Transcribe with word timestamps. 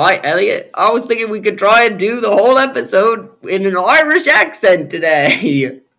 Right, 0.00 0.24
Elliot. 0.24 0.70
I 0.74 0.92
was 0.92 1.04
thinking 1.04 1.28
we 1.28 1.42
could 1.42 1.58
try 1.58 1.84
and 1.84 1.98
do 1.98 2.22
the 2.22 2.30
whole 2.30 2.56
episode 2.56 3.44
in 3.44 3.66
an 3.66 3.76
Irish 3.76 4.26
accent 4.26 4.90
today. 4.90 5.80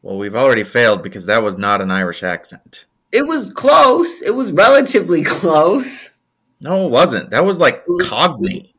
Well, 0.00 0.16
we've 0.16 0.36
already 0.36 0.62
failed 0.62 1.02
because 1.02 1.26
that 1.26 1.42
was 1.42 1.58
not 1.58 1.80
an 1.80 1.90
Irish 1.90 2.22
accent. 2.22 2.86
It 3.10 3.26
was 3.26 3.50
close. 3.50 4.22
It 4.22 4.30
was 4.30 4.52
relatively 4.52 5.24
close. 5.24 6.10
No, 6.62 6.86
it 6.86 6.90
wasn't. 6.90 7.30
That 7.30 7.44
was 7.44 7.58
like 7.58 7.84
Cockney. 8.02 8.74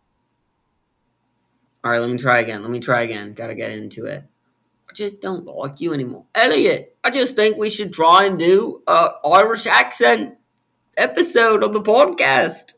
All 1.83 1.91
right, 1.91 1.99
let 1.99 2.09
me 2.09 2.17
try 2.17 2.39
again. 2.39 2.61
Let 2.61 2.71
me 2.71 2.79
try 2.79 3.01
again. 3.01 3.33
Gotta 3.33 3.53
get 3.53 3.71
into 3.71 4.05
it. 4.05 4.23
I 4.89 4.93
just 4.93 5.19
don't 5.19 5.45
like 5.45 5.81
you 5.81 5.93
anymore. 5.93 6.23
Elliot, 6.33 6.97
I 7.03 7.09
just 7.09 7.35
think 7.35 7.57
we 7.57 7.69
should 7.69 7.91
try 7.93 8.25
and 8.25 8.39
do 8.39 8.81
a 8.87 9.09
Irish 9.25 9.67
accent 9.67 10.38
episode 10.99 11.63
on 11.63 11.71
the 11.71 11.81
podcast. 11.81 12.73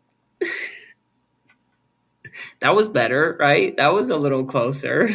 that 2.59 2.75
was 2.75 2.87
better, 2.87 3.35
right? 3.39 3.75
That 3.77 3.93
was 3.93 4.09
a 4.09 4.17
little 4.17 4.45
closer. 4.45 5.09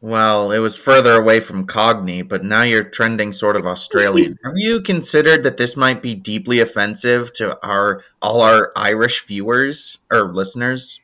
Well, 0.00 0.52
it 0.52 0.58
was 0.58 0.78
further 0.78 1.14
away 1.14 1.40
from 1.40 1.66
Cockney, 1.66 2.22
but 2.22 2.44
now 2.44 2.62
you're 2.62 2.84
trending 2.84 3.32
sort 3.32 3.56
of 3.56 3.66
Australian. 3.66 4.36
Have 4.44 4.56
you 4.56 4.80
considered 4.80 5.42
that 5.42 5.56
this 5.56 5.76
might 5.76 6.02
be 6.02 6.14
deeply 6.14 6.60
offensive 6.60 7.32
to 7.34 7.58
our 7.66 8.02
all 8.22 8.42
our 8.42 8.70
Irish 8.76 9.26
viewers 9.26 9.98
or 10.10 10.32
listeners? 10.32 11.00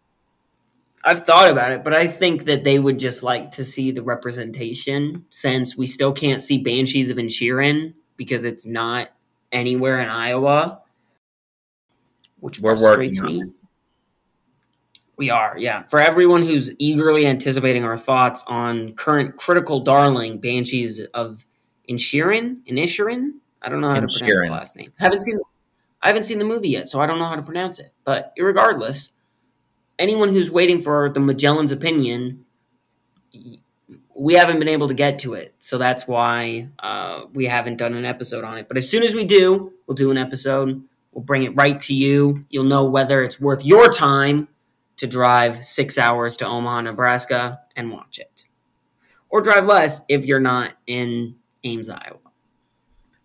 I've 1.04 1.26
thought 1.26 1.50
about 1.50 1.72
it, 1.72 1.82
but 1.82 1.92
I 1.92 2.06
think 2.06 2.44
that 2.44 2.62
they 2.62 2.78
would 2.78 2.98
just 2.98 3.22
like 3.22 3.50
to 3.52 3.64
see 3.64 3.90
the 3.90 4.02
representation 4.02 5.26
since 5.30 5.76
we 5.76 5.86
still 5.86 6.12
can't 6.12 6.40
see 6.40 6.62
Banshees 6.62 7.10
of 7.10 7.18
Inisherin 7.18 7.94
because 8.16 8.44
it's 8.44 8.64
not 8.64 9.08
anywhere 9.52 10.00
in 10.00 10.08
Iowa, 10.08 10.80
which 12.44 12.60
We're 12.60 12.76
frustrates 12.76 13.22
me. 13.22 13.42
We 15.16 15.30
are, 15.30 15.54
yeah. 15.56 15.84
For 15.84 15.98
everyone 15.98 16.42
who's 16.42 16.70
eagerly 16.76 17.26
anticipating 17.26 17.84
our 17.84 17.96
thoughts 17.96 18.44
on 18.46 18.92
current 18.92 19.36
critical 19.36 19.80
darling 19.80 20.40
Banshees 20.40 21.00
of 21.14 21.46
Inisherin, 21.88 22.58
Inisherin. 22.66 23.30
I 23.62 23.70
don't 23.70 23.80
know 23.80 23.88
how 23.88 24.00
to 24.00 24.18
pronounce 24.18 24.20
the 24.20 24.52
last 24.52 24.76
name. 24.76 24.92
haven't 24.96 25.22
seen. 25.22 25.40
I 26.02 26.08
haven't 26.08 26.24
seen 26.24 26.38
the 26.38 26.44
movie 26.44 26.68
yet, 26.68 26.86
so 26.86 27.00
I 27.00 27.06
don't 27.06 27.18
know 27.18 27.28
how 27.28 27.36
to 27.36 27.42
pronounce 27.42 27.78
it. 27.78 27.94
But 28.04 28.34
regardless, 28.38 29.08
anyone 29.98 30.28
who's 30.28 30.50
waiting 30.50 30.82
for 30.82 31.08
the 31.08 31.20
Magellan's 31.20 31.72
opinion, 31.72 32.44
we 34.14 34.34
haven't 34.34 34.58
been 34.58 34.68
able 34.68 34.88
to 34.88 34.94
get 34.94 35.18
to 35.20 35.32
it, 35.32 35.54
so 35.60 35.78
that's 35.78 36.06
why 36.06 36.68
uh, 36.78 37.22
we 37.32 37.46
haven't 37.46 37.76
done 37.78 37.94
an 37.94 38.04
episode 38.04 38.44
on 38.44 38.58
it. 38.58 38.68
But 38.68 38.76
as 38.76 38.86
soon 38.86 39.02
as 39.02 39.14
we 39.14 39.24
do, 39.24 39.72
we'll 39.86 39.94
do 39.94 40.10
an 40.10 40.18
episode. 40.18 40.84
We'll 41.14 41.24
bring 41.24 41.44
it 41.44 41.56
right 41.56 41.80
to 41.82 41.94
you. 41.94 42.44
You'll 42.50 42.64
know 42.64 42.84
whether 42.86 43.22
it's 43.22 43.40
worth 43.40 43.64
your 43.64 43.88
time 43.88 44.48
to 44.96 45.06
drive 45.06 45.64
six 45.64 45.96
hours 45.96 46.36
to 46.38 46.46
Omaha, 46.46 46.82
Nebraska, 46.82 47.60
and 47.76 47.92
watch 47.92 48.18
it, 48.18 48.44
or 49.28 49.40
drive 49.40 49.66
less 49.66 50.04
if 50.08 50.26
you're 50.26 50.40
not 50.40 50.72
in 50.86 51.36
Ames, 51.62 51.88
Iowa. 51.88 52.18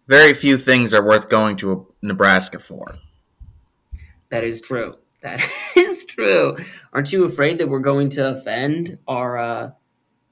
Very 0.07 0.33
few 0.33 0.57
things 0.57 0.94
are 0.94 1.03
worth 1.03 1.29
going 1.29 1.55
to 1.57 1.91
Nebraska 2.01 2.59
for. 2.59 2.94
That 4.29 4.44
is 4.44 4.61
true. 4.61 4.97
That 5.21 5.41
is 5.75 6.06
true. 6.06 6.57
Aren't 6.94 7.11
you 7.11 7.25
afraid 7.25 7.57
that 7.57 7.69
we're 7.69 7.79
going 7.79 8.09
to 8.11 8.29
offend 8.29 9.00
our 9.07 9.38
uh, 9.38 9.71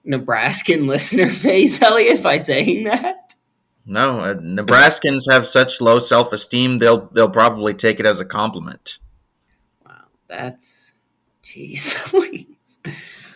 Nebraskan 0.06 0.88
listener 0.88 1.32
base, 1.44 1.82
Elliot, 1.82 2.22
by 2.22 2.38
saying 2.38 2.84
that? 2.84 3.27
No, 3.90 4.20
uh, 4.20 4.34
Nebraskans 4.36 5.32
have 5.32 5.46
such 5.46 5.80
low 5.80 6.00
self-esteem; 6.00 6.80
they'll 6.80 7.08
they'll 7.14 7.30
probably 7.30 7.74
take 7.74 8.02
it 8.02 8.06
as 8.06 8.20
a 8.20 8.26
compliment. 8.26 9.00
Wow, 9.86 10.08
that's 10.28 10.92
jeez. 11.42 12.12
Louise. 12.14 12.80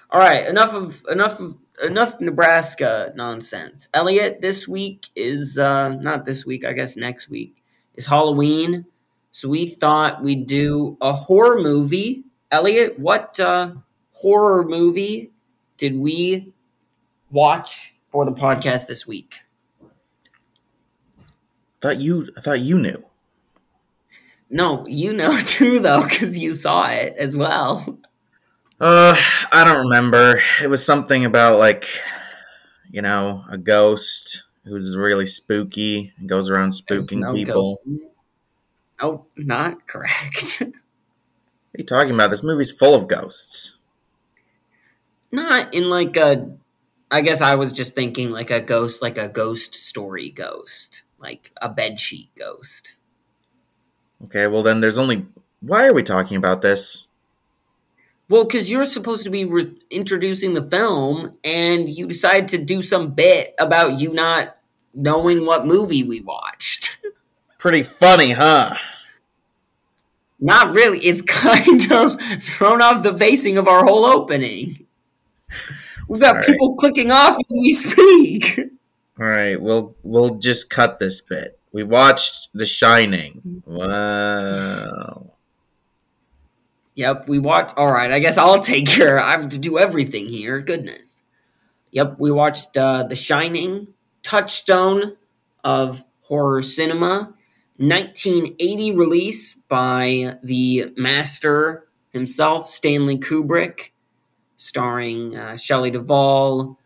All 0.09 0.19
right, 0.19 0.45
enough 0.45 0.73
of 0.73 1.03
enough 1.09 1.39
of 1.39 1.57
enough 1.81 2.19
Nebraska 2.19 3.13
nonsense. 3.15 3.87
Elliot, 3.93 4.41
this 4.41 4.67
week 4.67 5.07
is 5.15 5.57
uh, 5.57 5.95
not 5.95 6.25
this 6.25 6.45
week. 6.45 6.65
I 6.65 6.73
guess 6.73 6.97
next 6.97 7.29
week 7.29 7.63
is 7.95 8.05
Halloween, 8.05 8.85
so 9.31 9.47
we 9.47 9.67
thought 9.67 10.21
we'd 10.21 10.47
do 10.47 10.97
a 10.99 11.13
horror 11.13 11.61
movie. 11.61 12.25
Elliot, 12.51 12.99
what 12.99 13.39
uh, 13.39 13.71
horror 14.11 14.65
movie 14.65 15.31
did 15.77 15.97
we 15.97 16.51
watch 17.29 17.95
for 18.09 18.25
the 18.25 18.33
podcast 18.33 18.87
this 18.87 19.07
week? 19.07 19.39
Thought 21.81 21.99
you 21.99 22.29
I 22.37 22.41
thought 22.41 22.59
you 22.59 22.77
knew. 22.79 23.03
No, 24.49 24.83
you 24.87 25.13
know 25.13 25.37
too 25.45 25.79
though, 25.79 26.03
because 26.03 26.37
you 26.37 26.53
saw 26.53 26.89
it 26.89 27.15
as 27.17 27.35
well. 27.37 27.99
Uh, 28.79 29.15
I 29.51 29.63
don't 29.63 29.83
remember. 29.87 30.41
It 30.61 30.67
was 30.67 30.83
something 30.83 31.23
about 31.25 31.59
like, 31.59 31.87
you 32.89 33.01
know, 33.01 33.43
a 33.49 33.57
ghost 33.57 34.43
who's 34.65 34.97
really 34.97 35.27
spooky 35.27 36.13
and 36.17 36.27
goes 36.27 36.49
around 36.49 36.71
spooking 36.71 37.19
no 37.19 37.33
people. 37.33 37.79
ghost. 37.85 38.01
Oh, 38.99 39.25
not 39.37 39.87
correct. 39.87 40.57
What 40.61 40.69
are 40.69 41.81
you 41.81 41.85
talking 41.85 42.13
about? 42.13 42.31
This 42.31 42.43
movie's 42.43 42.71
full 42.71 42.93
of 42.95 43.07
ghosts. 43.07 43.77
not 45.31 45.73
in 45.73 45.89
like 45.89 46.17
a. 46.17 46.49
I 47.11 47.21
guess 47.21 47.41
I 47.41 47.55
was 47.55 47.71
just 47.73 47.93
thinking 47.93 48.29
like 48.31 48.51
a 48.51 48.61
ghost, 48.61 49.01
like 49.01 49.17
a 49.17 49.27
ghost 49.29 49.75
story 49.75 50.29
ghost, 50.29 51.03
like 51.21 51.51
a 51.61 51.69
bedsheet 51.69 52.29
ghost. 52.37 52.95
Okay, 54.25 54.47
well 54.47 54.63
then 54.63 54.81
there's 54.81 54.97
only. 54.97 55.25
Why 55.61 55.85
are 55.85 55.93
we 55.93 56.03
talking 56.03 56.37
about 56.37 56.61
this? 56.61 57.07
Well, 58.29 58.45
because 58.45 58.71
you're 58.71 58.85
supposed 58.85 59.25
to 59.25 59.29
be 59.29 59.43
re- 59.45 59.75
introducing 59.89 60.53
the 60.53 60.61
film, 60.61 61.37
and 61.43 61.89
you 61.89 62.07
decide 62.07 62.47
to 62.49 62.57
do 62.57 62.81
some 62.81 63.11
bit 63.11 63.53
about 63.59 63.99
you 63.99 64.13
not 64.13 64.55
knowing 64.93 65.45
what 65.45 65.65
movie 65.65 66.03
we 66.03 66.21
watched. 66.21 66.97
Pretty 67.57 67.83
funny, 67.83 68.31
huh? 68.31 68.77
Not 70.39 70.73
really. 70.73 70.99
It's 70.99 71.21
kind 71.27 71.91
of 71.91 72.21
thrown 72.41 72.81
off 72.81 73.03
the 73.03 73.13
pacing 73.13 73.57
of 73.57 73.67
our 73.67 73.85
whole 73.85 74.05
opening. 74.05 74.87
We've 76.07 76.21
got 76.21 76.35
right. 76.37 76.45
people 76.45 76.75
clicking 76.75 77.11
off 77.11 77.37
as 77.37 77.51
we 77.51 77.73
speak. 77.73 78.59
All 79.19 79.25
right, 79.25 79.61
we'll 79.61 79.95
we'll 80.03 80.35
just 80.35 80.69
cut 80.69 80.99
this 80.99 81.21
bit. 81.21 81.59
We 81.71 81.83
watched 81.83 82.49
The 82.53 82.65
Shining. 82.65 83.63
Wow. 83.65 85.33
Yep, 86.95 87.29
we 87.29 87.39
watched. 87.39 87.77
All 87.77 87.91
right, 87.91 88.11
I 88.11 88.19
guess 88.19 88.37
I'll 88.37 88.59
take 88.59 88.87
care. 88.87 89.19
I 89.19 89.31
have 89.31 89.49
to 89.49 89.59
do 89.59 89.77
everything 89.77 90.27
here. 90.27 90.59
Goodness. 90.59 91.23
Yep, 91.91 92.15
we 92.19 92.31
watched 92.31 92.77
uh, 92.77 93.03
The 93.03 93.15
Shining, 93.15 93.87
touchstone 94.23 95.17
of 95.63 96.03
horror 96.21 96.61
cinema, 96.61 97.33
1980 97.77 98.95
release 98.95 99.53
by 99.53 100.37
the 100.43 100.93
master 100.95 101.87
himself, 102.11 102.67
Stanley 102.67 103.17
Kubrick, 103.17 103.91
starring 104.55 105.35
uh, 105.35 105.57
Shelley 105.57 105.91
Duvall, 105.91 106.77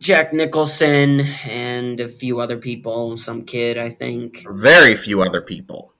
Jack 0.00 0.32
Nicholson, 0.32 1.20
and 1.44 1.98
a 2.00 2.08
few 2.08 2.40
other 2.40 2.56
people. 2.56 3.16
Some 3.16 3.44
kid, 3.44 3.78
I 3.78 3.90
think 3.90 4.44
Very 4.50 4.94
few 4.94 5.22
other 5.22 5.40
people. 5.40 5.92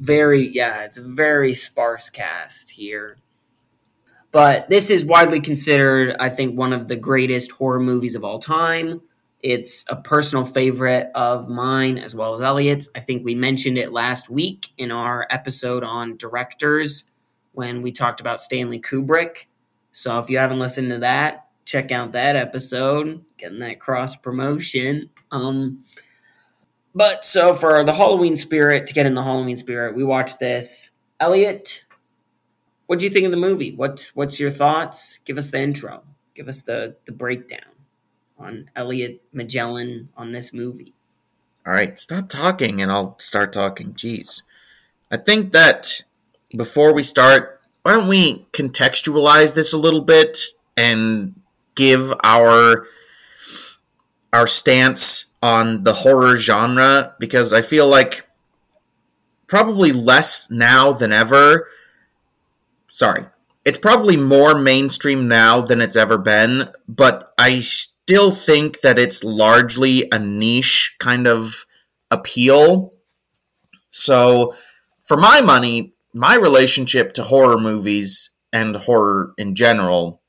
very 0.00 0.48
yeah 0.48 0.84
it's 0.84 0.98
a 0.98 1.02
very 1.02 1.54
sparse 1.54 2.10
cast 2.10 2.68
here 2.68 3.16
but 4.30 4.68
this 4.68 4.90
is 4.90 5.06
widely 5.06 5.40
considered 5.40 6.14
i 6.20 6.28
think 6.28 6.54
one 6.54 6.74
of 6.74 6.86
the 6.88 6.96
greatest 6.96 7.50
horror 7.52 7.80
movies 7.80 8.14
of 8.14 8.22
all 8.22 8.38
time 8.38 9.00
it's 9.40 9.86
a 9.88 9.96
personal 9.96 10.44
favorite 10.44 11.10
of 11.14 11.48
mine 11.48 11.96
as 11.96 12.14
well 12.14 12.34
as 12.34 12.42
elliot's 12.42 12.90
i 12.94 13.00
think 13.00 13.24
we 13.24 13.34
mentioned 13.34 13.78
it 13.78 13.90
last 13.90 14.28
week 14.28 14.68
in 14.76 14.92
our 14.92 15.26
episode 15.30 15.82
on 15.82 16.14
directors 16.18 17.10
when 17.52 17.80
we 17.80 17.90
talked 17.90 18.20
about 18.20 18.42
Stanley 18.42 18.78
Kubrick. 18.78 19.46
So 19.90 20.18
if 20.18 20.28
you 20.28 20.36
haven't 20.36 20.58
listened 20.58 20.90
to 20.90 20.98
that, 20.98 21.45
check 21.66 21.92
out 21.92 22.12
that 22.12 22.36
episode, 22.36 23.22
getting 23.36 23.58
that 23.58 23.80
cross 23.80 24.16
promotion. 24.16 25.10
Um, 25.30 25.82
but 26.94 27.26
so 27.26 27.52
for 27.52 27.84
the 27.84 27.92
Halloween 27.92 28.38
spirit, 28.38 28.86
to 28.86 28.94
get 28.94 29.04
in 29.04 29.12
the 29.12 29.22
Halloween 29.22 29.56
spirit, 29.56 29.94
we 29.94 30.04
watched 30.04 30.38
this. 30.38 30.90
Elliot, 31.20 31.84
what 32.86 32.98
do 32.98 33.04
you 33.04 33.10
think 33.10 33.26
of 33.26 33.32
the 33.32 33.36
movie? 33.36 33.74
What 33.74 34.10
What's 34.14 34.40
your 34.40 34.50
thoughts? 34.50 35.18
Give 35.24 35.36
us 35.36 35.50
the 35.50 35.60
intro. 35.60 36.04
Give 36.34 36.48
us 36.48 36.62
the 36.62 36.96
the 37.04 37.12
breakdown 37.12 37.72
on 38.38 38.70
Elliot 38.74 39.22
Magellan 39.32 40.08
on 40.16 40.32
this 40.32 40.52
movie. 40.52 40.94
All 41.66 41.72
right, 41.72 41.98
stop 41.98 42.28
talking 42.28 42.80
and 42.80 42.92
I'll 42.92 43.18
start 43.18 43.52
talking. 43.52 43.92
Jeez. 43.92 44.42
I 45.10 45.16
think 45.16 45.52
that 45.52 46.02
before 46.56 46.92
we 46.92 47.02
start, 47.02 47.60
why 47.82 47.92
don't 47.92 48.08
we 48.08 48.46
contextualize 48.52 49.54
this 49.54 49.72
a 49.72 49.78
little 49.78 50.02
bit 50.02 50.38
and 50.76 51.34
give 51.76 52.12
our 52.24 52.86
our 54.32 54.46
stance 54.46 55.26
on 55.42 55.84
the 55.84 55.92
horror 55.92 56.36
genre 56.36 57.14
because 57.20 57.52
I 57.52 57.62
feel 57.62 57.86
like 57.86 58.28
probably 59.46 59.92
less 59.92 60.50
now 60.50 60.92
than 60.92 61.12
ever. 61.12 61.68
Sorry. 62.88 63.26
It's 63.64 63.78
probably 63.78 64.16
more 64.16 64.58
mainstream 64.58 65.28
now 65.28 65.60
than 65.60 65.80
it's 65.80 65.96
ever 65.96 66.18
been, 66.18 66.68
but 66.88 67.32
I 67.38 67.60
still 67.60 68.30
think 68.30 68.80
that 68.80 68.98
it's 68.98 69.24
largely 69.24 70.08
a 70.12 70.18
niche 70.18 70.94
kind 70.98 71.26
of 71.26 71.66
appeal. 72.10 72.92
So, 73.90 74.54
for 75.00 75.16
my 75.16 75.40
money, 75.40 75.94
my 76.12 76.36
relationship 76.36 77.12
to 77.14 77.24
horror 77.24 77.58
movies 77.58 78.30
and 78.52 78.76
horror 78.76 79.32
in 79.36 79.54
general 79.54 80.22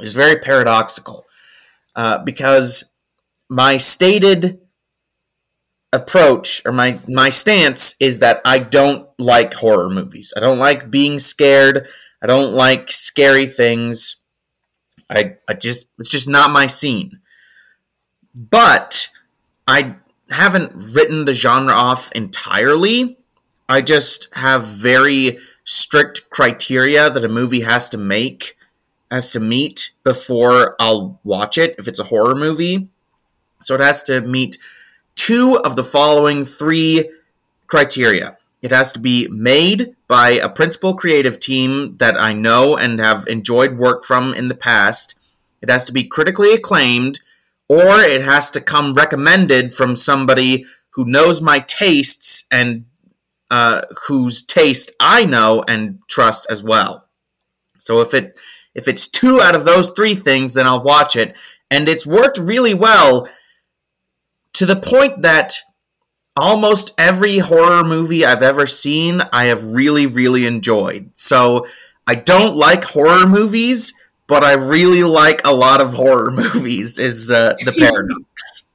is 0.00 0.12
very 0.12 0.36
paradoxical 0.36 1.26
uh, 1.96 2.18
because 2.18 2.90
my 3.48 3.76
stated 3.76 4.60
approach 5.92 6.62
or 6.66 6.72
my 6.72 6.98
my 7.08 7.30
stance 7.30 7.96
is 7.98 8.18
that 8.18 8.40
I 8.44 8.58
don't 8.58 9.08
like 9.18 9.54
horror 9.54 9.88
movies. 9.88 10.32
I 10.36 10.40
don't 10.40 10.58
like 10.58 10.90
being 10.90 11.18
scared. 11.18 11.88
I 12.22 12.26
don't 12.26 12.52
like 12.54 12.92
scary 12.92 13.46
things. 13.46 14.16
I 15.08 15.36
I 15.48 15.54
just 15.54 15.88
it's 15.98 16.10
just 16.10 16.28
not 16.28 16.50
my 16.50 16.66
scene. 16.66 17.20
But 18.34 19.08
I 19.66 19.96
haven't 20.30 20.72
written 20.94 21.24
the 21.24 21.34
genre 21.34 21.72
off 21.72 22.12
entirely. 22.12 23.16
I 23.68 23.80
just 23.80 24.28
have 24.32 24.64
very 24.64 25.38
strict 25.64 26.30
criteria 26.30 27.10
that 27.10 27.24
a 27.24 27.28
movie 27.28 27.62
has 27.62 27.88
to 27.90 27.98
make 27.98 28.57
has 29.10 29.32
to 29.32 29.40
meet 29.40 29.92
before 30.04 30.76
I'll 30.78 31.20
watch 31.24 31.58
it 31.58 31.74
if 31.78 31.88
it's 31.88 31.98
a 31.98 32.04
horror 32.04 32.34
movie. 32.34 32.88
So 33.62 33.74
it 33.74 33.80
has 33.80 34.02
to 34.04 34.20
meet 34.20 34.58
two 35.14 35.58
of 35.58 35.76
the 35.76 35.84
following 35.84 36.44
three 36.44 37.10
criteria. 37.66 38.36
It 38.60 38.70
has 38.72 38.92
to 38.92 38.98
be 38.98 39.28
made 39.28 39.94
by 40.08 40.30
a 40.32 40.48
principal 40.48 40.94
creative 40.94 41.38
team 41.38 41.96
that 41.98 42.20
I 42.20 42.32
know 42.32 42.76
and 42.76 42.98
have 42.98 43.26
enjoyed 43.26 43.78
work 43.78 44.04
from 44.04 44.34
in 44.34 44.48
the 44.48 44.54
past. 44.54 45.14
It 45.60 45.70
has 45.70 45.84
to 45.86 45.92
be 45.92 46.04
critically 46.04 46.52
acclaimed, 46.52 47.20
or 47.68 48.00
it 48.00 48.22
has 48.22 48.50
to 48.52 48.60
come 48.60 48.94
recommended 48.94 49.74
from 49.74 49.96
somebody 49.96 50.64
who 50.90 51.04
knows 51.04 51.40
my 51.40 51.60
tastes 51.60 52.46
and 52.50 52.86
uh, 53.50 53.82
whose 54.06 54.42
taste 54.42 54.90
I 54.98 55.24
know 55.24 55.64
and 55.68 56.00
trust 56.08 56.46
as 56.50 56.62
well. 56.62 57.06
So 57.78 58.00
if 58.00 58.12
it 58.12 58.38
if 58.78 58.88
it's 58.88 59.08
two 59.08 59.42
out 59.42 59.54
of 59.54 59.64
those 59.64 59.90
three 59.90 60.14
things, 60.14 60.54
then 60.54 60.66
I'll 60.66 60.82
watch 60.82 61.16
it, 61.16 61.36
and 61.70 61.88
it's 61.88 62.06
worked 62.06 62.38
really 62.38 62.74
well 62.74 63.28
to 64.54 64.66
the 64.66 64.76
point 64.76 65.22
that 65.22 65.54
almost 66.36 66.94
every 66.98 67.38
horror 67.38 67.84
movie 67.84 68.24
I've 68.24 68.42
ever 68.42 68.66
seen, 68.66 69.20
I 69.32 69.46
have 69.46 69.64
really, 69.64 70.06
really 70.06 70.46
enjoyed. 70.46 71.10
So 71.14 71.66
I 72.06 72.14
don't 72.14 72.56
like 72.56 72.84
horror 72.84 73.26
movies, 73.26 73.94
but 74.26 74.44
I 74.44 74.54
really 74.54 75.04
like 75.04 75.46
a 75.46 75.52
lot 75.52 75.80
of 75.80 75.92
horror 75.94 76.30
movies. 76.54 76.98
Is 76.98 77.30
uh, 77.30 77.54
the 77.64 77.72
paradox? 77.78 78.68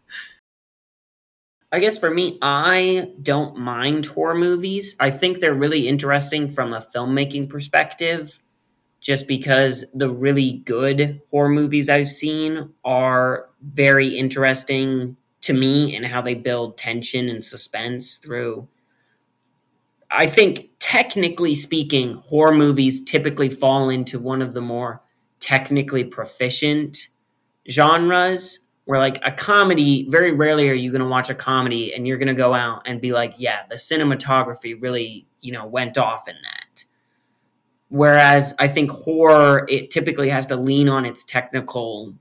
I 1.72 1.80
guess 1.80 1.98
for 1.98 2.12
me, 2.12 2.38
I 2.42 3.10
don't 3.22 3.58
mind 3.58 4.06
horror 4.06 4.36
movies. 4.36 4.96
I 5.00 5.10
think 5.10 5.40
they're 5.40 5.56
really 5.56 5.88
interesting 5.88 6.48
from 6.48 6.72
a 6.72 6.80
filmmaking 6.80 7.50
perspective, 7.50 8.40
just 9.04 9.28
because 9.28 9.84
the 9.94 10.10
really 10.10 10.54
good 10.66 11.22
horror 11.30 11.50
movies 11.50 11.90
I've 11.90 12.08
seen 12.08 12.70
are 12.86 13.50
very 13.62 14.08
interesting 14.08 15.18
to 15.42 15.52
me 15.52 15.94
and 15.94 16.06
how 16.06 16.22
they 16.22 16.36
build 16.36 16.78
tension 16.78 17.28
and 17.28 17.44
suspense 17.44 18.16
through. 18.16 18.66
I 20.10 20.26
think 20.26 20.70
technically 20.80 21.54
speaking, 21.54 22.22
horror 22.26 22.56
movies 22.56 23.04
typically 23.04 23.50
fall 23.50 23.90
into 23.90 24.20
one 24.20 24.42
of 24.42 24.54
the 24.54 24.62
more 24.62 25.02
technically 25.42 26.06
proficient 26.06 27.10
genres 27.70 28.60
where 28.86 29.00
like 29.00 29.18
a 29.26 29.32
comedy 29.32 30.08
very 30.10 30.32
rarely 30.32 30.70
are 30.70 30.74
you 30.74 30.92
going 30.92 31.02
to 31.02 31.08
watch 31.08 31.30
a 31.30 31.36
comedy 31.36 31.94
and 31.94 32.08
you're 32.08 32.18
going 32.18 32.28
to 32.28 32.34
go 32.34 32.54
out 32.54 32.82
and 32.86 33.02
be 33.02 33.12
like 33.12 33.34
yeah 33.38 33.62
the 33.70 33.76
cinematography 33.76 34.82
really 34.82 35.26
you 35.42 35.52
know 35.52 35.66
went 35.66 35.98
off 35.98 36.28
in 36.28 36.36
that 36.44 36.63
whereas 37.94 38.54
i 38.60 38.68
think 38.68 38.90
horror 38.92 39.66
it 39.70 39.92
typically 39.92 40.30
has 40.30 40.46
to 40.46 40.56
lean 40.56 40.90
on 40.90 41.06
its 41.06 41.24
technical 41.24 42.14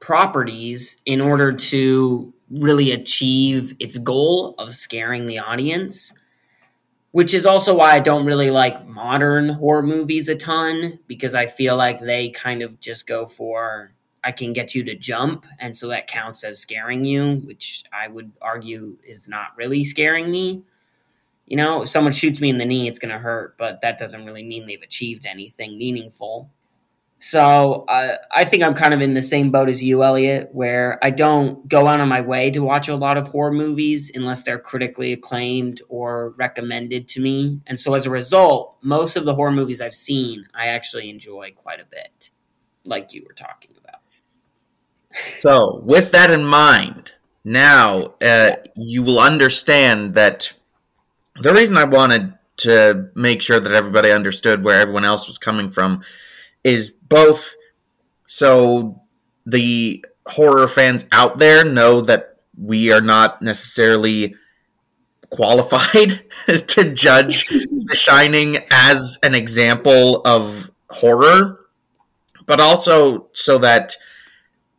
properties 0.00 1.00
in 1.04 1.20
order 1.20 1.52
to 1.52 2.32
really 2.50 2.92
achieve 2.92 3.74
its 3.78 3.98
goal 3.98 4.54
of 4.58 4.74
scaring 4.74 5.26
the 5.26 5.38
audience. 5.38 6.12
Which 7.12 7.32
is 7.32 7.46
also 7.46 7.74
why 7.74 7.92
I 7.92 8.00
don't 8.00 8.26
really 8.26 8.50
like 8.50 8.86
modern 8.86 9.48
horror 9.48 9.82
movies 9.82 10.28
a 10.28 10.34
ton 10.34 10.98
because 11.06 11.34
I 11.34 11.46
feel 11.46 11.76
like 11.76 12.00
they 12.00 12.28
kind 12.28 12.62
of 12.62 12.78
just 12.80 13.06
go 13.06 13.24
for 13.24 13.92
I 14.22 14.32
can 14.32 14.52
get 14.52 14.74
you 14.74 14.84
to 14.84 14.94
jump, 14.96 15.46
and 15.60 15.74
so 15.74 15.88
that 15.88 16.08
counts 16.08 16.42
as 16.44 16.58
scaring 16.58 17.04
you, 17.04 17.36
which 17.36 17.84
I 17.92 18.08
would 18.08 18.32
argue 18.42 18.98
is 19.04 19.28
not 19.28 19.56
really 19.56 19.84
scaring 19.84 20.30
me. 20.30 20.64
You 21.48 21.56
know, 21.56 21.82
if 21.82 21.88
someone 21.88 22.12
shoots 22.12 22.40
me 22.40 22.50
in 22.50 22.58
the 22.58 22.64
knee, 22.64 22.88
it's 22.88 22.98
going 22.98 23.12
to 23.12 23.18
hurt, 23.18 23.56
but 23.56 23.80
that 23.80 23.98
doesn't 23.98 24.24
really 24.24 24.44
mean 24.44 24.66
they've 24.66 24.82
achieved 24.82 25.26
anything 25.26 25.78
meaningful. 25.78 26.50
So 27.20 27.84
uh, 27.88 28.16
I 28.30 28.44
think 28.44 28.62
I'm 28.62 28.74
kind 28.74 28.94
of 28.94 29.00
in 29.00 29.14
the 29.14 29.22
same 29.22 29.50
boat 29.50 29.68
as 29.68 29.82
you, 29.82 30.04
Elliot, 30.04 30.50
where 30.52 30.98
I 31.02 31.10
don't 31.10 31.66
go 31.66 31.88
out 31.88 32.00
on 32.00 32.08
my 32.08 32.20
way 32.20 32.50
to 32.52 32.62
watch 32.62 32.88
a 32.88 32.94
lot 32.94 33.16
of 33.16 33.26
horror 33.26 33.50
movies 33.50 34.12
unless 34.14 34.44
they're 34.44 34.58
critically 34.58 35.12
acclaimed 35.12 35.82
or 35.88 36.30
recommended 36.36 37.08
to 37.08 37.20
me. 37.20 37.60
And 37.66 37.80
so 37.80 37.94
as 37.94 38.06
a 38.06 38.10
result, 38.10 38.76
most 38.82 39.16
of 39.16 39.24
the 39.24 39.34
horror 39.34 39.50
movies 39.50 39.80
I've 39.80 39.94
seen, 39.94 40.46
I 40.54 40.68
actually 40.68 41.10
enjoy 41.10 41.52
quite 41.56 41.80
a 41.80 41.86
bit, 41.86 42.30
like 42.84 43.12
you 43.12 43.24
were 43.26 43.34
talking 43.34 43.72
about. 43.82 44.00
so, 45.38 45.80
with 45.84 46.12
that 46.12 46.30
in 46.30 46.44
mind, 46.44 47.14
now 47.42 48.14
uh, 48.22 48.52
you 48.76 49.02
will 49.02 49.18
understand 49.18 50.14
that 50.14 50.52
the 51.40 51.52
reason 51.52 51.76
I 51.76 51.84
wanted 51.84 52.34
to 52.58 53.10
make 53.14 53.40
sure 53.42 53.60
that 53.60 53.72
everybody 53.72 54.10
understood 54.10 54.64
where 54.64 54.80
everyone 54.80 55.04
else 55.04 55.26
was 55.26 55.38
coming 55.38 55.70
from 55.70 56.02
is 56.64 56.90
both 56.90 57.54
so 58.26 59.02
the 59.46 60.04
horror 60.26 60.68
fans 60.68 61.06
out 61.12 61.38
there 61.38 61.64
know 61.64 62.00
that 62.02 62.36
we 62.56 62.92
are 62.92 63.00
not 63.00 63.40
necessarily 63.40 64.34
qualified 65.30 66.22
to 66.46 66.92
judge 66.92 67.48
The 67.48 67.94
Shining 67.94 68.58
as 68.70 69.18
an 69.22 69.34
example 69.34 70.20
of 70.24 70.70
horror, 70.90 71.60
but 72.46 72.60
also 72.60 73.28
so 73.32 73.58
that 73.58 73.94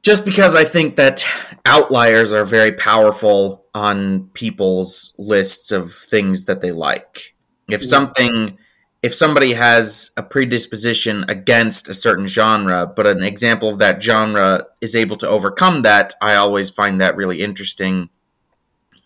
just 0.01 0.25
because 0.25 0.55
I 0.55 0.63
think 0.63 0.95
that 0.95 1.25
outliers 1.65 2.31
are 2.33 2.45
very 2.45 2.71
powerful 2.71 3.58
on 3.73 4.27
people's 4.29 5.13
lists 5.17 5.71
of 5.71 5.91
things 5.91 6.45
that 6.45 6.61
they 6.61 6.71
like. 6.71 7.35
If 7.69 7.83
something 7.83 8.57
if 9.01 9.13
somebody 9.13 9.53
has 9.53 10.11
a 10.17 10.23
predisposition 10.23 11.23
against 11.29 11.87
a 11.87 11.93
certain 11.93 12.27
genre, 12.27 12.85
but 12.85 13.07
an 13.07 13.23
example 13.23 13.69
of 13.69 13.79
that 13.79 14.03
genre 14.03 14.65
is 14.81 14.95
able 14.95 15.15
to 15.17 15.27
overcome 15.27 15.83
that, 15.83 16.13
I 16.21 16.35
always 16.35 16.69
find 16.69 16.99
that 16.99 17.15
really 17.15 17.41
interesting 17.41 18.09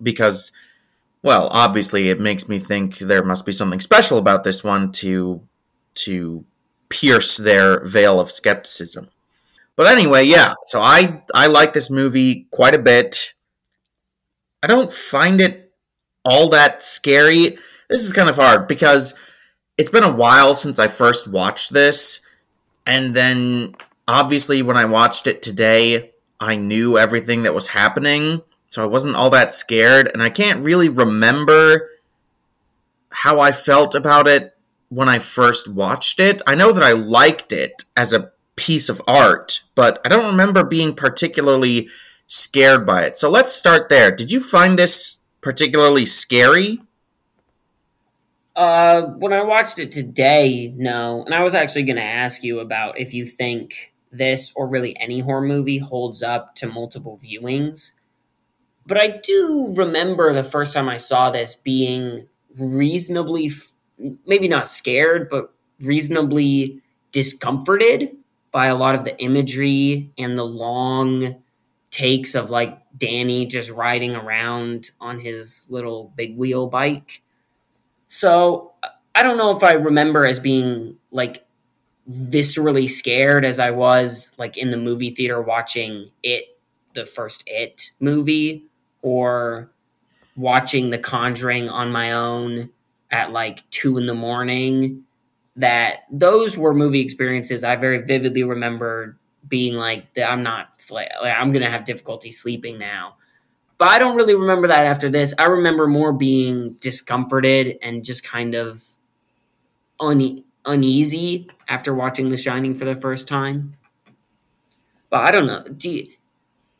because, 0.02 0.52
well, 1.22 1.48
obviously 1.52 2.10
it 2.10 2.20
makes 2.20 2.50
me 2.50 2.58
think 2.58 2.98
there 2.98 3.24
must 3.24 3.46
be 3.46 3.52
something 3.52 3.80
special 3.80 4.18
about 4.18 4.44
this 4.44 4.64
one 4.64 4.92
to 4.94 5.42
to 5.96 6.44
pierce 6.90 7.38
their 7.38 7.84
veil 7.86 8.20
of 8.20 8.32
skepticism. 8.32 9.10
But 9.76 9.88
anyway, 9.88 10.24
yeah. 10.24 10.56
So 10.66 10.82
I 10.82 11.22
I 11.36 11.48
like 11.48 11.74
this 11.74 11.92
movie 11.92 12.48
quite 12.50 12.74
a 12.74 12.80
bit. 12.80 13.34
I 14.64 14.68
don't 14.68 14.92
find 14.92 15.42
it 15.42 15.74
all 16.24 16.50
that 16.50 16.82
scary. 16.82 17.58
This 17.90 18.02
is 18.02 18.14
kind 18.14 18.30
of 18.30 18.38
hard 18.38 18.68
because 18.68 19.14
it's 19.78 19.90
been 19.90 20.04
a 20.04 20.16
while 20.16 20.56
since 20.56 20.80
I 20.80 20.88
first 20.88 21.28
watched 21.28 21.74
this, 21.74 22.22
and 22.88 23.14
then 23.14 23.76
obviously 24.08 24.62
when 24.62 24.78
I 24.78 24.86
watched 24.86 25.28
it 25.28 25.42
today, 25.42 26.12
I 26.40 26.56
knew 26.56 26.98
everything 26.98 27.44
that 27.44 27.54
was 27.54 27.68
happening, 27.68 28.42
so 28.70 28.82
I 28.82 28.88
wasn't 28.88 29.16
all 29.16 29.30
that 29.32 29.52
scared, 29.52 30.10
and 30.14 30.24
I 30.24 30.30
can't 30.30 30.64
really 30.64 30.90
remember 30.90 31.90
how 33.10 33.42
I 33.42 33.52
felt 33.52 33.96
about 33.96 34.28
it 34.28 34.56
when 34.88 35.10
I 35.10 35.20
first 35.20 35.68
watched 35.68 36.22
it. 36.22 36.42
I 36.48 36.56
know 36.56 36.72
that 36.72 36.84
I 36.84 36.94
liked 36.94 37.52
it 37.52 37.84
as 37.98 38.14
a 38.14 38.32
piece 38.56 38.88
of 38.88 39.02
art, 39.08 39.62
but 39.76 40.00
I 40.06 40.10
don't 40.10 40.32
remember 40.32 40.64
being 40.64 40.94
particularly 40.94 41.90
scared 42.34 42.86
by 42.86 43.04
it. 43.04 43.18
So 43.18 43.30
let's 43.30 43.54
start 43.54 43.90
there. 43.90 44.10
Did 44.12 44.32
you 44.32 44.42
find 44.42 44.78
this 44.78 45.20
particularly 45.42 46.06
scary? 46.06 46.80
Uh, 48.56 49.04
when 49.18 49.34
I 49.34 49.44
watched 49.44 49.80
it 49.80 49.92
today, 49.92 50.74
no. 50.76 51.24
And 51.26 51.34
I 51.34 51.44
was 51.44 51.56
actually 51.56 51.84
going 51.84 51.98
to 51.98 52.04
ask 52.04 52.44
you 52.44 52.60
about 52.60 53.00
if 53.00 53.14
you 53.14 53.26
think 53.26 53.94
this 54.12 54.52
or 54.56 54.68
really 54.68 54.98
any 55.00 55.20
horror 55.20 55.42
movie 55.42 55.80
holds 55.80 56.22
up 56.22 56.56
to 56.56 56.68
multiple 56.68 57.20
viewings. 57.24 57.94
But 58.86 59.02
I 59.02 59.20
do 59.24 59.74
remember 59.76 60.34
the 60.34 60.44
first 60.44 60.74
time 60.74 60.90
I 60.90 60.98
saw 60.98 61.30
this 61.30 61.56
being 61.56 62.28
reasonably, 62.60 63.52
maybe 64.26 64.48
not 64.48 64.68
scared, 64.68 65.30
but 65.30 65.54
reasonably 65.80 66.82
discomforted 67.12 68.16
by 68.52 68.68
a 68.68 68.76
lot 68.76 68.94
of 68.94 69.04
the 69.04 69.20
imagery 69.22 70.12
and 70.18 70.38
the 70.38 70.46
long 70.46 71.43
takes 71.94 72.34
of 72.34 72.50
like 72.50 72.80
Danny 72.98 73.46
just 73.46 73.70
riding 73.70 74.16
around 74.16 74.90
on 75.00 75.20
his 75.20 75.68
little 75.70 76.12
big 76.16 76.36
wheel 76.36 76.66
bike. 76.66 77.22
So 78.08 78.74
I 79.14 79.22
don't 79.22 79.38
know 79.38 79.56
if 79.56 79.64
I 79.64 79.74
remember 79.74 80.26
as 80.26 80.40
being 80.40 80.98
like 81.12 81.46
viscerally 82.10 82.90
scared 82.90 83.46
as 83.46 83.60
I 83.60 83.70
was 83.70 84.34
like 84.40 84.58
in 84.58 84.72
the 84.72 84.78
movie 84.78 85.12
theater 85.12 85.40
watching 85.40 86.08
it, 86.24 86.58
the 86.96 87.06
first 87.06 87.44
It 87.46 87.92
movie, 88.00 88.66
or 89.04 89.70
watching 90.36 90.90
The 90.90 90.98
Conjuring 90.98 91.70
on 91.70 91.92
my 91.92 92.12
own 92.12 92.72
at 93.12 93.32
like 93.32 93.70
two 93.70 94.00
in 94.00 94.08
the 94.08 94.16
morning. 94.16 95.04
That 95.56 96.06
those 96.12 96.58
were 96.58 96.74
movie 96.74 97.02
experiences 97.02 97.64
I 97.64 97.76
very 97.76 98.00
vividly 98.00 98.44
remember 98.44 99.16
being 99.48 99.76
like, 99.76 100.18
I'm 100.18 100.44
not, 100.44 100.70
like, 100.90 101.10
I'm 101.24 101.52
gonna 101.52 101.70
have 101.70 101.86
difficulty 101.86 102.32
sleeping 102.32 102.78
now. 102.78 103.18
But 103.78 103.90
I 103.90 104.00
don't 104.00 104.16
really 104.16 104.36
remember 104.36 104.68
that 104.68 104.86
after 104.86 105.10
this. 105.10 105.34
I 105.38 105.46
remember 105.46 105.88
more 105.88 106.14
being 106.14 106.74
discomforted 106.74 107.78
and 107.82 108.06
just 108.06 108.24
kind 108.24 108.56
of 108.56 108.82
une- 110.02 110.44
uneasy 110.66 111.50
after 111.68 111.94
watching 111.94 112.30
The 112.30 112.38
Shining 112.38 112.76
for 112.76 112.86
the 112.86 112.96
first 112.96 113.28
time. 113.28 113.76
But 115.10 115.22
I 115.22 115.32
don't 115.32 115.48
know. 115.48 115.64
Do 115.64 115.90
you, 115.90 116.08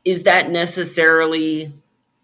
is 0.06 0.24
that 0.24 0.50
necessarily? 0.50 1.74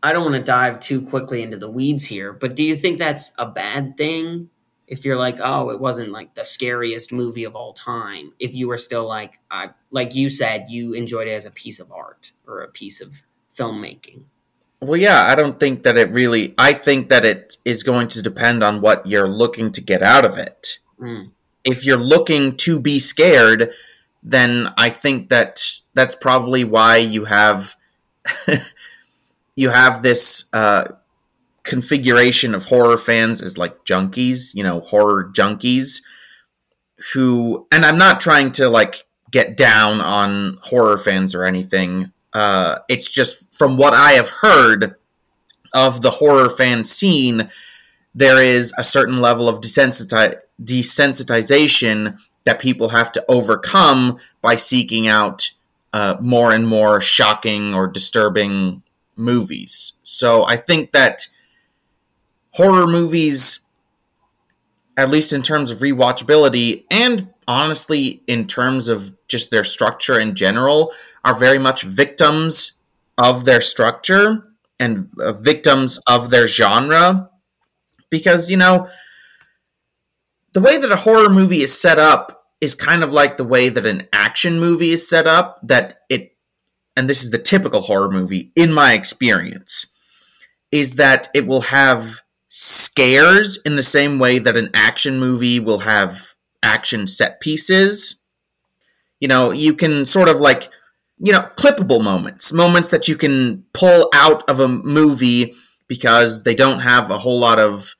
I 0.01 0.13
don't 0.13 0.23
want 0.23 0.35
to 0.35 0.41
dive 0.41 0.79
too 0.79 1.01
quickly 1.01 1.41
into 1.41 1.57
the 1.57 1.69
weeds 1.69 2.05
here, 2.05 2.31
but 2.31 2.55
do 2.55 2.63
you 2.63 2.75
think 2.75 2.99
that's 2.99 3.33
a 3.37 3.45
bad 3.45 3.97
thing? 3.97 4.49
If 4.89 5.05
you're 5.05 5.17
like, 5.17 5.37
oh, 5.41 5.69
it 5.69 5.79
wasn't 5.79 6.11
like 6.11 6.33
the 6.33 6.43
scariest 6.43 7.13
movie 7.13 7.43
of 7.43 7.55
all 7.55 7.73
time. 7.73 8.33
If 8.39 8.53
you 8.55 8.67
were 8.67 8.77
still 8.77 9.07
like, 9.07 9.39
I, 9.49 9.69
like 9.91 10.15
you 10.15 10.29
said, 10.29 10.65
you 10.69 10.93
enjoyed 10.93 11.27
it 11.27 11.31
as 11.31 11.45
a 11.45 11.51
piece 11.51 11.79
of 11.79 11.91
art 11.91 12.31
or 12.47 12.61
a 12.61 12.67
piece 12.67 12.99
of 12.99 13.23
filmmaking. 13.55 14.23
Well, 14.81 14.99
yeah, 14.99 15.25
I 15.25 15.35
don't 15.35 15.59
think 15.59 15.83
that 15.83 15.97
it 15.97 16.11
really. 16.11 16.55
I 16.57 16.73
think 16.73 17.09
that 17.09 17.23
it 17.23 17.57
is 17.65 17.83
going 17.83 18.07
to 18.09 18.21
depend 18.21 18.63
on 18.63 18.81
what 18.81 19.05
you're 19.05 19.27
looking 19.27 19.71
to 19.73 19.81
get 19.81 20.01
out 20.01 20.25
of 20.25 20.37
it. 20.37 20.79
Mm. 20.99 21.31
If 21.63 21.85
you're 21.85 21.97
looking 21.97 22.57
to 22.57 22.79
be 22.79 22.99
scared, 22.99 23.71
then 24.23 24.73
I 24.77 24.89
think 24.89 25.29
that 25.29 25.61
that's 25.93 26.15
probably 26.15 26.63
why 26.63 26.97
you 26.97 27.25
have 27.25 27.75
you 29.55 29.69
have 29.69 30.01
this 30.01 30.45
uh, 30.53 30.85
configuration 31.69 32.55
of 32.55 32.65
horror 32.65 32.97
fans 32.97 33.43
as 33.43 33.55
like 33.55 33.85
junkies, 33.85 34.55
you 34.55 34.63
know, 34.63 34.79
horror 34.79 35.29
junkies 35.31 36.01
who 37.13 37.67
and 37.71 37.85
I'm 37.85 37.99
not 37.99 38.19
trying 38.19 38.51
to 38.53 38.67
like 38.67 39.03
get 39.29 39.55
down 39.55 40.01
on 40.01 40.57
horror 40.63 40.97
fans 40.97 41.35
or 41.35 41.45
anything. 41.45 42.11
Uh, 42.33 42.79
it's 42.89 43.07
just 43.07 43.55
from 43.55 43.77
what 43.77 43.93
I 43.93 44.13
have 44.13 44.29
heard 44.29 44.95
of 45.71 46.01
the 46.01 46.09
horror 46.09 46.49
fan 46.49 46.83
scene, 46.83 47.49
there 48.15 48.41
is 48.41 48.73
a 48.79 48.83
certain 48.83 49.21
level 49.21 49.47
of 49.47 49.61
desensiti- 49.61 50.37
desensitization 50.59 52.17
that 52.45 52.59
people 52.59 52.89
have 52.89 53.11
to 53.11 53.23
overcome 53.29 54.17
by 54.41 54.55
seeking 54.55 55.07
out 55.07 55.51
uh, 55.93 56.15
more 56.19 56.51
and 56.51 56.67
more 56.67 56.99
shocking 56.99 57.75
or 57.75 57.85
disturbing 57.87 58.81
movies. 59.15 59.93
So 60.01 60.47
I 60.47 60.57
think 60.57 60.93
that 60.93 61.27
horror 62.51 62.87
movies, 62.87 63.59
at 64.97 65.09
least 65.09 65.33
in 65.33 65.41
terms 65.41 65.71
of 65.71 65.79
rewatchability, 65.79 66.83
and 66.91 67.29
honestly 67.47 68.23
in 68.27 68.47
terms 68.47 68.87
of 68.87 69.15
just 69.27 69.51
their 69.51 69.63
structure 69.63 70.19
in 70.19 70.35
general, 70.35 70.91
are 71.23 71.33
very 71.33 71.59
much 71.59 71.83
victims 71.83 72.73
of 73.17 73.45
their 73.45 73.61
structure 73.61 74.45
and 74.79 75.09
uh, 75.19 75.33
victims 75.33 75.99
of 76.07 76.29
their 76.29 76.47
genre. 76.47 77.29
Because, 78.09 78.49
you 78.49 78.57
know, 78.57 78.87
the 80.53 80.61
way 80.61 80.77
that 80.77 80.91
a 80.91 80.95
horror 80.95 81.29
movie 81.29 81.61
is 81.61 81.79
set 81.79 81.99
up 81.99 82.47
is 82.59 82.75
kind 82.75 83.03
of 83.03 83.13
like 83.13 83.37
the 83.37 83.43
way 83.43 83.69
that 83.69 83.85
an 83.85 84.07
action 84.11 84.59
movie 84.59 84.91
is 84.91 85.07
set 85.07 85.27
up, 85.27 85.59
that 85.63 85.99
it, 86.09 86.35
and 86.95 87.09
this 87.09 87.23
is 87.23 87.29
the 87.29 87.37
typical 87.37 87.81
horror 87.81 88.09
movie 88.09 88.51
in 88.55 88.73
my 88.73 88.93
experience, 88.93 89.87
is 90.71 90.95
that 90.95 91.29
it 91.33 91.45
will 91.45 91.61
have 91.61 92.21
scares 92.49 93.57
in 93.63 93.75
the 93.75 93.83
same 93.83 94.19
way 94.19 94.39
that 94.39 94.57
an 94.57 94.69
action 94.73 95.19
movie 95.19 95.59
will 95.59 95.79
have 95.79 96.33
action 96.61 97.07
set 97.07 97.39
pieces. 97.39 98.19
You 99.19 99.27
know, 99.27 99.51
you 99.51 99.73
can 99.73 100.05
sort 100.05 100.27
of 100.27 100.39
like, 100.39 100.69
you 101.19 101.31
know, 101.31 101.47
clippable 101.55 102.03
moments, 102.03 102.51
moments 102.51 102.89
that 102.89 103.07
you 103.07 103.15
can 103.15 103.63
pull 103.73 104.09
out 104.13 104.49
of 104.49 104.59
a 104.59 104.67
movie 104.67 105.53
because 105.87 106.43
they 106.43 106.55
don't 106.55 106.79
have 106.79 107.11
a 107.11 107.17
whole 107.17 107.39
lot 107.39 107.59
of 107.59 107.95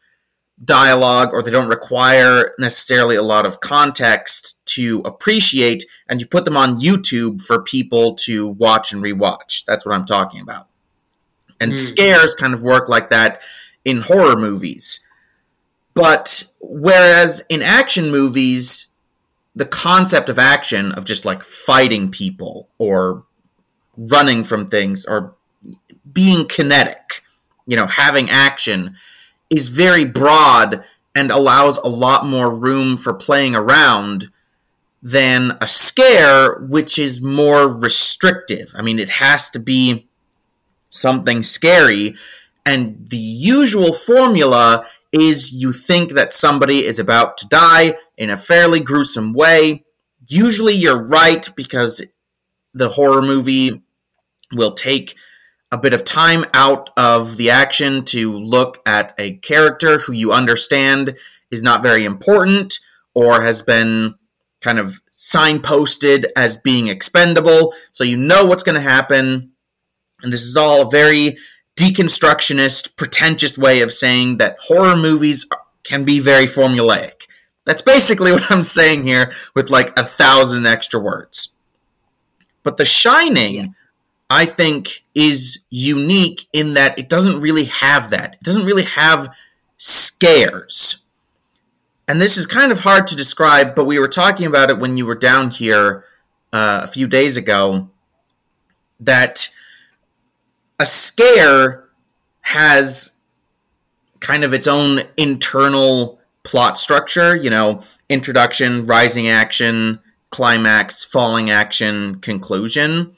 dialogue 0.64 1.30
or 1.32 1.42
they 1.42 1.52
don't 1.52 1.70
require 1.70 2.54
necessarily 2.60 3.16
a 3.16 3.22
lot 3.22 3.46
of 3.46 3.62
context 3.62 4.58
to 4.66 5.02
appreciate, 5.04 5.84
and 6.08 6.22
you 6.22 6.28
put 6.28 6.46
them 6.46 6.56
on 6.56 6.80
YouTube 6.80 7.42
for 7.42 7.62
people 7.62 8.14
to 8.14 8.50
watch 8.50 8.94
and 8.94 9.04
rewatch. 9.04 9.66
That's 9.66 9.86
what 9.86 9.96
I'm 9.96 10.06
talking 10.06 10.42
about. 10.42 10.68
And 11.60 11.72
mm. 11.72 11.76
scares 11.76 12.36
kind 12.36 12.54
of 12.54 12.62
work 12.62 12.88
like 12.88 13.10
that 13.10 13.42
in 13.86 14.02
horror 14.02 14.36
movies. 14.36 15.02
But 15.94 16.46
whereas 16.62 17.44
in 17.50 17.62
action 17.62 18.12
movies, 18.12 18.88
the 19.56 19.66
concept 19.66 20.30
of 20.30 20.40
action, 20.40 20.92
of 20.94 21.06
just 21.06 21.26
like 21.26 21.44
fighting 21.44 22.12
people 22.12 22.70
or 22.78 23.26
running 23.98 24.44
from 24.44 24.68
things 24.68 25.06
or 25.06 25.36
being 26.12 26.48
kinetic, 26.48 27.24
you 27.66 27.76
know, 27.76 27.88
having 27.88 28.30
action, 28.30 28.96
is 29.50 29.70
very 29.70 30.06
broad 30.06 30.84
and 31.16 31.32
allows 31.32 31.78
a 31.78 31.88
lot 31.88 32.26
more 32.26 32.54
room 32.54 32.96
for 32.96 33.14
playing 33.14 33.56
around 33.56 34.30
than 35.02 35.58
a 35.62 35.68
scare, 35.68 36.60
which 36.60 37.00
is 37.00 37.22
more 37.22 37.68
restrictive. 37.68 38.74
I 38.76 38.82
mean, 38.82 39.00
it 39.00 39.10
has 39.10 39.50
to 39.52 39.60
be 39.60 40.08
something 40.90 41.44
scary. 41.44 42.16
And 42.66 43.08
the 43.10 43.18
usual 43.18 43.94
formula 43.94 44.86
is 45.12 45.52
you 45.52 45.74
think 45.74 46.14
that 46.14 46.34
somebody 46.34 46.86
is 46.86 47.00
about 47.00 47.38
to 47.40 47.48
die 47.48 47.96
in 48.18 48.30
a 48.30 48.38
fairly 48.38 48.80
gruesome 48.80 49.34
way. 49.34 49.84
Usually 50.28 50.74
you're 50.74 51.02
right 51.02 51.50
because 51.56 52.04
the 52.74 52.90
horror 52.90 53.22
movie 53.22 53.82
will 54.54 54.74
take 54.74 55.16
a 55.72 55.78
bit 55.78 55.94
of 55.94 56.04
time 56.04 56.46
out 56.54 56.90
of 56.98 57.38
the 57.38 57.50
action 57.50 58.04
to 58.04 58.34
look 58.34 58.82
at 58.86 59.14
a 59.18 59.34
character 59.38 60.00
who 60.00 60.14
you 60.14 60.32
understand 60.32 61.16
is 61.52 61.64
not 61.64 61.84
very 61.84 62.06
important 62.06 62.80
or 63.14 63.42
has 63.42 63.62
been 63.62 64.16
kind 64.62 64.80
of 64.80 65.00
signposted 65.14 66.26
as 66.36 66.58
being 66.58 66.88
expendable. 66.88 67.74
So 67.92 68.04
you 68.04 68.18
know 68.18 68.46
what's 68.46 68.64
going 68.64 68.76
to 68.76 68.82
happen. 68.82 69.52
And 70.22 70.34
this 70.34 70.44
is 70.44 70.58
all 70.58 70.90
very 70.90 71.38
deconstructionist, 71.80 72.96
pretentious 72.98 73.58
way 73.58 73.82
of 73.82 73.92
saying 73.92 74.38
that 74.38 74.58
horror 74.60 74.98
movies 74.98 75.48
can 75.84 76.04
be 76.04 76.20
very 76.20 76.46
formulaic. 76.46 77.28
That's 77.66 77.82
basically 77.82 78.32
what 78.34 78.52
I'm 78.52 78.64
saying 78.64 79.06
here 79.06 79.32
with 79.56 79.70
like 79.70 79.98
a 79.98 80.04
thousand 80.04 80.68
extra 80.68 81.00
words. 81.00 81.56
But 82.64 82.78
The 82.78 82.86
Shining, 82.86 83.56
yeah. 83.56 83.66
I 84.30 84.46
think, 84.46 85.04
is 85.16 85.60
unique 85.70 86.48
in 86.52 86.74
that 86.74 87.00
it 87.00 87.10
doesn't 87.10 87.40
really 87.40 87.66
have 87.66 88.10
that. 88.10 88.36
It 88.36 88.44
doesn't 88.44 88.66
really 88.66 88.84
have 88.84 89.34
scares. 89.78 91.04
and 92.08 92.20
this 92.20 92.36
is 92.38 92.46
kind 92.46 92.72
of 92.72 92.80
hard 92.80 93.08
to 93.08 93.16
describe, 93.16 93.76
but 93.76 93.86
we 93.86 94.00
were 94.00 94.08
talking 94.10 94.46
about 94.48 94.70
it 94.70 94.80
when 94.80 94.98
you 94.98 95.06
were 95.06 95.16
down 95.16 95.50
here 95.50 96.04
uh, 96.52 96.82
a 96.84 96.88
few 96.88 97.08
days 97.08 97.38
ago. 97.38 97.90
That 99.00 99.50
a 100.80 100.86
scare 100.86 101.90
has 102.42 103.12
kind 104.20 104.44
of 104.44 104.54
its 104.54 104.68
own 104.68 105.02
internal 105.18 106.20
plot 106.44 106.78
structure, 106.78 107.36
you 107.36 107.50
know, 107.50 107.84
introduction, 108.10 108.86
rising 108.86 109.28
action, 109.28 110.00
climax, 110.30 111.04
falling 111.04 111.50
action, 111.50 112.20
conclusion. 112.22 113.16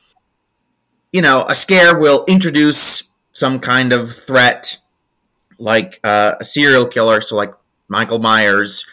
You 1.14 1.22
know, 1.22 1.46
a 1.48 1.56
scare 1.56 1.98
will 1.98 2.26
introduce 2.28 3.04
some 3.32 3.60
kind 3.60 3.94
of 3.94 4.12
threat, 4.12 4.78
like 5.58 6.00
uh, 6.04 6.36
a 6.40 6.44
serial 6.44 6.86
killer, 6.86 7.22
so 7.22 7.36
like 7.36 7.54
Michael 7.88 8.20
Myers 8.20 8.86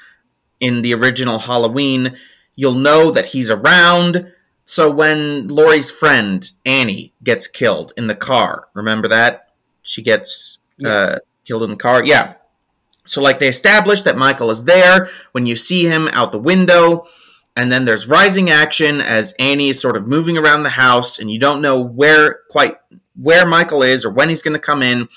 in 0.61 0.83
the 0.83 0.95
original 0.95 1.39
Halloween. 1.39 2.17
You'll 2.57 2.75
know 2.75 3.11
that 3.11 3.27
he's 3.27 3.51
around. 3.51 4.33
So 4.69 4.91
when 4.91 5.49
Laurie's 5.49 5.91
friend 5.91 6.49
Annie 6.67 7.15
gets 7.25 7.47
killed 7.49 7.95
in 7.97 8.07
the 8.07 8.15
car, 8.15 8.69
remember 8.75 9.09
that 9.09 9.49
she 9.81 10.03
gets 10.03 10.59
yeah. 10.77 10.91
uh, 10.91 11.19
killed 11.47 11.63
in 11.63 11.71
the 11.71 11.77
car. 11.77 12.05
Yeah. 12.05 12.35
So 13.07 13.23
like 13.23 13.39
they 13.39 13.49
establish 13.49 14.03
that 14.03 14.19
Michael 14.19 14.51
is 14.51 14.67
there 14.67 15.09
when 15.33 15.47
you 15.47 15.57
see 15.57 15.87
him 15.87 16.07
out 16.13 16.33
the 16.33 16.39
window. 16.39 17.07
And 17.57 17.73
then 17.73 17.87
there's 17.87 18.09
rising 18.09 18.51
action 18.51 19.01
as 19.01 19.35
Annie 19.41 19.71
is 19.71 19.81
sort 19.81 19.97
of 19.97 20.07
moving 20.07 20.37
around 20.37 20.65
the 20.65 20.69
house, 20.69 21.19
and 21.19 21.31
you 21.31 21.39
don't 21.41 21.63
know 21.63 21.81
where 21.81 22.41
quite 22.51 22.77
where 23.17 23.47
Michael 23.47 23.83
is 23.83 24.05
or 24.05 24.11
when 24.11 24.29
he's 24.29 24.43
going 24.43 24.53
to 24.53 24.61
come 24.61 24.83
in. 24.83 25.09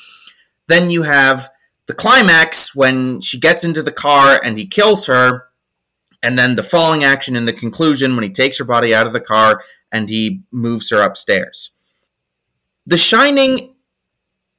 Then 0.67 0.89
you 0.89 1.03
have 1.03 1.50
the 1.88 1.93
climax 1.93 2.74
when 2.74 3.20
she 3.20 3.38
gets 3.38 3.65
into 3.65 3.84
the 3.84 3.91
car 3.91 4.39
and 4.41 4.58
he 4.58 4.65
kills 4.65 5.08
her, 5.08 5.50
and 6.24 6.38
then 6.38 6.56
the 6.56 6.63
falling 6.63 7.04
action 7.04 7.36
in 7.36 7.46
the 7.46 7.54
conclusion 7.54 8.16
when 8.16 8.24
he 8.24 8.30
takes 8.30 8.58
her 8.58 8.66
body 8.66 8.94
out 8.94 9.08
of 9.08 9.13
the 9.13 9.20
car 9.20 9.63
and 9.92 10.10
he 10.10 10.44
moves 10.51 10.90
her 10.90 11.01
upstairs. 11.01 11.72
The 12.86 12.98
Shining 12.98 13.75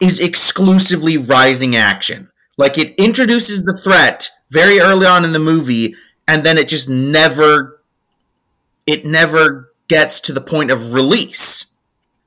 is 0.00 0.19
exclusively 0.19 1.16
rising 1.16 1.76
action. 1.76 2.28
Like 2.59 2.76
it 2.76 2.95
introduces 2.97 3.62
the 3.62 3.81
threat 3.83 4.31
very 4.50 4.81
early 4.81 5.07
on 5.07 5.25
in 5.25 5.33
the 5.33 5.38
movie, 5.38 5.95
and 6.28 6.45
then 6.45 6.59
it 6.59 6.69
just 6.69 6.88
never 6.88 7.83
it 8.87 9.04
never 9.04 9.73
gets 9.88 10.21
to 10.23 10.33
the 10.33 10.40
point 10.40 10.71
of 10.71 10.92
release. 10.92 11.66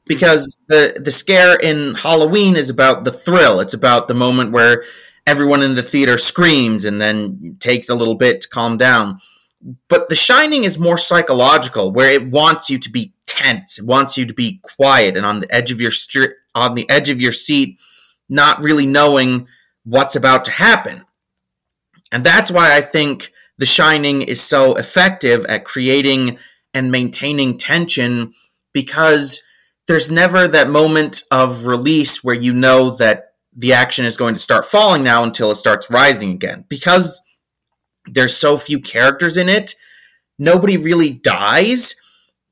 Because 0.07 0.55
the 0.67 0.99
the 1.03 1.11
scare 1.11 1.55
in 1.55 1.95
Halloween 1.95 2.55
is 2.55 2.69
about 2.69 3.03
the 3.03 3.11
thrill. 3.11 3.59
It's 3.59 3.73
about 3.73 4.07
the 4.07 4.13
moment 4.13 4.51
where 4.51 4.83
everyone 5.27 5.61
in 5.61 5.75
the 5.75 5.83
theater 5.83 6.17
screams 6.17 6.85
and 6.85 7.01
then 7.01 7.57
takes 7.59 7.89
a 7.89 7.95
little 7.95 8.15
bit 8.15 8.41
to 8.41 8.49
calm 8.49 8.77
down. 8.77 9.19
But 9.89 10.09
The 10.09 10.15
Shining 10.15 10.63
is 10.63 10.77
more 10.77 10.97
psychological, 10.97 11.91
where 11.91 12.11
it 12.11 12.29
wants 12.29 12.69
you 12.69 12.77
to 12.79 12.91
be 12.91 13.13
tense. 13.25 13.79
It 13.79 13.85
wants 13.85 14.17
you 14.17 14.25
to 14.25 14.33
be 14.33 14.59
quiet 14.61 15.17
and 15.17 15.25
on 15.25 15.39
the 15.39 15.53
edge 15.53 15.71
of 15.71 15.81
your 15.81 15.91
st- 15.91 16.31
on 16.53 16.75
the 16.75 16.89
edge 16.89 17.09
of 17.09 17.19
your 17.19 17.31
seat, 17.31 17.79
not 18.29 18.61
really 18.61 18.85
knowing 18.85 19.47
what's 19.83 20.15
about 20.15 20.45
to 20.45 20.51
happen. 20.51 21.03
And 22.11 22.23
that's 22.23 22.51
why 22.51 22.75
I 22.75 22.81
think 22.81 23.31
The 23.57 23.65
Shining 23.65 24.21
is 24.21 24.41
so 24.41 24.75
effective 24.75 25.45
at 25.45 25.65
creating 25.65 26.37
and 26.73 26.91
maintaining 26.91 27.57
tension 27.57 28.33
because 28.73 29.41
there's 29.87 30.11
never 30.11 30.47
that 30.47 30.69
moment 30.69 31.23
of 31.31 31.65
release 31.65 32.23
where 32.23 32.35
you 32.35 32.53
know 32.53 32.91
that 32.91 33.34
the 33.55 33.73
action 33.73 34.05
is 34.05 34.17
going 34.17 34.35
to 34.35 34.41
start 34.41 34.65
falling 34.65 35.03
now 35.03 35.23
until 35.23 35.51
it 35.51 35.55
starts 35.55 35.89
rising 35.89 36.31
again. 36.31 36.65
Because 36.69 37.21
there's 38.05 38.35
so 38.35 38.57
few 38.57 38.79
characters 38.79 39.37
in 39.37 39.49
it, 39.49 39.75
nobody 40.37 40.77
really 40.77 41.11
dies. 41.11 41.95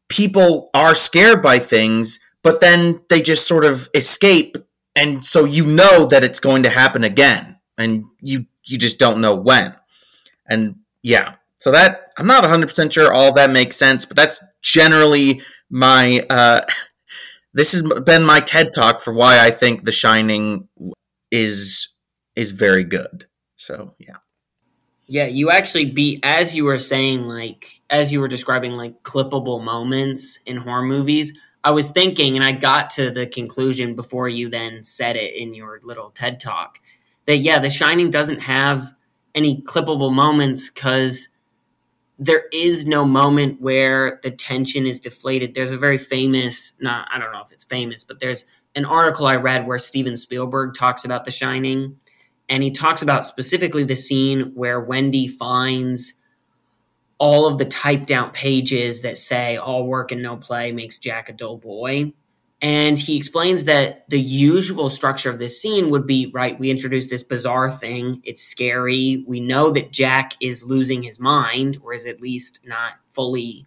People 0.09 0.69
are 0.73 0.95
scared 0.95 1.41
by 1.41 1.59
things, 1.59 2.19
but 2.41 2.59
then 2.59 3.01
they 3.09 3.21
just 3.21 3.47
sort 3.47 3.65
of 3.65 3.87
escape 3.93 4.57
and 4.95 5.23
so 5.23 5.45
you 5.45 5.65
know 5.65 6.05
that 6.05 6.23
it's 6.23 6.39
going 6.39 6.63
to 6.63 6.69
happen 6.69 7.03
again 7.03 7.57
and 7.77 8.05
you 8.21 8.45
you 8.65 8.77
just 8.77 8.99
don't 8.99 9.21
know 9.21 9.35
when 9.35 9.75
and 10.47 10.75
yeah 11.01 11.35
so 11.57 11.71
that 11.71 12.11
i'm 12.17 12.27
not 12.27 12.43
100% 12.43 12.91
sure 12.91 13.13
all 13.13 13.33
that 13.33 13.49
makes 13.49 13.75
sense 13.75 14.05
but 14.05 14.17
that's 14.17 14.43
generally 14.61 15.41
my 15.69 16.23
uh 16.29 16.61
this 17.53 17.71
has 17.71 17.83
been 18.01 18.23
my 18.23 18.39
ted 18.39 18.71
talk 18.73 19.01
for 19.01 19.13
why 19.13 19.39
i 19.43 19.51
think 19.51 19.83
the 19.83 19.91
shining 19.91 20.67
is 21.33 21.89
is 22.37 22.51
very 22.51 22.85
good 22.85 23.25
so 23.57 23.93
yeah 23.99 24.17
yeah 25.07 25.25
you 25.25 25.51
actually 25.51 25.85
be 25.85 26.19
as 26.23 26.55
you 26.55 26.63
were 26.63 26.79
saying 26.79 27.23
like 27.23 27.81
as 27.89 28.13
you 28.13 28.21
were 28.21 28.29
describing 28.29 28.73
like 28.73 29.03
clippable 29.03 29.61
moments 29.61 30.39
in 30.45 30.55
horror 30.55 30.83
movies 30.83 31.33
I 31.63 31.71
was 31.71 31.91
thinking, 31.91 32.35
and 32.35 32.43
I 32.43 32.51
got 32.51 32.89
to 32.91 33.09
the 33.09 33.25
conclusion 33.25 33.95
before 33.95 34.27
you 34.27 34.49
then 34.49 34.83
said 34.83 35.15
it 35.15 35.33
in 35.35 35.53
your 35.53 35.79
little 35.83 36.09
TED 36.09 36.39
talk 36.39 36.79
that 37.25 37.37
yeah, 37.37 37.59
The 37.59 37.69
Shining 37.69 38.09
doesn't 38.09 38.39
have 38.39 38.93
any 39.33 39.61
clippable 39.61 40.13
moments 40.13 40.69
because 40.69 41.29
there 42.19 42.43
is 42.51 42.85
no 42.85 43.05
moment 43.05 43.61
where 43.61 44.19
the 44.23 44.31
tension 44.31 44.85
is 44.85 44.99
deflated. 44.99 45.53
There's 45.53 45.71
a 45.71 45.77
very 45.77 45.97
famous, 45.97 46.73
not 46.79 47.07
I 47.11 47.17
don't 47.17 47.31
know 47.31 47.41
if 47.41 47.51
it's 47.51 47.63
famous, 47.63 48.03
but 48.03 48.19
there's 48.19 48.45
an 48.75 48.86
article 48.86 49.25
I 49.25 49.36
read 49.36 49.67
where 49.67 49.79
Steven 49.79 50.17
Spielberg 50.17 50.73
talks 50.73 51.05
about 51.05 51.25
The 51.25 51.31
Shining, 51.31 51.97
and 52.49 52.63
he 52.63 52.71
talks 52.71 53.01
about 53.01 53.25
specifically 53.25 53.83
the 53.83 53.95
scene 53.95 54.53
where 54.55 54.79
Wendy 54.79 55.27
finds 55.27 56.15
all 57.19 57.47
of 57.47 57.57
the 57.57 57.65
typed 57.65 58.12
out 58.12 58.33
pages 58.33 59.01
that 59.01 59.17
say 59.17 59.55
all 59.55 59.88
work 59.88 60.12
and 60.12 60.21
no 60.21 60.36
play 60.36 60.71
makes 60.71 60.99
Jack 60.99 61.29
a 61.29 61.33
dull 61.33 61.57
boy. 61.57 62.12
And 62.62 62.97
he 62.97 63.17
explains 63.17 63.65
that 63.65 64.09
the 64.09 64.19
usual 64.19 64.89
structure 64.89 65.29
of 65.29 65.38
this 65.38 65.62
scene 65.62 65.89
would 65.89 66.07
be 66.07 66.31
right, 66.33 66.57
we 66.57 66.69
introduce 66.69 67.07
this 67.07 67.23
bizarre 67.23 67.69
thing. 67.69 68.21
It's 68.23 68.41
scary. 68.41 69.23
We 69.27 69.41
know 69.41 69.69
that 69.71 69.91
Jack 69.91 70.36
is 70.39 70.63
losing 70.63 71.03
his 71.03 71.19
mind, 71.19 71.77
or 71.83 71.93
is 71.93 72.05
at 72.05 72.21
least 72.21 72.62
not 72.65 72.93
fully 73.09 73.65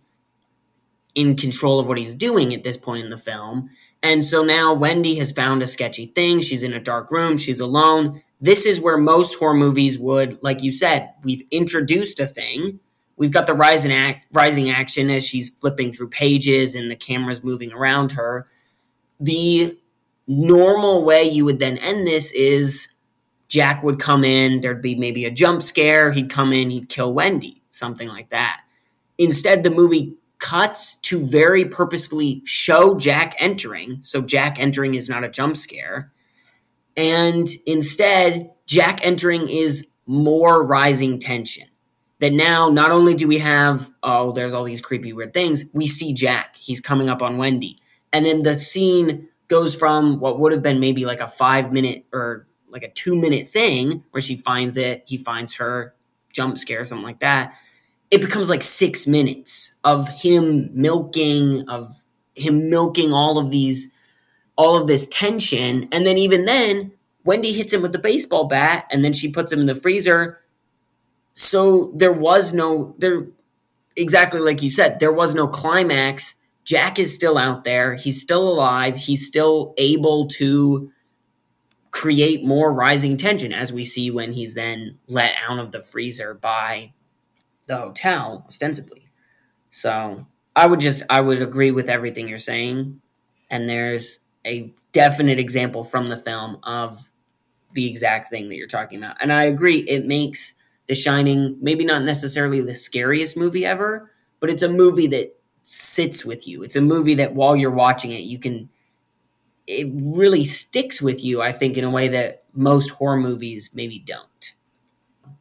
in 1.15 1.37
control 1.37 1.79
of 1.79 1.89
what 1.89 1.99
he's 1.99 2.15
doing 2.15 2.55
at 2.55 2.65
this 2.65 2.77
point 2.77 3.05
in 3.05 3.11
the 3.11 3.17
film. 3.19 3.71
And 4.07 4.25
so 4.25 4.45
now 4.45 4.73
Wendy 4.73 5.17
has 5.17 5.33
found 5.33 5.63
a 5.63 5.67
sketchy 5.67 6.07
thing. 6.07 6.41
She's 6.41 6.63
in 6.63 6.73
a 6.73 6.81
dark 6.81 7.11
room. 7.11 7.37
She's 7.37 7.61
alone. 7.61 8.23
This 8.41 8.67
is 8.67 8.81
where 8.81 8.99
most 8.99 9.39
horror 9.39 9.55
movies 9.55 9.99
would, 9.99 10.43
like 10.43 10.63
you 10.63 10.71
said, 10.71 11.13
we've 11.25 11.43
introduced 11.51 12.21
a 12.21 12.27
thing 12.27 12.79
We've 13.17 13.33
got 13.33 13.47
the 13.47 13.55
rising 13.55 13.93
act, 13.93 14.27
rising 14.33 14.71
action 14.71 15.11
as 15.11 15.27
she's 15.27 15.49
flipping 15.49 15.91
through 15.91 16.09
pages 16.09 16.75
and 16.75 16.91
the 16.91 16.97
camera's 16.97 17.43
moving 17.43 17.73
around 17.73 18.13
her. 18.13 18.47
The 19.21 19.77
normal 20.27 21.05
way 21.05 21.23
you 21.23 21.45
would 21.47 21.59
then 21.59 21.79
end 21.79 22.07
this 22.07 22.31
is 22.33 22.89
Jack 23.49 23.83
would 23.83 24.01
come 24.01 24.25
in, 24.25 24.61
there'd 24.61 24.83
be 24.83 24.97
maybe 24.97 25.25
a 25.25 25.31
jump 25.31 25.63
scare, 25.63 26.13
he'd 26.13 26.29
come 26.31 26.53
in, 26.53 26.69
he'd 26.69 26.89
kill 26.89 27.15
Wendy, 27.15 27.63
something 27.71 28.09
like 28.09 28.29
that. 28.31 28.61
Instead, 29.19 29.63
the 29.63 29.71
movie 29.71 30.15
cuts 30.39 30.97
to 30.97 31.25
very 31.25 31.65
purposefully 31.65 32.43
show 32.45 32.97
Jack 32.97 33.35
entering. 33.39 33.99
So 34.03 34.23
Jack 34.23 34.59
entering 34.59 34.95
is 34.95 35.09
not 35.09 35.25
a 35.25 35.29
jump 35.29 35.57
scare. 35.57 36.13
And 36.97 37.49
instead, 37.67 38.51
Jack 38.67 39.05
entering 39.05 39.49
is 39.49 39.87
more 40.07 40.65
rising 40.65 41.19
tension 41.19 41.67
that 42.19 42.33
now 42.33 42.69
not 42.69 42.91
only 42.91 43.15
do 43.15 43.29
we 43.29 43.39
have 43.39 43.91
oh 44.03 44.33
there's 44.33 44.55
all 44.55 44.65
these 44.65 44.81
creepy 44.81 45.13
weird 45.13 45.35
things 45.35 45.65
we 45.73 45.87
see 45.87 46.15
jack 46.15 46.57
he's 46.57 46.81
coming 46.81 47.09
up 47.09 47.23
on 47.23 47.37
wendy 47.37 47.79
and 48.13 48.25
then 48.25 48.43
the 48.43 48.59
scene 48.59 49.29
goes 49.49 49.75
from 49.75 50.21
what 50.21 50.39
would 50.39 50.53
have 50.53 50.63
been 50.63 50.81
maybe 50.81 51.05
like 51.05 51.21
a 51.21 51.27
five 51.27 51.73
minute 51.73 52.07
or 52.13 52.47
like 52.69 52.83
a 52.83 52.91
two 52.91 53.17
minute 53.17 53.49
thing 53.49 54.05
where 54.13 54.21
she 54.21 54.37
finds 54.37 54.77
it 54.77 55.03
he 55.07 55.17
finds 55.17 55.57
her 55.57 55.95
jump 56.33 56.57
scare 56.57 56.85
something 56.85 57.05
like 57.05 57.21
that 57.21 57.53
it 58.11 58.21
becomes 58.21 58.49
like 58.49 58.63
six 58.63 59.07
minutes 59.07 59.75
of 59.85 60.09
him 60.09 60.71
milking 60.73 61.69
of 61.69 62.05
him 62.35 62.71
milking 62.71 63.13
all 63.13 63.39
of 63.39 63.51
these 63.51 63.93
all 64.57 64.77
of 64.77 64.87
this 64.87 65.07
tension 65.09 65.89
and 65.93 66.07
then 66.07 66.19
even 66.19 66.45
then 66.45 66.93
wendy 67.25 67.53
hits 67.53 67.73
him 67.73 67.83
with 67.83 67.93
the 67.93 67.99
baseball 67.99 68.45
bat 68.45 68.87
and 68.91 69.05
then 69.05 69.13
she 69.13 69.31
puts 69.31 69.53
him 69.53 69.61
in 69.61 69.67
the 69.67 69.75
freezer 69.75 70.41
so 71.33 71.93
there 71.95 72.13
was 72.13 72.55
no 72.55 72.95
there 72.99 73.27
exactly 73.97 74.41
like 74.41 74.63
you 74.63 74.71
said, 74.71 75.01
there 75.01 75.13
was 75.13 75.35
no 75.35 75.47
climax. 75.47 76.35
Jack 76.65 76.99
is 76.99 77.15
still 77.15 77.39
out 77.39 77.65
there. 77.65 77.95
He's 77.95 78.21
still 78.21 78.49
alive. 78.49 78.97
He's 78.97 79.27
still 79.27 79.75
able 79.79 80.29
to 80.29 80.91
create 81.91 82.45
more 82.45 82.73
rising 82.73 83.17
tension 83.17 83.53
as 83.53 83.73
we 83.73 83.85
see 83.85 84.11
when 84.11 84.33
he's 84.33 84.55
then 84.55 84.99
let 85.07 85.35
out 85.49 85.59
of 85.59 85.73
the 85.73 85.83
freezer 85.83 86.35
by 86.35 86.93
the 87.67 87.77
hotel 87.77 88.45
ostensibly. 88.47 89.09
So, 89.71 90.27
I 90.57 90.67
would 90.67 90.81
just 90.81 91.03
I 91.11 91.21
would 91.21 91.43
agree 91.43 91.71
with 91.71 91.89
everything 91.91 92.29
you're 92.29 92.39
saying 92.39 93.01
and 93.51 93.69
there's 93.69 94.21
a 94.47 94.73
definite 94.93 95.39
example 95.39 95.85
from 95.85 96.09
the 96.09 96.17
film 96.17 96.59
of 96.63 97.13
the 97.75 97.89
exact 97.89 98.31
thing 98.31 98.49
that 98.49 98.57
you're 98.57 98.67
talking 98.67 98.99
about. 98.99 99.17
And 99.21 99.33
I 99.33 99.45
agree 99.45 99.79
it 99.81 100.07
makes 100.07 100.55
The 100.87 100.95
Shining, 100.95 101.59
maybe 101.61 101.85
not 101.85 102.03
necessarily 102.03 102.61
the 102.63 102.75
scariest 102.75 103.37
movie 103.37 103.67
ever, 103.67 104.11
but 104.41 104.51
it's 104.51 104.63
a 104.63 104.69
movie 104.69 105.09
that 105.09 105.37
sits 105.63 106.25
with 106.25 106.49
you. 106.49 106.63
It's 106.63 106.77
a 106.77 106.81
movie 106.81 107.15
that 107.15 107.35
while 107.35 107.57
you're 107.57 107.71
watching 107.71 108.13
it, 108.13 108.23
you 108.23 108.39
can 108.39 108.69
it 109.67 109.89
really 109.95 110.45
sticks 110.45 111.03
with 111.03 111.25
you, 111.25 111.43
I 111.43 111.53
think, 111.53 111.77
in 111.77 111.85
a 111.85 111.91
way 111.91 112.09
that 112.09 112.45
most 112.55 112.91
horror 112.91 113.17
movies 113.17 113.71
maybe 113.75 113.99
don't. 113.99 114.27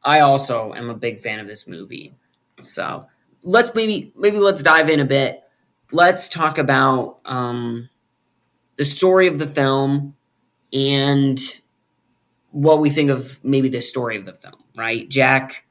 I 0.06 0.20
also 0.20 0.74
am 0.74 0.90
a 0.90 0.94
big 0.94 1.20
fan 1.20 1.40
of 1.40 1.48
this 1.48 1.68
movie. 1.68 2.16
So 2.62 3.08
let's 3.44 3.74
maybe 3.74 4.14
maybe 4.16 4.38
let's 4.38 4.64
dive 4.64 4.90
in 4.90 5.00
a 5.00 5.06
bit. 5.06 5.44
Let's 5.92 6.30
talk 6.30 6.58
about 6.58 7.20
um, 7.26 7.90
the 8.78 8.86
story 8.86 9.28
of 9.28 9.40
the 9.40 9.48
film 9.48 10.16
and 10.72 11.40
what 12.52 12.80
we 12.80 12.90
think 12.90 13.10
of 13.10 13.44
maybe 13.44 13.68
the 13.68 13.82
story 13.82 14.16
of 14.16 14.26
the 14.26 14.34
film. 14.34 14.64
Right, 14.78 15.10
Jack 15.10 15.66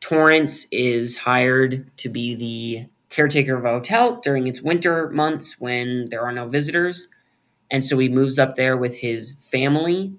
Torrance 0.00 0.66
is 0.70 1.16
hired 1.18 1.96
to 1.98 2.08
be 2.08 2.34
the 2.34 2.88
caretaker 3.08 3.54
of 3.56 3.64
a 3.64 3.70
hotel 3.70 4.20
during 4.20 4.46
its 4.46 4.60
winter 4.60 5.08
months 5.08 5.58
when 5.58 6.08
there 6.10 6.20
are 6.22 6.32
no 6.32 6.46
visitors. 6.46 7.08
And 7.70 7.84
so 7.84 7.96
he 7.98 8.08
moves 8.08 8.38
up 8.38 8.56
there 8.56 8.76
with 8.76 8.96
his 8.96 9.48
family. 9.50 10.14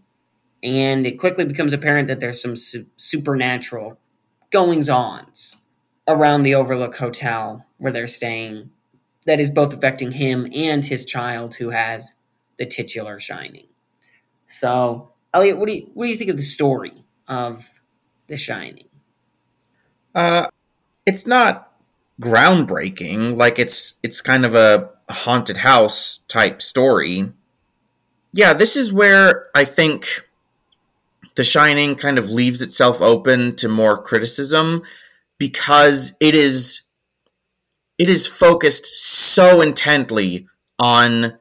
And 0.64 1.06
it 1.06 1.20
quickly 1.20 1.46
becomes 1.46 1.74
apparent 1.74 2.08
that 2.08 2.20
there's 2.20 2.42
some 2.42 2.56
su- 2.56 2.88
supernatural 2.98 4.00
goings 4.52 4.90
ons 4.90 5.58
around 6.08 6.44
the 6.44 6.56
Overlook 6.56 6.96
Hotel 6.98 7.66
where 7.78 7.92
they're 7.92 8.08
staying 8.08 8.72
that 9.26 9.40
is 9.40 9.50
both 9.50 9.74
affecting 9.74 10.12
him 10.12 10.48
and 10.56 10.86
his 10.86 11.04
child 11.04 11.56
who 11.56 11.72
has 11.72 12.14
the 12.58 12.66
titular 12.66 13.20
shining. 13.20 13.68
So, 14.48 15.12
Elliot, 15.34 15.58
what 15.58 15.68
do 15.68 15.74
you 15.74 15.90
what 15.94 16.06
do 16.06 16.12
you 16.12 16.18
think 16.18 16.30
of 16.30 16.38
the 16.38 16.44
story 16.44 16.94
of 17.28 17.82
The 18.28 18.38
Shining? 18.38 18.88
Uh, 20.14 20.48
it's 21.06 21.28
not 21.28 21.74
groundbreaking. 22.22 23.36
Like 23.36 23.60
it's 23.60 23.96
it's 24.04 24.22
kind 24.22 24.46
of 24.46 24.56
a 24.56 24.90
haunted 25.10 25.58
house 25.58 26.20
type 26.28 26.62
story. 26.62 27.32
Yeah, 28.32 28.54
this 28.54 28.76
is 28.76 28.94
where 28.94 29.48
I 29.56 29.66
think 29.66 30.25
The 31.36 31.44
Shining 31.44 31.96
kind 31.96 32.18
of 32.18 32.30
leaves 32.30 32.62
itself 32.62 33.02
open 33.02 33.56
to 33.58 33.68
more 33.68 34.02
criticism 34.02 34.84
because 35.38 36.16
it 36.20 36.36
is 36.36 36.82
it 37.98 38.10
is 38.10 38.28
focused 38.28 38.86
so 38.86 39.62
intently 39.62 40.48
on 40.80 41.38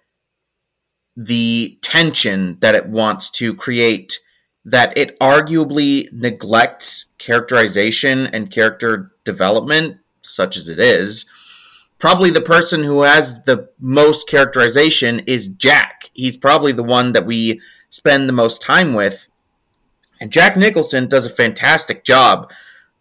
the 1.17 1.79
tension 1.83 2.59
that 2.61 2.75
it 2.75 2.87
wants 2.87 3.31
to 3.31 3.55
create 3.55 4.19
that 4.65 4.97
it 4.97 5.19
arguably 5.21 6.11
neglects 6.13 7.07
characterization 7.19 8.27
and 8.29 8.51
character 8.51 9.13
development 9.25 9.99
such 10.23 10.57
as 10.57 10.69
it 10.69 10.79
is, 10.79 11.27
probably 11.99 12.31
the 12.31 12.41
person 12.41 12.83
who 12.83 13.03
has 13.03 13.43
the 13.43 13.69
most 13.79 14.29
characterization 14.29 15.21
is 15.21 15.49
Jack. 15.49 16.11
He's 16.15 16.37
probably 16.37 16.73
the 16.73 16.83
one 16.83 17.13
that 17.13 17.27
we 17.27 17.61
spend 17.91 18.29
the 18.29 18.33
most 18.33 18.63
time 18.63 18.95
with. 18.95 19.29
And 20.21 20.33
Jack 20.33 20.57
Nicholson 20.57 21.09
does 21.09 21.27
a 21.27 21.31
fantastic 21.31 22.05
job. 22.05 22.51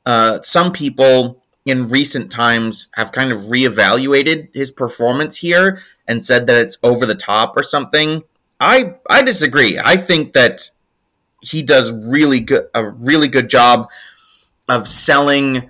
Uh, 0.05 0.41
some 0.41 0.71
people 0.71 1.41
in 1.65 1.87
recent 1.87 2.31
times 2.31 2.89
have 2.95 3.11
kind 3.11 3.31
of 3.31 3.41
reevaluated 3.41 4.53
his 4.53 4.71
performance 4.71 5.37
here 5.37 5.81
and 6.07 6.23
said 6.23 6.47
that 6.47 6.61
it's 6.61 6.77
over 6.83 7.05
the 7.05 7.15
top 7.15 7.55
or 7.55 7.63
something. 7.63 8.23
I 8.59 8.95
I 9.09 9.21
disagree. 9.21 9.79
I 9.79 9.97
think 9.97 10.33
that 10.33 10.69
he 11.41 11.61
does 11.61 11.91
really 11.91 12.39
good 12.39 12.67
a 12.73 12.89
really 12.89 13.27
good 13.27 13.49
job 13.49 13.89
of 14.67 14.87
selling 14.87 15.69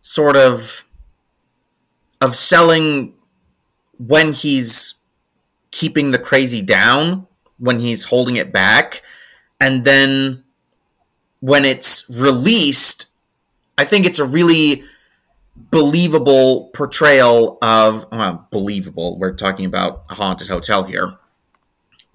sort 0.00 0.36
of 0.36 0.86
of 2.20 2.36
selling 2.36 3.14
when 3.98 4.32
he's 4.32 4.94
keeping 5.70 6.10
the 6.10 6.18
crazy 6.18 6.62
down, 6.62 7.26
when 7.58 7.78
he's 7.78 8.04
holding 8.04 8.36
it 8.36 8.52
back, 8.52 9.02
and 9.60 9.84
then 9.84 10.44
when 11.42 11.64
it's 11.64 12.08
released, 12.08 13.06
I 13.76 13.84
think 13.84 14.06
it's 14.06 14.20
a 14.20 14.24
really 14.24 14.84
believable 15.56 16.70
portrayal 16.72 17.58
of 17.60 18.06
well, 18.12 18.48
believable. 18.50 19.18
We're 19.18 19.34
talking 19.34 19.66
about 19.66 20.04
a 20.08 20.14
haunted 20.14 20.48
hotel 20.48 20.84
here, 20.84 21.18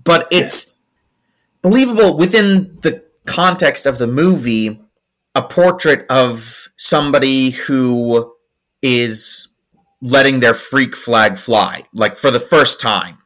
but 0.04 0.28
it's 0.32 0.68
yeah. 0.68 0.74
believable 1.62 2.18
within 2.18 2.78
the 2.82 3.04
context 3.26 3.86
of 3.86 3.98
the 3.98 4.08
movie 4.08 4.80
a 5.36 5.42
portrait 5.44 6.04
of 6.10 6.70
somebody 6.78 7.52
who 7.52 8.34
is 8.82 9.50
letting 10.02 10.40
their 10.40 10.54
freak 10.54 10.96
flag 10.96 11.38
fly, 11.38 11.84
like 11.94 12.18
for 12.18 12.32
the 12.32 12.40
first 12.40 12.80
time. 12.80 13.18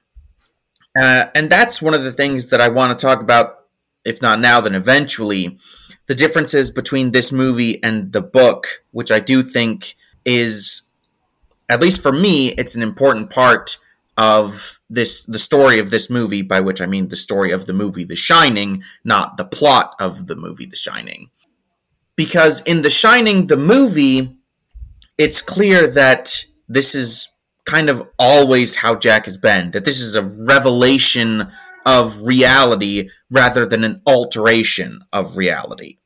Uh, 0.99 1.25
and 1.35 1.49
that's 1.49 1.81
one 1.81 1.93
of 1.93 2.03
the 2.03 2.11
things 2.11 2.47
that 2.47 2.59
I 2.59 2.67
want 2.69 2.97
to 2.97 3.01
talk 3.01 3.21
about, 3.21 3.59
if 4.03 4.21
not 4.21 4.39
now, 4.39 4.59
then 4.59 4.75
eventually. 4.75 5.59
The 6.07 6.15
differences 6.15 6.71
between 6.71 7.11
this 7.11 7.31
movie 7.31 7.81
and 7.83 8.11
the 8.11 8.21
book, 8.21 8.83
which 8.91 9.11
I 9.11 9.19
do 9.19 9.41
think 9.41 9.95
is, 10.25 10.81
at 11.69 11.79
least 11.79 12.01
for 12.01 12.11
me, 12.11 12.49
it's 12.53 12.75
an 12.75 12.81
important 12.81 13.29
part 13.29 13.77
of 14.17 14.79
this 14.89 15.23
the 15.23 15.39
story 15.39 15.79
of 15.79 15.89
this 15.89 16.09
movie 16.09 16.41
by 16.41 16.59
which 16.59 16.81
i 16.81 16.85
mean 16.85 17.07
the 17.07 17.15
story 17.15 17.49
of 17.49 17.65
the 17.65 17.71
movie 17.71 18.03
the 18.03 18.15
shining 18.15 18.83
not 19.05 19.37
the 19.37 19.45
plot 19.45 19.95
of 20.01 20.27
the 20.27 20.35
movie 20.35 20.65
the 20.65 20.75
shining. 20.75 21.29
Because 22.15 22.61
in 22.61 22.81
The 22.81 22.89
Shining, 22.89 23.47
the 23.47 23.57
movie, 23.57 24.37
it's 25.17 25.41
clear 25.41 25.87
that 25.87 26.45
this 26.67 26.93
is 26.93 27.29
kind 27.65 27.89
of 27.89 28.07
always 28.19 28.75
how 28.75 28.95
Jack 28.95 29.25
has 29.25 29.37
been, 29.37 29.71
that 29.71 29.85
this 29.85 29.99
is 29.99 30.15
a 30.15 30.21
revelation 30.21 31.51
of 31.85 32.25
reality 32.25 33.09
rather 33.29 33.65
than 33.65 33.83
an 33.83 34.01
alteration 34.05 35.01
of 35.11 35.37
reality. 35.37 35.97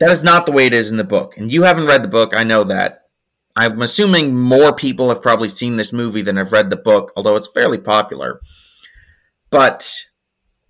That 0.00 0.10
is 0.10 0.24
not 0.24 0.46
the 0.46 0.52
way 0.52 0.66
it 0.66 0.74
is 0.74 0.90
in 0.90 0.96
the 0.96 1.04
book. 1.04 1.36
And 1.36 1.52
you 1.52 1.62
haven't 1.62 1.86
read 1.86 2.02
the 2.02 2.08
book, 2.08 2.34
I 2.34 2.44
know 2.44 2.64
that. 2.64 3.02
I'm 3.56 3.80
assuming 3.82 4.36
more 4.36 4.74
people 4.74 5.08
have 5.10 5.22
probably 5.22 5.48
seen 5.48 5.76
this 5.76 5.92
movie 5.92 6.22
than 6.22 6.36
have 6.36 6.52
read 6.52 6.70
the 6.70 6.76
book, 6.76 7.12
although 7.16 7.36
it's 7.36 7.48
fairly 7.48 7.78
popular. 7.78 8.40
But 9.50 10.06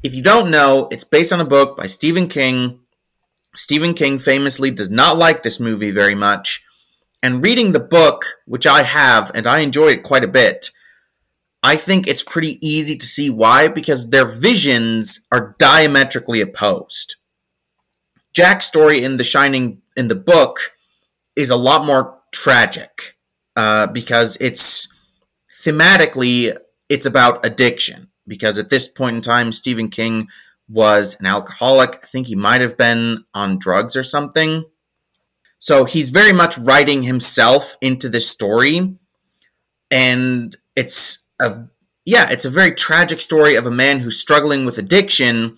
if 0.03 0.14
you 0.14 0.23
don't 0.23 0.51
know, 0.51 0.88
it's 0.90 1.05
based 1.05 1.33
on 1.33 1.40
a 1.40 1.47
book 1.47 1.77
by 1.77 1.87
Stephen 1.87 2.29
King 2.29 2.81
Stephen 3.57 3.94
King 3.94 4.18
famously 4.18 4.70
does 4.70 4.90
not 4.90 5.16
like 5.16 5.42
this 5.42 5.61
movie 5.61 5.92
very 5.92 6.14
much. 6.14 6.62
And 7.23 7.42
reading 7.42 7.73
the 7.73 7.81
book, 7.81 8.25
which 8.47 8.66
I 8.66 8.83
have, 8.83 9.31
and 9.35 9.47
I 9.47 9.61
enjoy 9.61 9.88
it 9.88 10.03
quite 10.03 10.25
a 10.25 10.29
bit, 10.29 10.70
I 11.64 11.77
think 11.77 12.07
it's 12.07 12.22
pretty 12.22 12.59
easy 12.61 12.94
to 12.94 13.07
see 13.07 13.31
why, 13.31 13.68
because 13.68 14.11
their 14.11 14.27
visions 14.27 15.27
are 15.33 15.57
diametrically 15.59 16.42
opposed. 16.42 17.16
Jack's 18.35 18.66
story 18.66 19.03
in 19.03 19.16
The 19.16 19.24
Shining 19.24 19.81
in 19.96 20.09
the 20.09 20.14
book 20.14 20.59
is 21.35 21.48
a 21.48 21.57
lot 21.57 21.87
more 21.87 22.20
tragic 22.33 23.16
uh, 23.57 23.87
because 23.87 24.37
it's 24.42 24.88
thematically 25.64 26.55
it's 26.90 27.07
about 27.07 27.46
addiction. 27.46 28.11
Because 28.29 28.59
at 28.59 28.68
this 28.68 28.87
point 28.87 29.16
in 29.16 29.22
time, 29.22 29.50
Stephen 29.50 29.88
King 29.88 30.29
was 30.68 31.16
an 31.18 31.24
alcoholic. 31.24 32.00
I 32.03 32.07
think 32.07 32.27
he 32.27 32.35
might 32.35 32.61
have 32.61 32.77
been 32.77 33.24
on 33.33 33.59
drugs 33.59 33.96
or 33.96 34.03
something. 34.03 34.64
So 35.59 35.87
he's 35.87 36.11
very 36.11 36.33
much 36.33 36.59
writing 36.59 37.05
himself 37.05 37.77
into 37.81 38.11
this 38.11 38.29
story. 38.29 38.96
And 39.90 40.57
it's 40.77 41.24
a 41.40 41.64
yeah, 42.07 42.31
it's 42.31 42.44
a 42.44 42.51
very 42.51 42.73
tragic 42.73 43.20
story 43.20 43.55
of 43.55 43.66
a 43.66 43.70
man 43.70 44.01
who's 44.01 44.20
struggling 44.20 44.66
with 44.66 44.77
addiction 44.77 45.57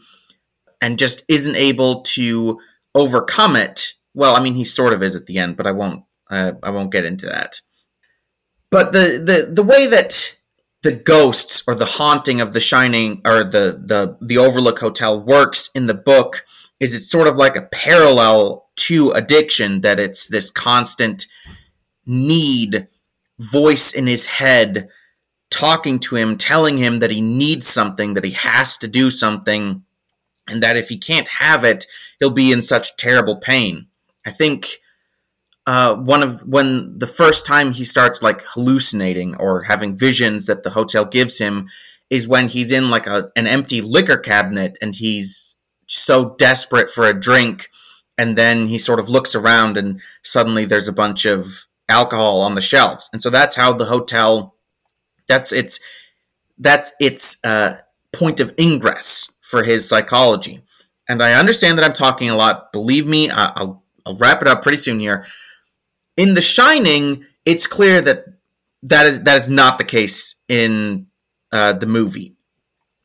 and 0.81 0.99
just 0.99 1.23
isn't 1.29 1.57
able 1.57 2.03
to 2.03 2.61
overcome 2.95 3.57
it. 3.57 3.95
Well, 4.15 4.37
I 4.37 4.41
mean, 4.41 4.55
he 4.55 4.65
sort 4.65 4.93
of 4.93 5.03
is 5.03 5.17
at 5.17 5.27
the 5.27 5.39
end, 5.39 5.57
but 5.57 5.67
I 5.67 5.73
won't. 5.73 6.05
Uh, 6.31 6.53
I 6.63 6.71
won't 6.71 6.93
get 6.93 7.05
into 7.05 7.27
that. 7.27 7.61
But 8.71 8.93
the 8.93 9.23
the 9.23 9.51
the 9.53 9.63
way 9.63 9.87
that 9.87 10.37
the 10.83 10.93
ghosts 10.93 11.63
or 11.67 11.75
the 11.75 11.85
haunting 11.85 12.41
of 12.41 12.53
the 12.53 12.61
shining 12.61 13.21
or 13.25 13.45
the 13.45 13.81
the 13.85 14.17
the 14.21 14.39
overlook 14.39 14.79
hotel 14.79 15.21
works 15.21 15.71
in 15.75 15.87
the 15.87 15.95
book 15.95 16.45
is 16.81 16.95
it's 16.95 17.11
sort 17.11 17.29
of 17.29 17.37
like 17.37 17.57
a 17.57 17.69
parallel 17.73 18.69
to 18.77 19.11
addiction 19.13 19.81
that 19.81 19.99
it's 19.99 20.29
this 20.29 20.51
constant 20.51 21.27
need 22.05 22.89
voice 23.39 23.93
in 23.93 24.07
his 24.07 24.27
head 24.27 24.89
talking 25.51 25.99
to 25.99 26.17
him 26.17 26.37
telling 26.37 26.77
him 26.77 26.99
that 26.99 27.11
he 27.11 27.21
needs 27.21 27.67
something 27.67 28.15
that 28.15 28.25
he 28.25 28.33
has 28.33 28.77
to 28.79 28.89
do 28.89 29.11
something 29.11 29.83
and 30.49 30.63
that 30.63 30.77
if 30.77 30.89
he 30.89 30.99
can't 30.99 31.29
have 31.29 31.65
it 31.65 31.87
he'll 32.19 32.31
be 32.31 32.53
in 32.53 32.63
such 32.63 32.97
terrible 32.97 33.37
pain. 33.37 33.87
I 34.27 34.31
think 34.31 34.79
uh, 35.67 35.97
one 35.97 36.23
of 36.23 36.41
when 36.43 36.99
the 36.99 37.07
first 37.07 37.45
time 37.45 37.73
he 37.73 37.85
starts 37.85 38.23
like 38.23 38.43
hallucinating 38.43 39.35
or 39.37 39.63
having 39.63 39.97
visions 39.97 40.47
that 40.47 40.63
the 40.63 40.71
hotel 40.71 41.05
gives 41.05 41.39
him 41.39 41.69
is 42.09 42.29
when 42.29 42.49
he's 42.49 42.71
in 42.71 42.91
like 42.91 43.07
a, 43.07 43.31
an 43.35 43.47
empty 43.47 43.81
liquor 43.81 44.17
cabinet 44.17 44.79
and 44.81 44.95
he's 44.95 45.57
so 45.89 46.35
desperate 46.37 46.89
for 46.89 47.07
a 47.07 47.19
drink 47.19 47.69
and 48.19 48.39
then 48.39 48.69
he 48.69 48.79
sort 48.79 49.01
of 49.01 49.09
looks 49.09 49.35
around 49.35 49.77
and 49.77 50.01
suddenly 50.23 50.65
there's 50.65 50.89
a 50.89 50.93
bunch 50.93 51.25
of 51.25 51.67
alcohol 51.89 52.41
on 52.41 52.55
the 52.55 52.61
shelves. 52.61 53.11
And 53.13 53.23
so 53.23 53.31
that's 53.31 53.57
how 53.57 53.73
the 53.73 53.87
hotel 53.87 54.56
that's 55.29 55.53
its 55.53 55.81
that's 56.59 56.95
its 57.01 57.39
uh, 57.45 57.75
point 58.13 58.41
of 58.41 58.55
ingress 58.59 59.31
for 59.41 59.63
his 59.63 59.89
psychology. 59.89 60.61
And 61.09 61.23
i 61.23 61.33
understand 61.35 61.79
that 61.79 61.85
i'm 61.85 61.93
talking 61.93 62.31
a 62.31 62.37
lot. 62.37 62.73
Believe 62.73 63.07
me 63.07 63.31
i'll, 63.31 63.83
I'll 64.05 64.17
wrap 64.17 64.43
it 64.43 64.49
up 64.49 64.63
pretty 64.63 64.79
soon 64.79 65.01
here. 65.01 65.25
In 66.17 66.35
the 66.35 66.43
shining 66.43 67.25
it's 67.45 67.67
clear 67.67 68.03
that 68.03 68.25
that 68.83 69.07
is 69.07 69.23
that 69.23 69.39
is 69.39 69.49
not 69.49 69.79
the 69.79 69.85
case 69.85 70.37
in 70.49 71.07
uh, 71.53 71.73
the 71.73 71.87
movie. 71.87 72.37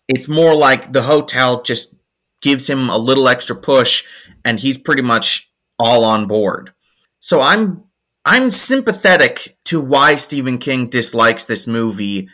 It's 0.08 0.28
more 0.28 0.56
like 0.56 0.92
the 0.92 1.04
hotel 1.04 1.62
just 1.62 1.94
gives 2.42 2.68
him 2.68 2.90
a 2.90 2.98
little 2.98 3.30
extra 3.30 3.56
push 3.56 4.04
and 4.44 4.60
he's 4.60 4.78
pretty 4.78 5.04
much 5.04 5.52
all 5.80 6.04
on 6.04 6.28
board. 6.28 6.74
So 7.20 7.40
I'm 7.40 7.84
I'm 8.26 8.52
sympathetic 8.52 9.58
to 9.72 9.80
why 9.80 10.16
Stephen 10.16 10.58
King 10.58 10.90
dislikes 10.90 11.46
this 11.46 11.66
movie 11.66 12.28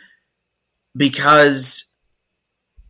because 0.96 1.84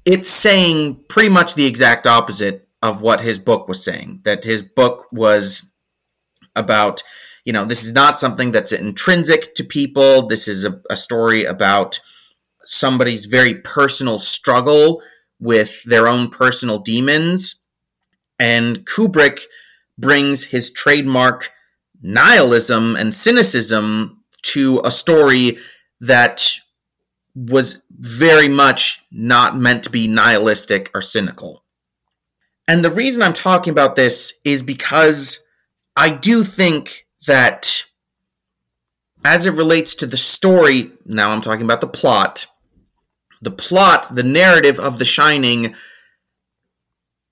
it's 0.06 0.30
saying 0.30 1.04
pretty 1.10 1.28
much 1.28 1.54
the 1.54 1.66
exact 1.66 2.06
opposite 2.06 2.66
of 2.80 3.02
what 3.02 3.20
his 3.20 3.38
book 3.38 3.68
was 3.68 3.84
saying. 3.84 4.22
That 4.24 4.44
his 4.44 4.62
book 4.62 5.04
was 5.12 5.70
about, 6.56 7.02
you 7.44 7.52
know, 7.52 7.66
this 7.66 7.84
is 7.84 7.92
not 7.92 8.18
something 8.18 8.50
that's 8.50 8.72
intrinsic 8.72 9.54
to 9.56 9.64
people. 9.64 10.26
This 10.26 10.48
is 10.48 10.64
a, 10.64 10.80
a 10.88 10.96
story 10.96 11.44
about 11.44 12.00
somebody's 12.64 13.26
very 13.26 13.56
personal 13.56 14.18
struggle 14.18 15.02
with 15.38 15.84
their 15.84 16.08
own 16.08 16.30
personal 16.30 16.78
demons. 16.78 17.62
And 18.38 18.86
Kubrick 18.86 19.42
brings 19.98 20.44
his 20.44 20.72
trademark 20.72 21.50
nihilism 22.00 22.96
and 22.96 23.14
cynicism 23.14 24.17
to 24.52 24.80
a 24.84 24.90
story 24.90 25.58
that 26.00 26.50
was 27.34 27.82
very 27.90 28.48
much 28.48 29.04
not 29.10 29.56
meant 29.56 29.84
to 29.84 29.90
be 29.90 30.08
nihilistic 30.08 30.90
or 30.94 31.02
cynical. 31.02 31.64
And 32.66 32.84
the 32.84 32.90
reason 32.90 33.22
I'm 33.22 33.32
talking 33.32 33.70
about 33.70 33.96
this 33.96 34.34
is 34.44 34.62
because 34.62 35.40
I 35.96 36.10
do 36.10 36.44
think 36.44 37.06
that 37.26 37.84
as 39.24 39.46
it 39.46 39.52
relates 39.52 39.94
to 39.96 40.06
the 40.06 40.16
story, 40.16 40.92
now 41.04 41.30
I'm 41.30 41.40
talking 41.40 41.64
about 41.64 41.80
the 41.80 41.88
plot, 41.88 42.46
the 43.40 43.50
plot, 43.50 44.08
the 44.14 44.22
narrative 44.22 44.78
of 44.78 44.98
The 44.98 45.04
Shining, 45.04 45.74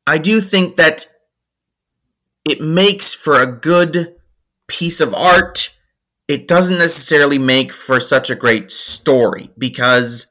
I 0.06 0.18
do 0.18 0.40
think 0.40 0.76
that 0.76 1.08
it 2.48 2.60
makes 2.60 3.12
for 3.12 3.40
a 3.40 3.46
good 3.46 4.14
piece 4.68 5.00
of 5.00 5.14
art. 5.14 5.75
It 6.28 6.48
doesn't 6.48 6.78
necessarily 6.78 7.38
make 7.38 7.72
for 7.72 8.00
such 8.00 8.30
a 8.30 8.34
great 8.34 8.70
story 8.72 9.50
because 9.56 10.26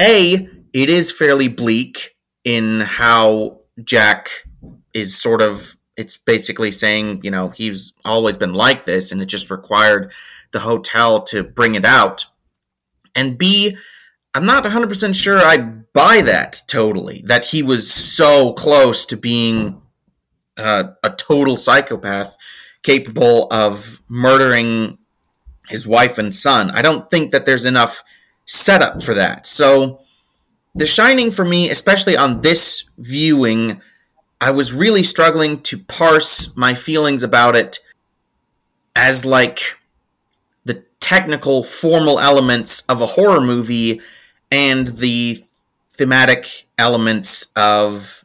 A, 0.00 0.48
it 0.72 0.90
is 0.90 1.12
fairly 1.12 1.48
bleak 1.48 2.16
in 2.44 2.80
how 2.80 3.60
Jack 3.84 4.30
is 4.92 5.16
sort 5.16 5.42
of 5.42 5.76
it's 5.96 6.16
basically 6.18 6.70
saying, 6.70 7.20
you 7.22 7.30
know, 7.30 7.48
he's 7.48 7.94
always 8.04 8.36
been 8.36 8.52
like 8.52 8.84
this 8.84 9.12
and 9.12 9.22
it 9.22 9.26
just 9.26 9.50
required 9.50 10.12
the 10.52 10.60
hotel 10.60 11.22
to 11.22 11.42
bring 11.42 11.74
it 11.74 11.84
out. 11.84 12.26
And 13.14 13.38
B, 13.38 13.76
I'm 14.34 14.44
not 14.44 14.64
100% 14.64 15.14
sure 15.14 15.38
I 15.38 15.56
buy 15.56 16.20
that 16.20 16.62
totally. 16.68 17.22
That 17.24 17.46
he 17.46 17.62
was 17.62 17.90
so 17.90 18.52
close 18.52 19.06
to 19.06 19.16
being 19.16 19.80
uh, 20.58 20.84
a 21.02 21.10
total 21.10 21.56
psychopath 21.56 22.36
capable 22.82 23.48
of 23.50 24.00
murdering 24.08 24.98
his 25.68 25.86
wife 25.86 26.18
and 26.18 26.34
son. 26.34 26.70
I 26.70 26.82
don't 26.82 27.10
think 27.10 27.32
that 27.32 27.46
there's 27.46 27.64
enough 27.64 28.02
setup 28.44 29.02
for 29.02 29.14
that. 29.14 29.46
So, 29.46 30.00
The 30.74 30.86
Shining 30.86 31.30
for 31.30 31.44
me, 31.44 31.70
especially 31.70 32.16
on 32.16 32.42
this 32.42 32.88
viewing, 32.98 33.80
I 34.40 34.50
was 34.50 34.72
really 34.72 35.02
struggling 35.02 35.60
to 35.62 35.78
parse 35.78 36.54
my 36.56 36.74
feelings 36.74 37.22
about 37.22 37.56
it 37.56 37.80
as 38.94 39.24
like 39.24 39.60
the 40.64 40.84
technical, 41.00 41.62
formal 41.62 42.20
elements 42.20 42.82
of 42.82 43.00
a 43.00 43.06
horror 43.06 43.40
movie 43.40 44.00
and 44.50 44.88
the 44.88 45.38
thematic 45.96 46.66
elements 46.78 47.50
of 47.56 48.24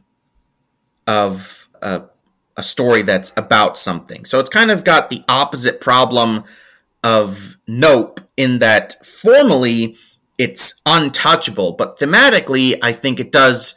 of 1.06 1.68
uh, 1.80 2.00
a 2.56 2.62
story 2.62 3.02
that's 3.02 3.32
about 3.36 3.78
something. 3.78 4.24
So 4.24 4.40
it's 4.40 4.48
kind 4.48 4.70
of 4.70 4.84
got 4.84 5.10
the 5.10 5.24
opposite 5.28 5.80
problem 5.80 6.44
of 7.02 7.56
Nope 7.66 8.20
in 8.36 8.58
that 8.58 9.04
formally 9.04 9.96
it's 10.38 10.80
untouchable, 10.86 11.72
but 11.72 11.98
thematically 11.98 12.78
I 12.82 12.92
think 12.92 13.20
it 13.20 13.32
does 13.32 13.74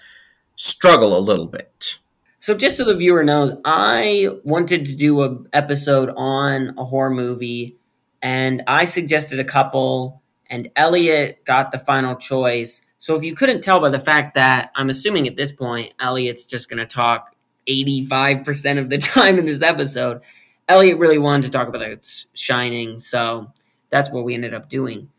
struggle 0.55 1.17
a 1.17 1.19
little 1.19 1.47
bit. 1.47 1.99
So 2.39 2.55
just 2.55 2.77
so 2.77 2.85
the 2.85 2.95
viewer 2.95 3.23
knows, 3.23 3.59
I 3.65 4.29
wanted 4.43 4.85
to 4.85 4.95
do 4.95 5.21
an 5.23 5.47
episode 5.51 6.11
on 6.15 6.73
a 6.77 6.85
horror 6.85 7.09
movie 7.09 7.77
and 8.21 8.63
I 8.67 8.85
suggested 8.85 9.39
a 9.39 9.43
couple 9.43 10.21
and 10.47 10.69
Elliot 10.75 11.43
got 11.43 11.71
the 11.71 11.79
final 11.79 12.15
choice. 12.15 12.85
So 12.97 13.15
if 13.15 13.23
you 13.23 13.35
couldn't 13.35 13.61
tell 13.61 13.79
by 13.79 13.89
the 13.89 13.99
fact 13.99 14.35
that 14.35 14.71
I'm 14.75 14.89
assuming 14.89 15.27
at 15.27 15.35
this 15.35 15.51
point 15.51 15.93
Elliot's 15.99 16.45
just 16.45 16.69
going 16.69 16.79
to 16.79 16.85
talk 16.85 17.34
85% 17.67 18.79
of 18.79 18.89
the 18.89 18.97
time 18.99 19.39
in 19.39 19.45
this 19.45 19.61
episode, 19.61 20.21
Elliot 20.67 20.97
really 20.97 21.19
wanted 21.19 21.43
to 21.43 21.51
talk 21.51 21.67
about 21.67 21.81
its 21.81 22.27
Shining, 22.33 22.99
so 22.99 23.51
that's 23.89 24.09
what 24.09 24.23
we 24.23 24.33
ended 24.33 24.53
up 24.53 24.69
doing. 24.69 25.09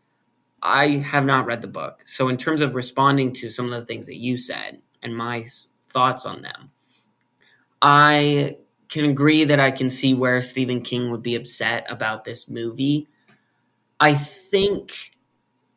I 0.61 0.87
have 0.97 1.25
not 1.25 1.45
read 1.45 1.61
the 1.61 1.67
book. 1.67 2.01
So 2.05 2.29
in 2.29 2.37
terms 2.37 2.61
of 2.61 2.75
responding 2.75 3.31
to 3.33 3.49
some 3.49 3.71
of 3.71 3.79
the 3.79 3.85
things 3.85 4.07
that 4.07 4.17
you 4.17 4.37
said 4.37 4.81
and 5.01 5.15
my 5.15 5.45
thoughts 5.89 6.25
on 6.25 6.41
them, 6.41 6.71
I 7.81 8.57
can 8.89 9.05
agree 9.05 9.43
that 9.43 9.59
I 9.59 9.71
can 9.71 9.89
see 9.89 10.13
where 10.13 10.41
Stephen 10.41 10.81
King 10.81 11.11
would 11.11 11.21
be 11.21 11.35
upset 11.35 11.85
about 11.89 12.23
this 12.23 12.49
movie. 12.49 13.07
I 13.99 14.13
think 14.13 15.11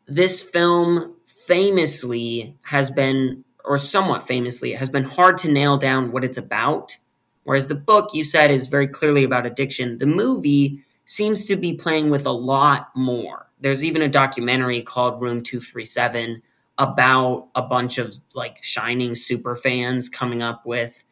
this 0.07 0.43
film 0.43 1.17
famously 1.27 2.57
has 2.63 2.91
been, 2.91 3.45
or 3.71 3.79
somewhat 3.79 4.27
famously, 4.27 4.73
it 4.73 4.81
has 4.81 4.91
been 4.91 5.05
hard 5.05 5.39
to 5.39 5.49
nail 5.49 5.79
down 5.79 6.11
what 6.11 6.25
it's 6.25 6.37
about. 6.37 6.99
Whereas 7.45 7.69
the 7.69 7.77
book 7.77 8.11
you 8.13 8.25
said 8.25 8.51
is 8.51 8.67
very 8.67 8.89
clearly 8.89 9.23
about 9.23 9.47
addiction, 9.47 9.99
the 9.99 10.09
movie 10.09 10.83
seems 11.05 11.47
to 11.47 11.55
be 11.55 11.75
playing 11.75 12.11
with 12.11 12.27
a 12.27 12.33
lot 12.33 12.89
more. 12.97 13.49
There's 13.61 13.85
even 13.85 14.03
a 14.03 14.09
documentary 14.09 14.83
called 14.83 15.23
Room 15.23 15.41
237 15.41 16.43
about 16.79 17.47
a 17.55 17.63
bunch 17.63 17.99
of 17.99 18.13
like 18.35 18.59
shining 18.61 19.15
super 19.15 19.55
fans 19.55 20.09
coming 20.09 20.43
up 20.43 20.67
with 20.67 21.05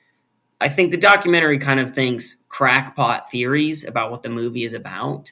I 0.60 0.68
think 0.68 0.90
the 0.90 0.96
documentary 0.96 1.58
kind 1.58 1.78
of 1.78 1.92
thinks 1.92 2.38
crackpot 2.48 3.30
theories 3.30 3.86
about 3.86 4.10
what 4.10 4.24
the 4.24 4.30
movie 4.30 4.64
is 4.64 4.72
about 4.72 5.30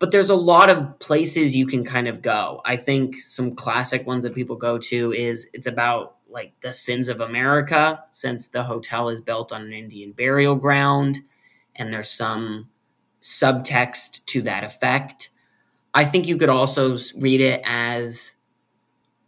but 0.00 0.12
there's 0.12 0.30
a 0.30 0.34
lot 0.34 0.70
of 0.70 0.98
places 0.98 1.54
you 1.54 1.66
can 1.66 1.84
kind 1.84 2.08
of 2.08 2.22
go. 2.22 2.62
I 2.64 2.76
think 2.78 3.16
some 3.20 3.54
classic 3.54 4.06
ones 4.06 4.24
that 4.24 4.34
people 4.34 4.56
go 4.56 4.78
to 4.78 5.12
is 5.12 5.48
it's 5.52 5.66
about 5.66 6.16
like 6.30 6.52
the 6.60 6.72
sins 6.72 7.08
of 7.08 7.20
America, 7.20 8.04
since 8.10 8.48
the 8.48 8.64
hotel 8.64 9.08
is 9.08 9.20
built 9.20 9.52
on 9.52 9.62
an 9.62 9.72
Indian 9.72 10.12
burial 10.12 10.54
ground, 10.54 11.20
and 11.76 11.92
there's 11.92 12.10
some 12.10 12.68
subtext 13.20 14.24
to 14.26 14.42
that 14.42 14.64
effect. 14.64 15.30
I 15.92 16.04
think 16.04 16.28
you 16.28 16.36
could 16.36 16.48
also 16.48 16.96
read 17.18 17.40
it 17.40 17.60
as 17.64 18.34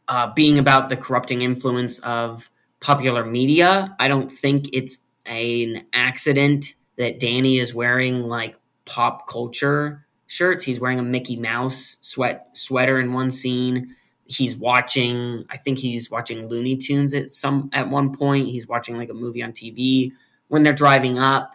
uh, 0.08 0.32
being 0.34 0.58
about 0.58 0.88
the 0.88 0.96
corrupting 0.96 1.42
influence 1.42 1.98
of 2.00 2.50
popular 2.80 3.24
media. 3.24 3.94
I 3.98 4.08
don't 4.08 4.30
think 4.30 4.68
it's 4.72 4.98
an 5.26 5.86
accident 5.92 6.74
that 6.96 7.20
Danny 7.20 7.58
is 7.58 7.74
wearing 7.74 8.22
like 8.22 8.56
pop 8.84 9.26
culture 9.28 10.06
shirts. 10.26 10.64
He's 10.64 10.80
wearing 10.80 10.98
a 10.98 11.04
Mickey 11.04 11.36
Mouse 11.36 11.98
sweat 12.00 12.48
sweater 12.52 12.98
in 13.00 13.12
one 13.12 13.30
scene. 13.30 13.96
He's 14.32 14.56
watching. 14.56 15.44
I 15.50 15.56
think 15.56 15.78
he's 15.78 16.10
watching 16.10 16.48
Looney 16.48 16.76
Tunes 16.76 17.14
at 17.14 17.34
some 17.34 17.70
at 17.72 17.88
one 17.88 18.14
point. 18.14 18.48
He's 18.48 18.66
watching 18.66 18.96
like 18.96 19.10
a 19.10 19.14
movie 19.14 19.42
on 19.42 19.52
TV. 19.52 20.12
When 20.48 20.62
they're 20.62 20.72
driving 20.72 21.18
up, 21.18 21.54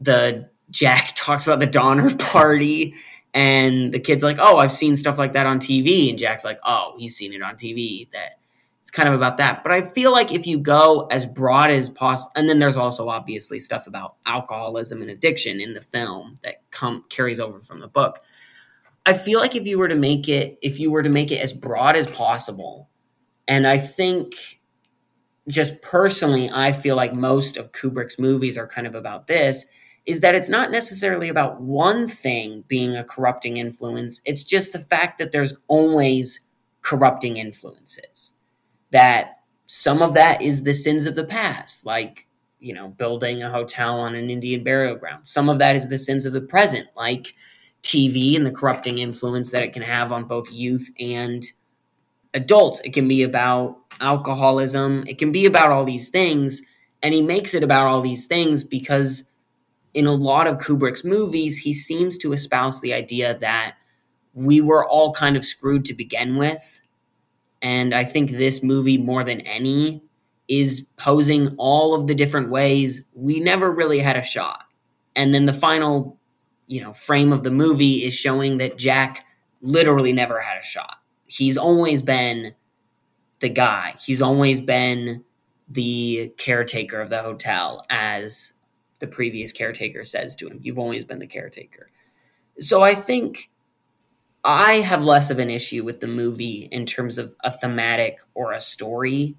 the 0.00 0.48
Jack 0.70 1.10
talks 1.14 1.46
about 1.46 1.60
the 1.60 1.66
Donner 1.66 2.14
Party, 2.18 2.94
and 3.34 3.92
the 3.92 4.00
kid's 4.00 4.24
like, 4.24 4.38
"Oh, 4.40 4.58
I've 4.58 4.72
seen 4.72 4.96
stuff 4.96 5.18
like 5.18 5.32
that 5.34 5.46
on 5.46 5.60
TV," 5.60 6.10
and 6.10 6.18
Jack's 6.18 6.44
like, 6.44 6.60
"Oh, 6.64 6.94
he's 6.98 7.16
seen 7.16 7.32
it 7.32 7.42
on 7.42 7.56
TV." 7.56 8.10
That 8.10 8.40
it's 8.90 8.90
kind 8.96 9.08
of 9.08 9.14
about 9.14 9.36
that. 9.36 9.62
But 9.62 9.70
I 9.72 9.82
feel 9.82 10.10
like 10.10 10.32
if 10.32 10.48
you 10.48 10.58
go 10.58 11.06
as 11.12 11.24
broad 11.24 11.70
as 11.70 11.88
possible, 11.88 12.32
and 12.34 12.48
then 12.48 12.58
there's 12.58 12.76
also 12.76 13.08
obviously 13.08 13.60
stuff 13.60 13.86
about 13.86 14.16
alcoholism 14.26 15.00
and 15.00 15.10
addiction 15.10 15.60
in 15.60 15.74
the 15.74 15.80
film 15.80 16.40
that 16.42 16.62
come 16.72 17.04
carries 17.08 17.38
over 17.38 17.60
from 17.60 17.78
the 17.78 17.86
book. 17.86 18.18
I 19.06 19.14
feel 19.14 19.40
like 19.40 19.56
if 19.56 19.66
you 19.66 19.78
were 19.78 19.88
to 19.88 19.94
make 19.96 20.28
it, 20.28 20.58
if 20.62 20.78
you 20.78 20.90
were 20.90 21.02
to 21.02 21.08
make 21.08 21.32
it 21.32 21.40
as 21.40 21.52
broad 21.52 21.96
as 21.96 22.08
possible, 22.10 22.88
and 23.48 23.66
I 23.66 23.78
think 23.78 24.34
just 25.48 25.82
personally, 25.82 26.50
I 26.52 26.72
feel 26.72 26.96
like 26.96 27.12
most 27.12 27.56
of 27.56 27.72
Kubrick's 27.72 28.18
movies 28.18 28.56
are 28.56 28.66
kind 28.66 28.86
of 28.86 28.94
about 28.94 29.26
this 29.26 29.66
is 30.06 30.20
that 30.20 30.34
it's 30.34 30.48
not 30.48 30.70
necessarily 30.70 31.28
about 31.28 31.60
one 31.60 32.08
thing 32.08 32.64
being 32.68 32.96
a 32.96 33.04
corrupting 33.04 33.58
influence. 33.58 34.20
It's 34.24 34.42
just 34.42 34.72
the 34.72 34.78
fact 34.78 35.18
that 35.18 35.32
there's 35.32 35.56
always 35.68 36.48
corrupting 36.82 37.36
influences. 37.36 38.34
That 38.92 39.40
some 39.66 40.02
of 40.02 40.14
that 40.14 40.42
is 40.42 40.64
the 40.64 40.74
sins 40.74 41.06
of 41.06 41.14
the 41.14 41.24
past, 41.24 41.84
like, 41.84 42.26
you 42.58 42.74
know, 42.74 42.88
building 42.88 43.42
a 43.42 43.50
hotel 43.50 44.00
on 44.00 44.14
an 44.14 44.30
Indian 44.30 44.64
burial 44.64 44.96
ground. 44.96 45.28
Some 45.28 45.48
of 45.48 45.58
that 45.58 45.76
is 45.76 45.88
the 45.88 45.98
sins 45.98 46.26
of 46.26 46.32
the 46.32 46.40
present, 46.40 46.88
like 46.96 47.34
TV 47.90 48.36
and 48.36 48.46
the 48.46 48.50
corrupting 48.50 48.98
influence 48.98 49.50
that 49.50 49.62
it 49.64 49.72
can 49.72 49.82
have 49.82 50.12
on 50.12 50.24
both 50.24 50.50
youth 50.52 50.88
and 51.00 51.44
adults. 52.34 52.80
It 52.84 52.92
can 52.92 53.08
be 53.08 53.22
about 53.22 53.76
alcoholism. 54.00 55.04
It 55.06 55.18
can 55.18 55.32
be 55.32 55.46
about 55.46 55.70
all 55.70 55.84
these 55.84 56.08
things. 56.08 56.62
And 57.02 57.14
he 57.14 57.22
makes 57.22 57.54
it 57.54 57.62
about 57.62 57.86
all 57.86 58.00
these 58.00 58.26
things 58.26 58.62
because 58.62 59.30
in 59.92 60.06
a 60.06 60.12
lot 60.12 60.46
of 60.46 60.58
Kubrick's 60.58 61.04
movies, 61.04 61.58
he 61.58 61.74
seems 61.74 62.16
to 62.18 62.32
espouse 62.32 62.80
the 62.80 62.94
idea 62.94 63.36
that 63.38 63.74
we 64.34 64.60
were 64.60 64.86
all 64.86 65.12
kind 65.12 65.36
of 65.36 65.44
screwed 65.44 65.84
to 65.86 65.94
begin 65.94 66.36
with. 66.36 66.82
And 67.60 67.92
I 67.92 68.04
think 68.04 68.30
this 68.30 68.62
movie, 68.62 68.98
more 68.98 69.24
than 69.24 69.40
any, 69.40 70.04
is 70.46 70.86
posing 70.96 71.54
all 71.58 71.94
of 71.94 72.06
the 72.06 72.14
different 72.14 72.50
ways 72.50 73.04
we 73.14 73.40
never 73.40 73.70
really 73.70 73.98
had 73.98 74.16
a 74.16 74.22
shot. 74.22 74.64
And 75.16 75.34
then 75.34 75.46
the 75.46 75.52
final, 75.52 76.19
you 76.70 76.80
know, 76.80 76.92
frame 76.92 77.32
of 77.32 77.42
the 77.42 77.50
movie 77.50 78.04
is 78.04 78.14
showing 78.14 78.58
that 78.58 78.78
Jack 78.78 79.26
literally 79.60 80.12
never 80.12 80.38
had 80.38 80.56
a 80.56 80.62
shot. 80.62 80.98
He's 81.26 81.58
always 81.58 82.00
been 82.00 82.54
the 83.40 83.48
guy. 83.48 83.96
He's 83.98 84.22
always 84.22 84.60
been 84.60 85.24
the 85.68 86.32
caretaker 86.38 87.00
of 87.00 87.08
the 87.08 87.22
hotel 87.22 87.84
as 87.90 88.52
the 89.00 89.08
previous 89.08 89.52
caretaker 89.52 90.04
says 90.04 90.36
to 90.36 90.46
him, 90.46 90.60
You've 90.62 90.78
always 90.78 91.04
been 91.04 91.18
the 91.18 91.26
caretaker. 91.26 91.90
So 92.60 92.82
I 92.82 92.94
think 92.94 93.50
I 94.44 94.74
have 94.74 95.02
less 95.02 95.28
of 95.32 95.40
an 95.40 95.50
issue 95.50 95.82
with 95.82 95.98
the 95.98 96.06
movie 96.06 96.68
in 96.70 96.86
terms 96.86 97.18
of 97.18 97.34
a 97.42 97.50
thematic 97.50 98.20
or 98.32 98.52
a 98.52 98.60
story 98.60 99.34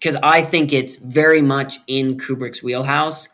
because 0.00 0.16
I 0.16 0.42
think 0.42 0.72
it's 0.72 0.96
very 0.96 1.42
much 1.42 1.78
in 1.86 2.16
Kubrick's 2.16 2.60
wheelhouse. 2.60 3.28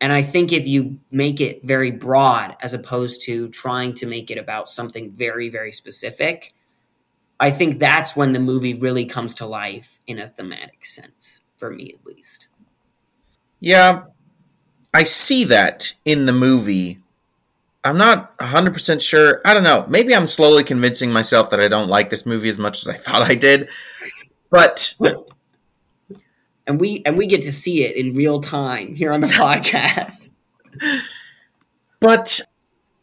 And 0.00 0.12
I 0.12 0.22
think 0.22 0.52
if 0.52 0.66
you 0.66 0.98
make 1.10 1.40
it 1.40 1.62
very 1.62 1.90
broad 1.90 2.56
as 2.60 2.72
opposed 2.72 3.22
to 3.22 3.48
trying 3.48 3.92
to 3.94 4.06
make 4.06 4.30
it 4.30 4.38
about 4.38 4.70
something 4.70 5.10
very, 5.10 5.50
very 5.50 5.72
specific, 5.72 6.54
I 7.38 7.50
think 7.50 7.78
that's 7.78 8.16
when 8.16 8.32
the 8.32 8.40
movie 8.40 8.74
really 8.74 9.04
comes 9.04 9.34
to 9.36 9.46
life 9.46 10.00
in 10.06 10.18
a 10.18 10.26
thematic 10.26 10.84
sense, 10.84 11.42
for 11.58 11.70
me 11.70 11.94
at 11.98 12.06
least. 12.06 12.48
Yeah, 13.60 14.04
I 14.94 15.04
see 15.04 15.44
that 15.44 15.94
in 16.04 16.26
the 16.26 16.32
movie. 16.32 17.00
I'm 17.84 17.98
not 17.98 18.36
100% 18.38 19.00
sure. 19.00 19.40
I 19.44 19.54
don't 19.54 19.64
know. 19.64 19.86
Maybe 19.88 20.14
I'm 20.14 20.26
slowly 20.26 20.64
convincing 20.64 21.12
myself 21.12 21.50
that 21.50 21.60
I 21.60 21.68
don't 21.68 21.88
like 21.88 22.10
this 22.10 22.26
movie 22.26 22.48
as 22.48 22.58
much 22.58 22.78
as 22.78 22.88
I 22.88 22.96
thought 22.96 23.22
I 23.22 23.34
did. 23.34 23.68
But 24.50 24.94
and 26.70 26.80
we 26.80 27.02
and 27.04 27.18
we 27.18 27.26
get 27.26 27.42
to 27.42 27.52
see 27.52 27.82
it 27.84 27.96
in 27.96 28.14
real 28.14 28.40
time 28.40 28.94
here 28.94 29.10
on 29.10 29.20
the 29.20 29.26
podcast. 29.42 30.32
But 31.98 32.40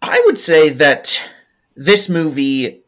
I 0.02 0.24
would 0.26 0.40
say 0.40 0.70
that 0.70 1.30
this 1.76 2.08
movie 2.08 2.82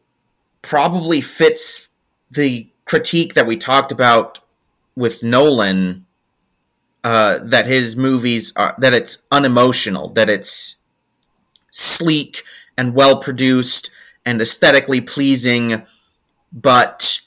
probably 0.62 1.20
fits 1.20 1.88
the 2.30 2.70
critique 2.86 3.34
that 3.34 3.46
we 3.46 3.58
talked 3.58 3.92
about 3.92 4.40
with 4.96 5.22
Nolan 5.22 6.06
uh, 7.04 7.40
that 7.42 7.66
his 7.66 7.94
movies 7.94 8.52
are 8.56 8.74
that 8.78 8.94
it's 8.94 9.22
unemotional, 9.30 10.08
that 10.14 10.30
it's 10.30 10.76
sleek 11.70 12.42
and 12.78 12.94
well 12.94 13.20
produced 13.20 13.90
and 14.24 14.40
aesthetically 14.40 15.02
pleasing, 15.02 15.82
but 16.52 17.20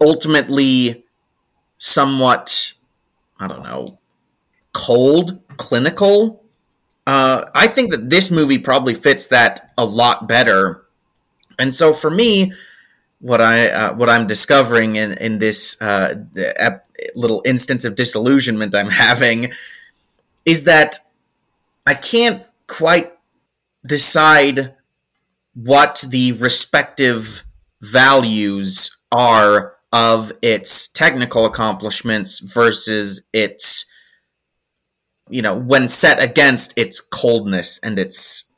ultimately 0.00 1.03
somewhat 1.84 2.72
I 3.38 3.46
don't 3.46 3.62
know 3.62 3.98
cold, 4.72 5.38
clinical. 5.56 6.42
Uh, 7.06 7.44
I 7.54 7.66
think 7.66 7.90
that 7.90 8.10
this 8.10 8.30
movie 8.30 8.58
probably 8.58 8.94
fits 8.94 9.26
that 9.28 9.72
a 9.76 9.84
lot 9.84 10.26
better, 10.26 10.86
and 11.58 11.74
so 11.74 11.92
for 11.92 12.10
me, 12.10 12.52
what 13.20 13.40
I 13.40 13.68
uh, 13.68 13.94
what 13.94 14.08
I'm 14.08 14.26
discovering 14.26 14.96
in 14.96 15.12
in 15.18 15.38
this 15.38 15.80
uh, 15.82 16.14
little 17.14 17.42
instance 17.44 17.84
of 17.84 17.94
disillusionment 17.94 18.74
I'm 18.74 18.88
having 19.06 19.52
is 20.46 20.64
that 20.64 20.98
I 21.86 21.94
can't 21.94 22.44
quite 22.66 23.12
decide 23.86 24.74
what 25.54 26.04
the 26.08 26.32
respective 26.32 27.44
values 27.80 28.96
are 29.12 29.76
of 29.94 30.30
its 30.42 30.88
technical 30.88 31.46
accomplishments 31.46 32.40
versus 32.40 33.22
its 33.32 33.86
you 35.30 35.40
know 35.40 35.54
when 35.54 35.88
set 35.88 36.22
against 36.22 36.76
its 36.76 37.00
coldness 37.00 37.78
and 37.78 37.98
its 37.98 38.50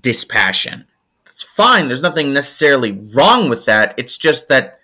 dispassion 0.00 0.84
it's 1.24 1.42
fine 1.42 1.88
there's 1.88 2.02
nothing 2.02 2.34
necessarily 2.34 3.00
wrong 3.14 3.48
with 3.48 3.64
that 3.64 3.94
it's 3.96 4.18
just 4.18 4.48
that 4.48 4.80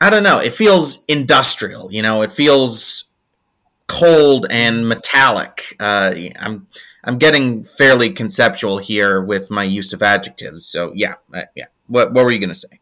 I 0.00 0.10
don't 0.10 0.22
know. 0.22 0.40
It 0.40 0.52
feels 0.52 1.02
industrial. 1.08 1.90
You 1.90 2.02
know, 2.02 2.22
it 2.22 2.32
feels 2.32 3.04
cold 3.88 4.46
and 4.50 4.88
metallic. 4.88 5.76
Uh, 5.80 6.12
I'm 6.38 6.66
I'm 7.04 7.18
getting 7.18 7.64
fairly 7.64 8.10
conceptual 8.10 8.78
here 8.78 9.22
with 9.22 9.50
my 9.50 9.64
use 9.64 9.92
of 9.92 10.02
adjectives. 10.02 10.66
So 10.66 10.92
yeah, 10.94 11.14
uh, 11.32 11.42
yeah. 11.54 11.66
What 11.86 12.12
what 12.12 12.24
were 12.24 12.30
you 12.30 12.38
gonna 12.38 12.54
say? 12.54 12.80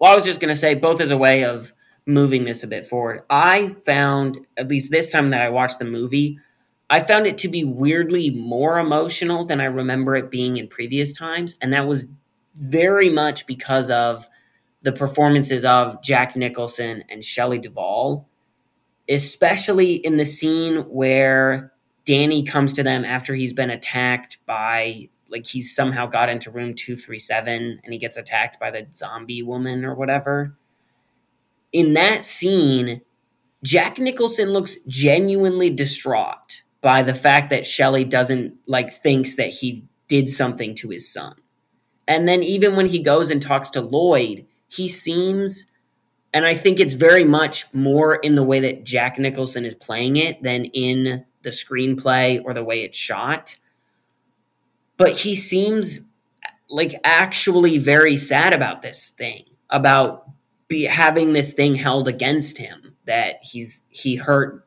Well, 0.00 0.12
I 0.12 0.14
was 0.14 0.24
just 0.24 0.40
gonna 0.40 0.54
say 0.54 0.74
both 0.74 1.00
as 1.00 1.10
a 1.10 1.16
way 1.16 1.44
of 1.44 1.72
moving 2.06 2.44
this 2.44 2.62
a 2.62 2.66
bit 2.68 2.86
forward. 2.86 3.22
I 3.30 3.76
found 3.86 4.46
at 4.56 4.68
least 4.68 4.90
this 4.90 5.10
time 5.10 5.30
that 5.30 5.42
I 5.42 5.48
watched 5.48 5.78
the 5.78 5.84
movie, 5.84 6.38
I 6.90 7.00
found 7.00 7.26
it 7.26 7.38
to 7.38 7.48
be 7.48 7.64
weirdly 7.64 8.30
more 8.30 8.78
emotional 8.78 9.44
than 9.44 9.60
I 9.60 9.64
remember 9.64 10.14
it 10.16 10.30
being 10.30 10.56
in 10.58 10.68
previous 10.68 11.12
times, 11.12 11.56
and 11.62 11.72
that 11.72 11.86
was 11.86 12.06
very 12.56 13.10
much 13.10 13.46
because 13.46 13.90
of 13.90 14.28
the 14.82 14.92
performances 14.92 15.64
of 15.64 16.02
Jack 16.02 16.36
Nicholson 16.36 17.04
and 17.08 17.24
Shelley 17.24 17.58
Duvall, 17.58 18.28
especially 19.08 19.94
in 19.94 20.18
the 20.18 20.26
scene 20.26 20.82
where 20.82 21.72
Danny 22.04 22.42
comes 22.42 22.74
to 22.74 22.82
them 22.82 23.04
after 23.04 23.34
he's 23.34 23.54
been 23.54 23.70
attacked 23.70 24.38
by 24.44 25.08
like 25.34 25.46
he's 25.46 25.74
somehow 25.74 26.06
got 26.06 26.28
into 26.28 26.50
room 26.50 26.74
237 26.74 27.80
and 27.82 27.92
he 27.92 27.98
gets 27.98 28.16
attacked 28.16 28.60
by 28.60 28.70
the 28.70 28.86
zombie 28.94 29.42
woman 29.42 29.84
or 29.84 29.94
whatever. 29.94 30.56
In 31.72 31.94
that 31.94 32.24
scene, 32.24 33.02
Jack 33.64 33.98
Nicholson 33.98 34.50
looks 34.50 34.76
genuinely 34.86 35.70
distraught 35.70 36.62
by 36.80 37.02
the 37.02 37.14
fact 37.14 37.50
that 37.50 37.66
Shelley 37.66 38.04
doesn't 38.04 38.54
like 38.66 38.92
thinks 38.92 39.36
that 39.36 39.48
he 39.48 39.84
did 40.06 40.28
something 40.28 40.74
to 40.76 40.90
his 40.90 41.12
son. 41.12 41.34
And 42.06 42.28
then 42.28 42.42
even 42.42 42.76
when 42.76 42.86
he 42.86 43.02
goes 43.02 43.30
and 43.30 43.42
talks 43.42 43.70
to 43.70 43.80
Lloyd, 43.80 44.46
he 44.68 44.86
seems 44.88 45.72
and 46.32 46.44
I 46.44 46.54
think 46.54 46.80
it's 46.80 46.94
very 46.94 47.24
much 47.24 47.72
more 47.72 48.16
in 48.16 48.34
the 48.34 48.42
way 48.42 48.58
that 48.58 48.82
Jack 48.82 49.20
Nicholson 49.20 49.64
is 49.64 49.76
playing 49.76 50.16
it 50.16 50.42
than 50.42 50.64
in 50.64 51.24
the 51.42 51.50
screenplay 51.50 52.42
or 52.44 52.52
the 52.52 52.64
way 52.64 52.82
it's 52.82 52.98
shot. 52.98 53.56
But 54.96 55.18
he 55.18 55.34
seems 55.36 56.00
like 56.68 56.94
actually 57.04 57.78
very 57.78 58.16
sad 58.16 58.54
about 58.54 58.82
this 58.82 59.08
thing, 59.08 59.44
about 59.70 60.28
be 60.68 60.84
having 60.84 61.32
this 61.32 61.52
thing 61.52 61.74
held 61.74 62.08
against 62.08 62.58
him 62.58 62.96
that 63.06 63.36
he's 63.42 63.84
he 63.88 64.16
hurt 64.16 64.66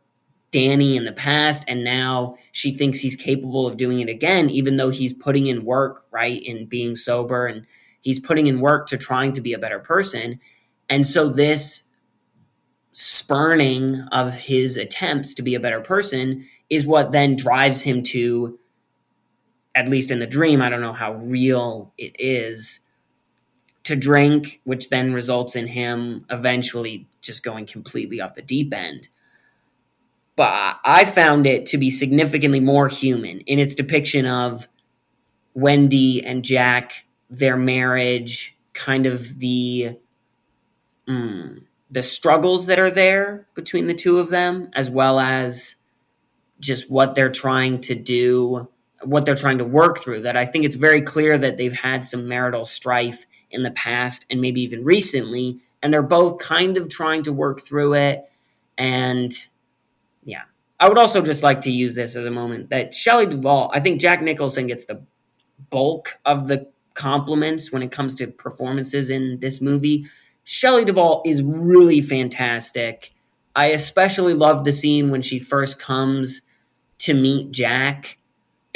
Danny 0.52 0.96
in 0.96 1.06
the 1.06 1.12
past 1.12 1.66
and 1.68 1.84
now 1.84 2.36
she 2.52 2.72
thinks 2.72 3.00
he's 3.00 3.16
capable 3.16 3.66
of 3.66 3.78
doing 3.78 4.00
it 4.00 4.08
again 4.08 4.50
even 4.50 4.78
though 4.78 4.92
he's 4.92 5.12
putting 5.12 5.48
in 5.48 5.66
work, 5.66 6.06
right, 6.12 6.42
in 6.42 6.68
being 6.68 6.96
sober 6.96 7.48
and 7.48 7.66
He's 8.08 8.22
putting 8.22 8.48
in 8.48 8.62
work 8.62 8.88
to 8.88 8.98
trying 8.98 9.34
to 9.34 9.42
be 9.42 9.52
a 9.52 9.60
better 9.60 9.80
person. 9.80 10.40
And 10.88 11.06
so 11.06 11.28
this 11.28 11.84
spurning 12.94 14.00
of 14.14 14.34
his 14.34 14.78
attempts 14.78 15.34
to 15.34 15.42
be 15.42 15.56
a 15.56 15.60
better 15.60 15.82
person 15.82 16.48
is 16.70 16.88
what 16.88 17.12
then 17.12 17.36
drives 17.36 17.82
him 17.82 18.02
to 18.04 18.58
at 19.78 19.88
least 19.88 20.10
in 20.10 20.18
the 20.18 20.26
dream, 20.26 20.60
I 20.60 20.70
don't 20.70 20.82
know 20.82 20.92
how 20.92 21.14
real 21.14 21.94
it 22.00 22.16
is 22.18 22.80
to 23.84 23.96
drink, 23.96 24.60
which 24.64 24.90
then 24.90 25.14
results 25.14 25.56
in 25.56 25.68
him 25.68 26.26
eventually 26.32 27.08
just 27.22 27.44
going 27.44 27.68
completely 27.68 28.20
off 28.20 28.34
the 28.34 28.42
deep 28.42 28.74
end. 28.74 29.08
But 30.36 30.80
I 30.84 31.06
found 31.06 31.46
it 31.46 31.68
to 31.68 31.78
be 31.78 31.92
significantly 31.92 32.60
more 32.60 32.88
human 32.88 33.42
in 33.42 33.60
its 33.60 33.76
depiction 33.76 34.26
of 34.26 34.68
Wendy 35.54 36.26
and 36.26 36.44
Jack 36.44 37.06
their 37.30 37.56
marriage, 37.56 38.58
kind 38.74 39.06
of 39.06 39.38
the 39.40 39.96
mm, 41.08 41.62
the 41.92 42.04
struggles 42.04 42.66
that 42.66 42.80
are 42.80 42.92
there 42.92 43.48
between 43.54 43.86
the 43.86 43.94
two 43.94 44.18
of 44.18 44.30
them, 44.30 44.72
as 44.74 44.90
well 44.90 45.20
as 45.20 45.76
just 46.60 46.90
what 46.90 47.14
they're 47.14 47.32
trying 47.32 47.80
to 47.82 47.94
do, 47.94 48.70
what 49.04 49.26
they're 49.26 49.36
trying 49.36 49.58
to 49.60 49.66
work 49.66 50.00
through. 50.00 50.22
That 50.22 50.36
I 50.36 50.46
think 50.46 50.66
it's 50.66 50.76
very 50.76 51.02
clear 51.02 51.38
that 51.38 51.58
they've 51.58 51.74
had 51.74 52.06
some 52.06 52.28
marital 52.28 52.66
strife 52.66 53.26
in 53.52 53.64
the 53.64 53.72
past 53.72 54.26
and 54.30 54.42
maybe 54.42 54.62
even 54.62 54.84
recently, 54.84 55.60
and 55.82 55.94
they're 55.94 56.02
both 56.02 56.40
kind 56.40 56.78
of 56.78 56.90
trying 56.90 57.24
to 57.24 57.34
work 57.34 57.62
through 57.62 57.94
it. 57.94 58.26
And 58.78 59.34
yeah, 60.24 60.44
I 60.80 60.90
would 60.90 60.98
also 60.98 61.22
just 61.22 61.44
like 61.44 61.62
to 61.62 61.72
use 61.72 61.96
this 61.96 62.16
as 62.16 62.26
a 62.26 62.32
moment 62.32 62.70
that 62.70 62.94
Shelley 62.94 63.26
Duvall, 63.26 63.72
I 63.74 63.80
think 63.80 64.02
Jack 64.02 64.22
Nicholson 64.22 64.68
gets 64.68 64.86
the 64.86 65.02
bulk 65.70 66.20
of 66.26 66.48
the 66.48 66.70
compliments 66.94 67.72
when 67.72 67.82
it 67.82 67.92
comes 67.92 68.16
to 68.16 68.28
performances 68.28 69.10
in 69.10 69.40
this 69.40 69.62
movie. 69.62 70.06
Shelley 70.44 70.86
Duvall 70.86 71.22
is 71.26 71.42
really 71.44 72.02
fantastic. 72.02 73.14
I 73.56 73.68
especially 73.68 74.34
love 74.34 74.64
the 74.64 74.72
scene 74.72 75.10
when 75.10 75.22
she 75.22 75.40
first 75.40 75.80
comes 75.80 76.42
to 77.00 77.14
meet 77.14 77.52
Jack 77.52 78.18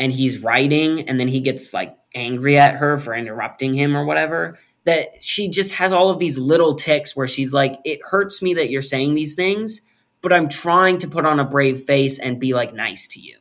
and 0.01 0.11
he's 0.11 0.43
writing 0.43 1.07
and 1.07 1.19
then 1.19 1.27
he 1.27 1.39
gets 1.39 1.75
like 1.75 1.95
angry 2.15 2.57
at 2.57 2.75
her 2.75 2.97
for 2.97 3.13
interrupting 3.13 3.73
him 3.73 3.95
or 3.95 4.03
whatever. 4.03 4.57
That 4.85 5.23
she 5.23 5.47
just 5.47 5.73
has 5.73 5.93
all 5.93 6.09
of 6.09 6.17
these 6.17 6.39
little 6.39 6.73
ticks 6.73 7.15
where 7.15 7.27
she's 7.27 7.53
like, 7.53 7.79
It 7.85 8.01
hurts 8.03 8.41
me 8.41 8.55
that 8.55 8.71
you're 8.71 8.81
saying 8.81 9.13
these 9.13 9.35
things, 9.35 9.81
but 10.21 10.33
I'm 10.33 10.49
trying 10.49 10.97
to 10.99 11.07
put 11.07 11.25
on 11.25 11.39
a 11.39 11.45
brave 11.45 11.79
face 11.81 12.17
and 12.17 12.39
be 12.39 12.55
like 12.55 12.73
nice 12.73 13.07
to 13.09 13.19
you. 13.19 13.37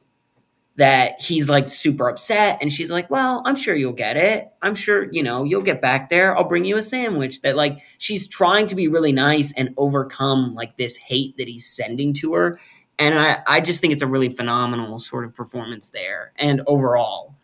That 0.76 1.20
he's 1.20 1.48
like 1.48 1.70
super 1.70 2.10
upset 2.10 2.58
and 2.60 2.72
she's 2.72 2.90
like 2.90 3.10
well 3.10 3.42
i'm 3.44 3.56
sure 3.56 3.74
you'll 3.74 3.92
get 3.92 4.18
it. 4.18 4.50
I'm 4.60 4.74
sure 4.74 5.10
you 5.10 5.22
know 5.22 5.44
you'll 5.44 5.62
get 5.62 5.80
back 5.80 6.10
there. 6.10 6.36
I'll 6.36 6.44
bring 6.44 6.66
you 6.66 6.76
a 6.76 6.82
sandwich. 6.82 7.40
That 7.40 7.56
like 7.56 7.80
she's 7.96 8.28
trying 8.28 8.66
to 8.66 8.74
be 8.74 8.86
really 8.86 9.12
nice 9.12 9.54
and 9.54 9.72
overcome 9.78 10.54
like 10.54 10.76
this 10.76 10.96
hate 10.96 11.38
that 11.38 11.48
he's 11.48 11.66
sending 11.66 12.12
to 12.14 12.34
her 12.34 12.60
and 13.00 13.18
i 13.18 13.42
i 13.46 13.60
just 13.60 13.80
think 13.80 13.92
it's 13.92 14.02
a 14.02 14.06
really 14.06 14.28
phenomenal 14.28 15.00
sort 15.00 15.24
of 15.24 15.34
performance 15.34 15.90
there 15.90 16.32
and 16.36 16.62
overall. 16.66 17.34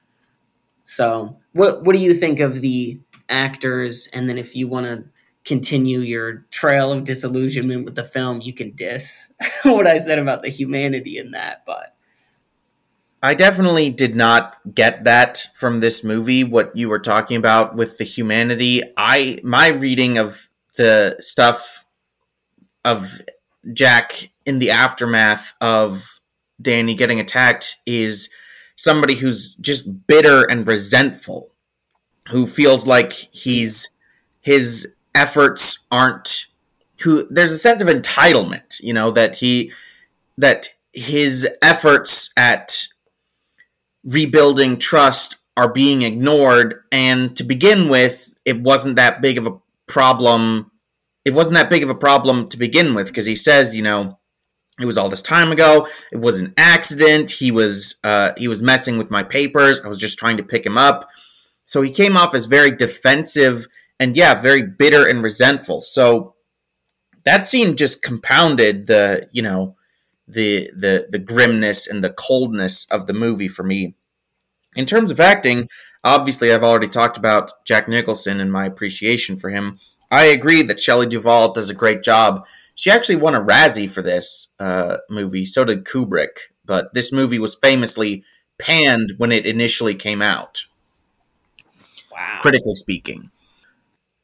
So 0.84 1.38
what 1.52 1.82
what 1.82 1.94
do 1.94 1.98
you 1.98 2.14
think 2.14 2.38
of 2.38 2.60
the 2.60 3.00
actors? 3.28 4.08
And 4.12 4.28
then 4.28 4.38
if 4.38 4.54
you 4.54 4.68
want 4.68 4.86
to 4.86 5.04
continue 5.44 6.00
your 6.00 6.44
trail 6.50 6.92
of 6.92 7.04
disillusionment 7.04 7.84
with 7.84 7.94
the 7.94 8.02
film 8.02 8.40
you 8.40 8.52
can 8.52 8.72
diss 8.72 9.30
what 9.62 9.86
i 9.86 9.96
said 9.96 10.18
about 10.18 10.42
the 10.42 10.48
humanity 10.48 11.18
in 11.18 11.30
that 11.30 11.64
but. 11.64 11.92
I 13.22 13.34
definitely 13.34 13.90
did 13.90 14.14
not 14.14 14.56
get 14.72 15.02
that 15.04 15.48
from 15.54 15.80
this 15.80 16.04
movie. 16.04 16.44
What 16.44 16.76
you 16.76 16.88
were 16.88 17.00
talking 17.00 17.38
about 17.38 17.74
with 17.74 17.98
the 17.98 18.04
humanity, 18.04 18.82
I 18.96 19.40
my 19.42 19.68
reading 19.68 20.18
of 20.18 20.48
the 20.76 21.16
stuff 21.18 21.84
of 22.84 23.20
Jack 23.72 24.30
in 24.46 24.58
the 24.58 24.70
aftermath 24.70 25.54
of 25.60 26.20
Danny 26.62 26.94
getting 26.94 27.20
attacked 27.20 27.76
is 27.84 28.30
somebody 28.76 29.16
who's 29.16 29.54
just 29.56 30.06
bitter 30.06 30.44
and 30.44 30.66
resentful, 30.66 31.50
who 32.30 32.46
feels 32.46 32.86
like 32.86 33.12
he's 33.12 33.92
his 34.40 34.94
efforts 35.14 35.84
aren't 35.90 36.46
who 37.00 37.26
there's 37.28 37.52
a 37.52 37.58
sense 37.58 37.82
of 37.82 37.88
entitlement, 37.88 38.80
you 38.80 38.92
know, 38.92 39.10
that 39.10 39.36
he 39.36 39.72
that 40.38 40.68
his 40.92 41.48
efforts 41.62 42.30
at 42.36 42.88
rebuilding 44.04 44.78
trust 44.78 45.36
are 45.56 45.72
being 45.72 46.02
ignored. 46.02 46.82
And 46.92 47.36
to 47.36 47.44
begin 47.44 47.88
with, 47.88 48.38
it 48.44 48.60
wasn't 48.60 48.96
that 48.96 49.20
big 49.20 49.38
of 49.38 49.46
a 49.46 49.58
problem. 49.86 50.70
It 51.24 51.34
wasn't 51.34 51.54
that 51.54 51.70
big 51.70 51.82
of 51.82 51.90
a 51.90 51.94
problem 51.94 52.48
to 52.48 52.56
begin 52.56 52.94
with 52.94 53.08
because 53.08 53.26
he 53.26 53.36
says, 53.36 53.74
you 53.74 53.82
know, 53.82 54.18
it 54.80 54.84
was 54.84 54.98
all 54.98 55.08
this 55.08 55.22
time 55.22 55.52
ago. 55.52 55.86
It 56.12 56.20
was 56.20 56.40
an 56.40 56.52
accident. 56.56 57.30
He 57.30 57.50
was 57.50 57.96
uh, 58.04 58.32
he 58.36 58.48
was 58.48 58.62
messing 58.62 58.98
with 58.98 59.10
my 59.10 59.22
papers. 59.22 59.80
I 59.80 59.88
was 59.88 59.98
just 59.98 60.18
trying 60.18 60.36
to 60.36 60.42
pick 60.42 60.66
him 60.66 60.76
up. 60.76 61.08
So 61.64 61.82
he 61.82 61.90
came 61.90 62.16
off 62.16 62.34
as 62.34 62.46
very 62.46 62.70
defensive 62.70 63.66
and 63.98 64.16
yeah, 64.16 64.34
very 64.34 64.62
bitter 64.62 65.06
and 65.06 65.22
resentful. 65.22 65.80
So 65.80 66.34
that 67.24 67.46
scene 67.46 67.76
just 67.76 68.02
compounded 68.02 68.86
the 68.86 69.28
you 69.32 69.42
know 69.42 69.76
the 70.28 70.70
the 70.76 71.06
the 71.10 71.18
grimness 71.18 71.86
and 71.86 72.04
the 72.04 72.12
coldness 72.12 72.86
of 72.90 73.06
the 73.06 73.14
movie 73.14 73.48
for 73.48 73.62
me. 73.62 73.94
In 74.74 74.84
terms 74.84 75.10
of 75.10 75.20
acting, 75.20 75.68
obviously 76.04 76.52
I've 76.52 76.64
already 76.64 76.88
talked 76.88 77.16
about 77.16 77.50
Jack 77.66 77.88
Nicholson 77.88 78.40
and 78.40 78.52
my 78.52 78.66
appreciation 78.66 79.38
for 79.38 79.48
him. 79.48 79.78
I 80.10 80.24
agree 80.24 80.62
that 80.62 80.80
Shelley 80.80 81.06
Duvall 81.06 81.52
does 81.52 81.70
a 81.70 81.74
great 81.74 82.02
job. 82.02 82.46
She 82.76 82.90
actually 82.90 83.16
won 83.16 83.34
a 83.34 83.40
Razzie 83.40 83.88
for 83.88 84.02
this 84.02 84.48
uh, 84.60 84.98
movie. 85.08 85.46
So 85.46 85.64
did 85.64 85.84
Kubrick, 85.84 86.52
but 86.64 86.92
this 86.92 87.10
movie 87.10 87.38
was 87.38 87.56
famously 87.56 88.22
panned 88.58 89.14
when 89.16 89.32
it 89.32 89.46
initially 89.46 89.94
came 89.94 90.20
out. 90.20 90.66
Wow. 92.12 92.38
Critically 92.42 92.74
speaking. 92.74 93.30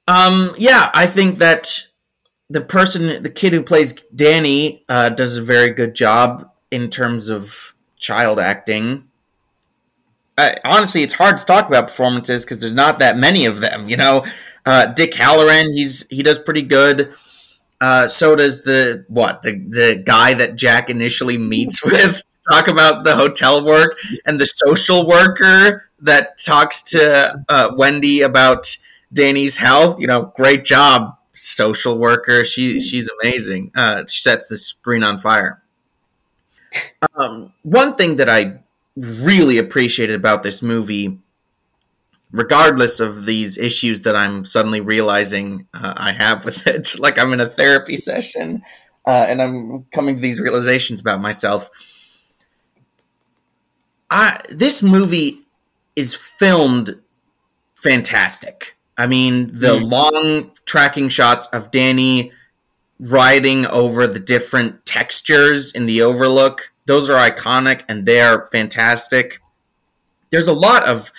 Um, 0.07 0.50
yeah, 0.59 0.90
I 0.92 1.07
think 1.07 1.38
that 1.38 1.80
the 2.50 2.61
person, 2.61 3.22
the 3.22 3.30
kid 3.30 3.55
who 3.55 3.62
plays 3.62 3.94
Danny, 4.14 4.84
uh, 4.86 5.09
does 5.09 5.38
a 5.38 5.42
very 5.42 5.70
good 5.70 5.94
job 5.94 6.50
in 6.70 6.90
terms 6.90 7.30
of 7.30 7.74
child 7.98 8.38
acting. 8.38 9.09
Uh, 10.36 10.53
honestly, 10.64 11.03
it's 11.03 11.14
hard 11.14 11.38
to 11.38 11.46
talk 11.46 11.68
about 11.68 11.88
performances 11.88 12.44
because 12.44 12.61
there's 12.61 12.74
not 12.74 12.98
that 12.98 13.16
many 13.16 13.46
of 13.46 13.61
them. 13.61 13.88
You 13.88 13.96
know, 13.96 14.26
uh, 14.66 14.86
Dick 14.86 15.12
Hallorann, 15.12 15.72
he's 15.72 16.07
he 16.09 16.22
does 16.22 16.38
pretty 16.38 16.62
good. 16.62 17.14
Uh, 17.83 18.07
so 18.07 18.37
does 18.37 18.62
the 18.62 19.05
what 19.09 19.43
the 19.43 19.55
the 19.55 20.01
guy 20.07 20.35
that 20.35 20.55
Jack 20.55 20.89
initially 20.89 21.37
meets 21.37 21.85
with. 21.85 22.22
Talk 22.51 22.68
about 22.68 23.05
the 23.05 23.14
hotel 23.16 23.64
work 23.64 23.99
and 24.24 24.41
the 24.41 24.47
social 24.47 25.07
worker 25.07 25.89
that 26.01 26.39
talks 26.39 26.83
to 26.83 27.45
uh, 27.49 27.70
Wendy 27.76 28.22
about 28.22 28.76
Danny's 29.12 29.57
health. 29.57 29.99
You 30.01 30.07
know, 30.07 30.33
great 30.37 30.64
job, 30.64 31.16
social 31.33 31.99
worker. 31.99 32.45
She 32.45 32.80
she's 32.80 33.11
amazing. 33.20 33.72
Uh, 33.74 34.05
she 34.09 34.22
sets 34.22 34.47
the 34.47 34.59
screen 34.59 35.03
on 35.03 35.18
fire. 35.18 35.61
Um, 37.16 37.53
one 37.62 37.97
thing 37.97 38.16
that 38.16 38.28
I 38.28 38.61
really 38.97 39.59
appreciated 39.59 40.14
about 40.14 40.45
this 40.45 40.62
movie, 40.62 41.18
regardless 42.33 42.99
of 42.99 43.26
these 43.26 43.59
issues 43.59 44.03
that 44.03 44.16
I'm 44.16 44.45
suddenly 44.45 44.80
realizing 44.80 45.66
uh, 45.74 45.95
I 45.97 46.12
have 46.12 46.45
with 46.45 46.66
it, 46.66 46.95
like 46.99 47.18
I'm 47.18 47.33
in 47.33 47.41
a 47.41 47.49
therapy 47.49 47.97
session 47.97 48.62
uh, 49.07 49.26
and 49.28 49.43
I'm 49.43 49.85
coming 49.93 50.16
to 50.16 50.20
these 50.20 50.41
realizations 50.41 51.01
about 51.01 51.20
myself. 51.20 51.68
I, 54.11 54.37
this 54.51 54.83
movie 54.83 55.43
is 55.97 56.14
filmed 56.14 57.01
fantastic. 57.74 58.76
I 58.97 59.07
mean, 59.07 59.49
the 59.49 59.78
mm. 59.78 59.91
long 59.91 60.51
tracking 60.66 61.09
shots 61.09 61.47
of 61.47 61.70
Danny 61.70 62.33
riding 63.01 63.66
over 63.66 64.07
the 64.07 64.20
different 64.20 64.87
textures 64.87 65.72
in 65.72 65.87
the 65.87 66.03
overlook, 66.03 66.72
those 66.87 67.11
are 67.11 67.30
iconic 67.30 67.83
and 67.89 68.07
they 68.07 68.20
are 68.20 68.47
fantastic. 68.49 69.41
There's 70.30 70.47
a 70.47 70.53
lot 70.53 70.87
of 70.87 71.11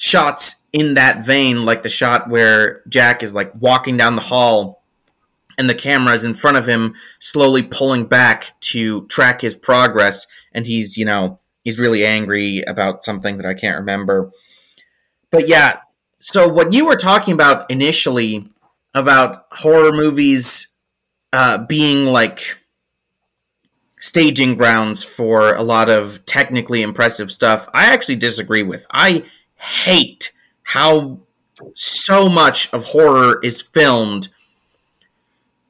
shots 0.00 0.64
in 0.72 0.94
that 0.94 1.22
vein, 1.24 1.66
like 1.66 1.82
the 1.82 1.90
shot 1.90 2.30
where 2.30 2.82
Jack 2.88 3.22
is 3.22 3.34
like 3.34 3.52
walking 3.60 3.98
down 3.98 4.16
the 4.16 4.22
hall 4.22 4.82
and 5.58 5.68
the 5.68 5.74
camera 5.74 6.14
is 6.14 6.24
in 6.24 6.32
front 6.32 6.56
of 6.56 6.66
him, 6.66 6.94
slowly 7.18 7.62
pulling 7.62 8.06
back 8.06 8.58
to 8.60 9.06
track 9.08 9.42
his 9.42 9.54
progress, 9.54 10.26
and 10.52 10.64
he's, 10.64 10.96
you 10.96 11.04
know, 11.04 11.38
he's 11.64 11.78
really 11.78 12.06
angry 12.06 12.62
about 12.62 13.04
something 13.04 13.36
that 13.36 13.44
I 13.44 13.52
can't 13.52 13.76
remember. 13.76 14.30
But 15.30 15.48
yeah, 15.48 15.80
so 16.16 16.48
what 16.48 16.72
you 16.72 16.86
were 16.86 16.96
talking 16.96 17.34
about 17.34 17.70
initially 17.70 18.48
about 18.94 19.44
horror 19.50 19.92
movies 19.92 20.74
uh, 21.34 21.66
being 21.66 22.06
like 22.06 22.56
staging 24.00 24.56
grounds 24.56 25.04
for 25.04 25.54
a 25.54 25.62
lot 25.62 25.90
of 25.90 26.24
technically 26.24 26.80
impressive 26.80 27.30
stuff, 27.30 27.68
I 27.74 27.92
actually 27.92 28.16
disagree 28.16 28.62
with. 28.62 28.86
I 28.90 29.24
hate 29.60 30.32
how 30.64 31.20
so 31.74 32.28
much 32.28 32.72
of 32.72 32.84
horror 32.86 33.40
is 33.42 33.60
filmed 33.60 34.28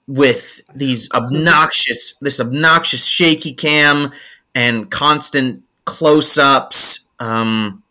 with 0.07 0.61
these 0.75 1.11
obnoxious 1.13 2.15
this 2.21 2.41
obnoxious 2.41 3.07
shaky 3.07 3.53
cam 3.55 4.11
and 4.55 4.91
constant 4.91 5.63
close-ups 5.85 7.09
um, 7.21 7.83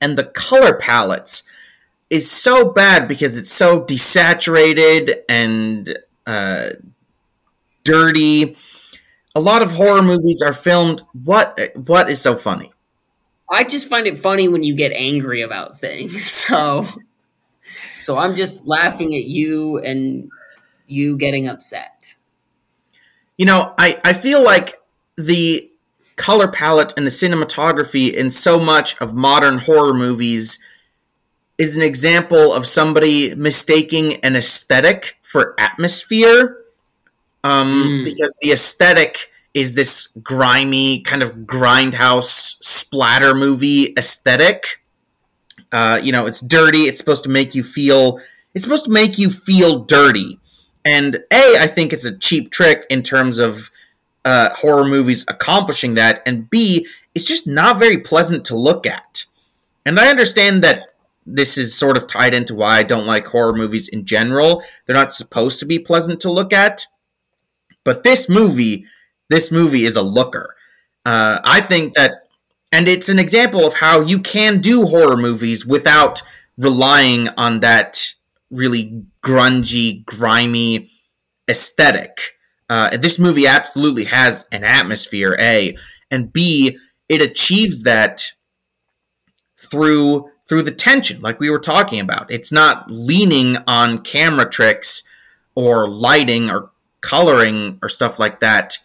and 0.00 0.18
the 0.18 0.24
color 0.24 0.74
palettes 0.78 1.44
is 2.10 2.30
so 2.30 2.70
bad 2.70 3.08
because 3.08 3.38
it's 3.38 3.52
so 3.52 3.82
desaturated 3.84 5.16
and 5.28 5.98
uh, 6.26 6.68
dirty. 7.84 8.56
A 9.34 9.40
lot 9.40 9.62
of 9.62 9.74
horror 9.74 10.02
movies 10.02 10.42
are 10.42 10.52
filmed. 10.54 11.02
What 11.12 11.58
what 11.76 12.10
is 12.10 12.20
so 12.20 12.36
funny? 12.36 12.71
I 13.52 13.64
just 13.64 13.88
find 13.88 14.06
it 14.06 14.18
funny 14.18 14.48
when 14.48 14.62
you 14.62 14.74
get 14.74 14.92
angry 14.92 15.42
about 15.42 15.78
things. 15.78 16.44
So, 16.48 16.86
so 18.00 18.16
I'm 18.16 18.34
just 18.34 18.66
laughing 18.66 19.14
at 19.14 19.24
you 19.24 19.78
and 19.78 20.28
you 20.92 21.16
getting 21.16 21.48
upset? 21.48 22.14
You 23.36 23.46
know, 23.46 23.74
I, 23.78 23.98
I 24.04 24.12
feel 24.12 24.44
like 24.44 24.80
the 25.16 25.68
color 26.16 26.48
palette 26.48 26.92
and 26.96 27.06
the 27.06 27.10
cinematography 27.10 28.12
in 28.12 28.30
so 28.30 28.60
much 28.60 29.00
of 29.00 29.14
modern 29.14 29.58
horror 29.58 29.94
movies 29.94 30.58
is 31.58 31.76
an 31.76 31.82
example 31.82 32.52
of 32.52 32.66
somebody 32.66 33.34
mistaking 33.34 34.16
an 34.16 34.36
aesthetic 34.36 35.18
for 35.22 35.54
atmosphere. 35.58 36.58
Um, 37.44 37.84
mm. 37.84 38.04
Because 38.04 38.36
the 38.40 38.52
aesthetic 38.52 39.31
is 39.54 39.74
this 39.74 40.08
grimy, 40.22 41.00
kind 41.00 41.22
of 41.22 41.32
grindhouse 41.38 42.56
splatter 42.62 43.34
movie 43.34 43.94
aesthetic. 43.96 44.82
Uh, 45.70 46.00
you 46.02 46.12
know, 46.12 46.26
it's 46.26 46.40
dirty. 46.40 46.82
It's 46.82 46.98
supposed 46.98 47.24
to 47.24 47.30
make 47.30 47.54
you 47.54 47.62
feel. 47.62 48.20
It's 48.54 48.64
supposed 48.64 48.84
to 48.86 48.90
make 48.90 49.18
you 49.18 49.30
feel 49.30 49.84
dirty. 49.84 50.38
And 50.84 51.16
a, 51.32 51.56
I 51.58 51.66
think 51.66 51.92
it's 51.92 52.04
a 52.04 52.16
cheap 52.16 52.50
trick 52.50 52.84
in 52.90 53.02
terms 53.02 53.38
of 53.38 53.70
uh, 54.24 54.50
horror 54.54 54.86
movies 54.86 55.24
accomplishing 55.28 55.94
that. 55.94 56.22
And 56.26 56.50
b, 56.50 56.86
it's 57.14 57.24
just 57.24 57.46
not 57.46 57.78
very 57.78 57.98
pleasant 57.98 58.44
to 58.46 58.56
look 58.56 58.86
at. 58.86 59.24
And 59.84 59.98
I 59.98 60.08
understand 60.08 60.62
that 60.64 60.94
this 61.24 61.56
is 61.56 61.76
sort 61.76 61.96
of 61.96 62.06
tied 62.06 62.34
into 62.34 62.54
why 62.54 62.78
I 62.78 62.82
don't 62.82 63.06
like 63.06 63.26
horror 63.26 63.52
movies 63.52 63.88
in 63.88 64.04
general. 64.04 64.62
They're 64.86 64.96
not 64.96 65.14
supposed 65.14 65.60
to 65.60 65.66
be 65.66 65.78
pleasant 65.78 66.20
to 66.22 66.30
look 66.30 66.52
at. 66.52 66.86
But 67.84 68.02
this 68.02 68.28
movie, 68.28 68.86
this 69.32 69.50
movie 69.50 69.84
is 69.84 69.96
a 69.96 70.02
looker. 70.02 70.54
Uh, 71.06 71.40
I 71.44 71.60
think 71.62 71.94
that, 71.94 72.28
and 72.70 72.86
it's 72.86 73.08
an 73.08 73.18
example 73.18 73.66
of 73.66 73.74
how 73.74 74.00
you 74.00 74.18
can 74.20 74.60
do 74.60 74.86
horror 74.86 75.16
movies 75.16 75.64
without 75.64 76.22
relying 76.58 77.28
on 77.30 77.60
that 77.60 78.12
really 78.50 79.02
grungy, 79.24 80.04
grimy 80.04 80.90
aesthetic. 81.48 82.36
Uh, 82.68 82.96
this 82.96 83.18
movie 83.18 83.46
absolutely 83.46 84.04
has 84.04 84.46
an 84.52 84.64
atmosphere, 84.64 85.36
A, 85.40 85.76
and 86.10 86.32
B, 86.32 86.78
it 87.08 87.22
achieves 87.22 87.82
that 87.82 88.32
through 89.58 90.28
through 90.48 90.62
the 90.62 90.72
tension, 90.72 91.20
like 91.20 91.40
we 91.40 91.50
were 91.50 91.58
talking 91.58 92.00
about. 92.00 92.30
It's 92.30 92.52
not 92.52 92.90
leaning 92.90 93.56
on 93.66 94.02
camera 94.02 94.48
tricks 94.48 95.02
or 95.54 95.88
lighting 95.88 96.50
or 96.50 96.70
coloring 97.00 97.78
or 97.80 97.88
stuff 97.88 98.18
like 98.18 98.40
that 98.40 98.76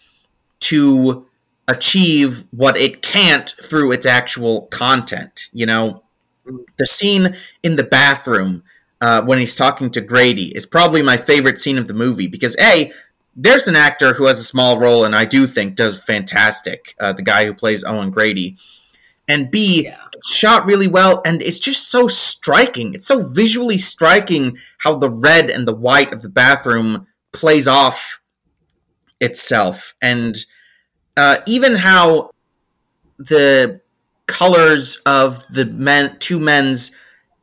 to 0.69 1.25
achieve 1.67 2.45
what 2.51 2.77
it 2.77 3.01
can't 3.01 3.53
through 3.61 3.91
its 3.91 4.05
actual 4.05 4.63
content. 4.67 5.49
You 5.51 5.65
know, 5.65 6.03
the 6.77 6.85
scene 6.85 7.35
in 7.63 7.75
the 7.75 7.83
bathroom 7.83 8.63
uh, 9.01 9.21
when 9.23 9.37
he's 9.37 9.55
talking 9.55 9.89
to 9.91 10.01
Grady 10.01 10.55
is 10.55 10.65
probably 10.65 11.01
my 11.01 11.17
favorite 11.17 11.59
scene 11.59 11.77
of 11.77 11.87
the 11.87 11.93
movie 11.93 12.27
because 12.27 12.55
a 12.59 12.91
there's 13.35 13.67
an 13.67 13.75
actor 13.75 14.13
who 14.13 14.25
has 14.25 14.39
a 14.39 14.43
small 14.43 14.79
role 14.79 15.05
and 15.05 15.15
I 15.15 15.25
do 15.25 15.45
think 15.45 15.75
does 15.75 16.03
fantastic. 16.03 16.95
Uh, 16.99 17.13
the 17.13 17.21
guy 17.21 17.45
who 17.45 17.53
plays 17.53 17.83
Owen 17.83 18.09
Grady, 18.09 18.57
and 19.27 19.51
B 19.51 19.83
yeah. 19.83 19.97
it's 20.13 20.33
shot 20.33 20.65
really 20.65 20.87
well 20.87 21.21
and 21.23 21.41
it's 21.41 21.59
just 21.59 21.91
so 21.91 22.07
striking. 22.07 22.93
It's 22.93 23.05
so 23.05 23.29
visually 23.29 23.77
striking 23.77 24.57
how 24.79 24.97
the 24.97 25.09
red 25.09 25.49
and 25.49 25.67
the 25.67 25.75
white 25.75 26.11
of 26.13 26.23
the 26.23 26.29
bathroom 26.29 27.05
plays 27.31 27.67
off 27.67 28.21
itself 29.19 29.93
and 30.01 30.35
uh, 31.17 31.37
even 31.47 31.75
how 31.75 32.31
the 33.17 33.81
colors 34.27 34.97
of 35.05 35.45
the 35.47 35.65
men 35.65 36.17
two 36.19 36.39
men's 36.39 36.91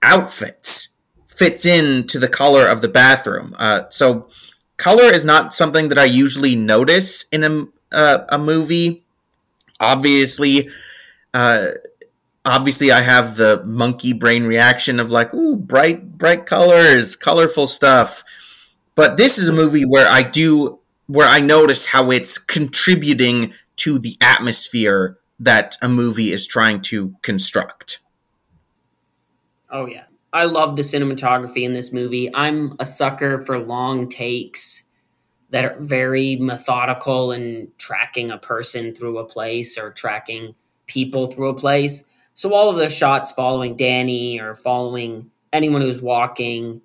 outfits 0.03 0.97
fits 1.27 1.67
into 1.67 2.19
the 2.19 2.29
color 2.29 2.67
of 2.67 2.81
the 2.81 2.89
bathroom. 2.89 3.55
Uh, 3.59 3.83
so 3.91 4.29
color 4.77 5.05
is 5.05 5.25
not 5.25 5.53
something 5.53 5.89
that 5.89 5.99
I 5.99 6.05
usually 6.05 6.55
notice 6.55 7.25
in 7.33 7.45
a 7.45 7.67
uh, 7.93 8.25
a 8.29 8.39
movie. 8.39 9.05
Obviously, 9.81 10.69
uh, 11.33 11.69
obviously, 12.45 12.93
I 12.93 13.01
have 13.01 13.37
the 13.37 13.63
monkey 13.65 14.13
brain 14.13 14.45
reaction 14.45 15.01
of 15.01 15.11
like, 15.11 15.35
ooh, 15.35 15.57
bright 15.57 16.17
bright 16.17 16.47
colors, 16.47 17.17
colorful 17.17 17.67
stuff. 17.67 18.25
But 18.95 19.17
this 19.17 19.39
is 19.39 19.49
a 19.49 19.53
movie 19.53 19.85
where 19.85 20.09
I 20.09 20.23
do 20.23 20.79
where 21.07 21.29
I 21.29 21.41
notice 21.41 21.87
how 21.87 22.11
it's 22.11 22.39
contributing 22.39 23.53
to 23.77 23.99
the 23.99 24.17
atmosphere 24.21 25.19
that 25.41 25.77
a 25.83 25.89
movie 25.89 26.33
is 26.33 26.47
trying 26.47 26.81
to 26.83 27.15
construct. 27.23 28.01
Oh 29.71 29.87
yeah. 29.87 30.05
I 30.33 30.45
love 30.45 30.75
the 30.77 30.83
cinematography 30.83 31.63
in 31.63 31.75
this 31.75 31.93
movie. 31.93 32.35
I'm 32.35 32.75
a 32.81 32.85
sucker 32.85 33.45
for 33.45 33.59
long 33.59 34.09
takes 34.09 34.85
that 35.51 35.65
are 35.65 35.77
very 35.79 36.37
methodical 36.37 37.31
and 37.31 37.69
tracking 37.79 38.33
a 38.33 38.39
person 38.39 38.93
through 38.93 39.19
a 39.19 39.25
place 39.25 39.79
or 39.79 39.93
tracking 39.93 40.57
people 40.87 41.29
through 41.29 41.51
a 41.51 41.55
place. 41.55 42.05
So 42.35 42.53
all 42.53 42.69
of 42.69 42.77
the 42.77 42.91
shots 42.91 43.31
following 43.31 43.77
Danny 43.77 44.41
or 44.41 44.57
following 44.57 45.31
anyone 45.53 45.81
who's 45.81 46.03
walking. 46.03 46.81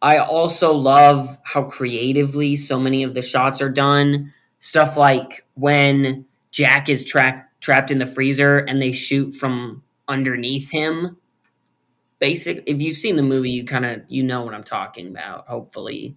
I 0.00 0.18
also 0.18 0.72
love 0.72 1.36
how 1.44 1.64
creatively 1.64 2.56
so 2.56 2.80
many 2.80 3.02
of 3.02 3.12
the 3.12 3.20
shots 3.20 3.60
are 3.60 3.68
done. 3.68 4.32
Stuff 4.58 4.96
like 4.96 5.46
when 5.54 6.26
Jack 6.50 6.88
is 6.88 7.04
tra- 7.04 7.46
trapped 7.60 7.90
in 7.90 7.98
the 7.98 8.06
freezer 8.06 8.58
and 8.58 8.80
they 8.80 8.92
shoot 8.92 9.34
from 9.34 9.82
underneath 10.08 10.70
him. 10.70 11.16
Basic 12.18 12.62
if 12.66 12.80
you've 12.80 12.96
seen 12.96 13.16
the 13.16 13.22
movie, 13.22 13.50
you 13.50 13.64
kind 13.64 13.84
of 13.84 14.02
you 14.08 14.22
know 14.22 14.42
what 14.42 14.54
I'm 14.54 14.64
talking 14.64 15.08
about, 15.08 15.46
hopefully. 15.46 16.16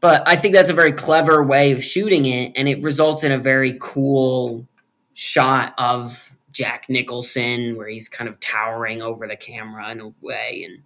But 0.00 0.26
I 0.26 0.36
think 0.36 0.54
that's 0.54 0.70
a 0.70 0.74
very 0.74 0.92
clever 0.92 1.44
way 1.44 1.70
of 1.72 1.84
shooting 1.84 2.26
it, 2.26 2.52
and 2.56 2.68
it 2.68 2.82
results 2.82 3.22
in 3.22 3.30
a 3.30 3.38
very 3.38 3.76
cool 3.80 4.66
shot 5.12 5.74
of 5.78 6.36
Jack 6.52 6.88
Nicholson 6.88 7.76
where 7.76 7.88
he's 7.88 8.08
kind 8.08 8.28
of 8.28 8.40
towering 8.40 9.02
over 9.02 9.26
the 9.26 9.36
camera 9.36 9.90
in 9.90 10.00
a 10.00 10.12
way 10.20 10.66
and 10.68 10.82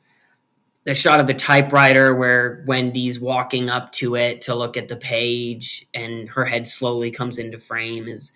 the 0.86 0.94
shot 0.94 1.18
of 1.18 1.26
the 1.26 1.34
typewriter 1.34 2.14
where 2.14 2.62
Wendy's 2.64 3.18
walking 3.18 3.68
up 3.68 3.90
to 3.90 4.14
it 4.14 4.42
to 4.42 4.54
look 4.54 4.76
at 4.76 4.86
the 4.86 4.96
page 4.96 5.84
and 5.92 6.28
her 6.28 6.44
head 6.44 6.68
slowly 6.68 7.10
comes 7.10 7.40
into 7.40 7.58
frame 7.58 8.06
is 8.06 8.32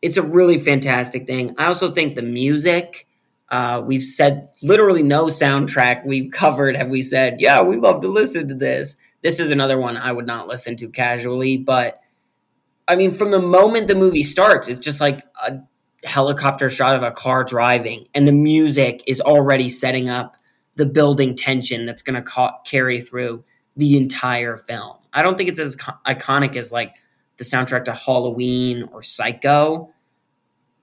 it's 0.00 0.16
a 0.16 0.22
really 0.22 0.56
fantastic 0.56 1.26
thing. 1.26 1.52
I 1.58 1.66
also 1.66 1.90
think 1.90 2.14
the 2.14 2.22
music, 2.22 3.08
uh, 3.48 3.82
we've 3.84 4.04
said 4.04 4.46
literally 4.62 5.02
no 5.02 5.26
soundtrack 5.26 6.06
we've 6.06 6.30
covered 6.32 6.76
have 6.76 6.88
we 6.88 7.02
said, 7.02 7.40
yeah, 7.40 7.60
we 7.60 7.76
love 7.76 8.02
to 8.02 8.08
listen 8.08 8.46
to 8.46 8.54
this. 8.54 8.96
This 9.22 9.40
is 9.40 9.50
another 9.50 9.78
one 9.78 9.96
I 9.96 10.12
would 10.12 10.26
not 10.26 10.46
listen 10.46 10.76
to 10.76 10.88
casually, 10.88 11.56
but 11.56 12.00
I 12.86 12.94
mean, 12.94 13.10
from 13.10 13.32
the 13.32 13.42
moment 13.42 13.88
the 13.88 13.96
movie 13.96 14.22
starts, 14.22 14.68
it's 14.68 14.80
just 14.80 15.00
like 15.00 15.24
a 15.44 15.58
helicopter 16.04 16.70
shot 16.70 16.94
of 16.94 17.02
a 17.02 17.10
car 17.10 17.42
driving, 17.42 18.06
and 18.14 18.26
the 18.26 18.32
music 18.32 19.02
is 19.06 19.20
already 19.20 19.68
setting 19.68 20.08
up 20.08 20.36
the 20.80 20.86
building 20.86 21.34
tension 21.34 21.84
that's 21.84 22.00
going 22.00 22.14
to 22.14 22.22
ca- 22.22 22.58
carry 22.62 23.02
through 23.02 23.44
the 23.76 23.98
entire 23.98 24.56
film. 24.56 24.96
I 25.12 25.20
don't 25.20 25.36
think 25.36 25.50
it's 25.50 25.60
as 25.60 25.76
co- 25.76 25.92
iconic 26.06 26.56
as 26.56 26.72
like 26.72 26.96
the 27.36 27.44
soundtrack 27.44 27.84
to 27.84 27.92
Halloween 27.92 28.88
or 28.90 29.02
Psycho. 29.02 29.92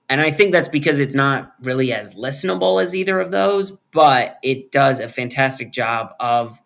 And 0.08 0.20
I 0.20 0.30
think 0.30 0.52
that's 0.52 0.68
because 0.68 1.00
it's 1.00 1.16
not 1.16 1.52
really 1.64 1.92
as 1.92 2.14
listenable 2.14 2.80
as 2.80 2.94
either 2.94 3.18
of 3.18 3.32
those, 3.32 3.72
but 3.90 4.38
it 4.44 4.70
does 4.70 5.00
a 5.00 5.08
fantastic 5.08 5.72
job 5.72 6.12
of 6.20 6.62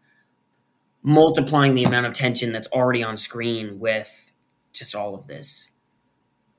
multiplying 1.03 1.73
the 1.73 1.85
amount 1.85 2.05
of 2.05 2.13
tension 2.13 2.53
that's 2.53 2.69
already 2.69 3.03
on 3.03 3.17
screen 3.17 3.81
with 3.81 4.35
just 4.75 4.95
all 4.95 5.15
of 5.15 5.27
this 5.27 5.71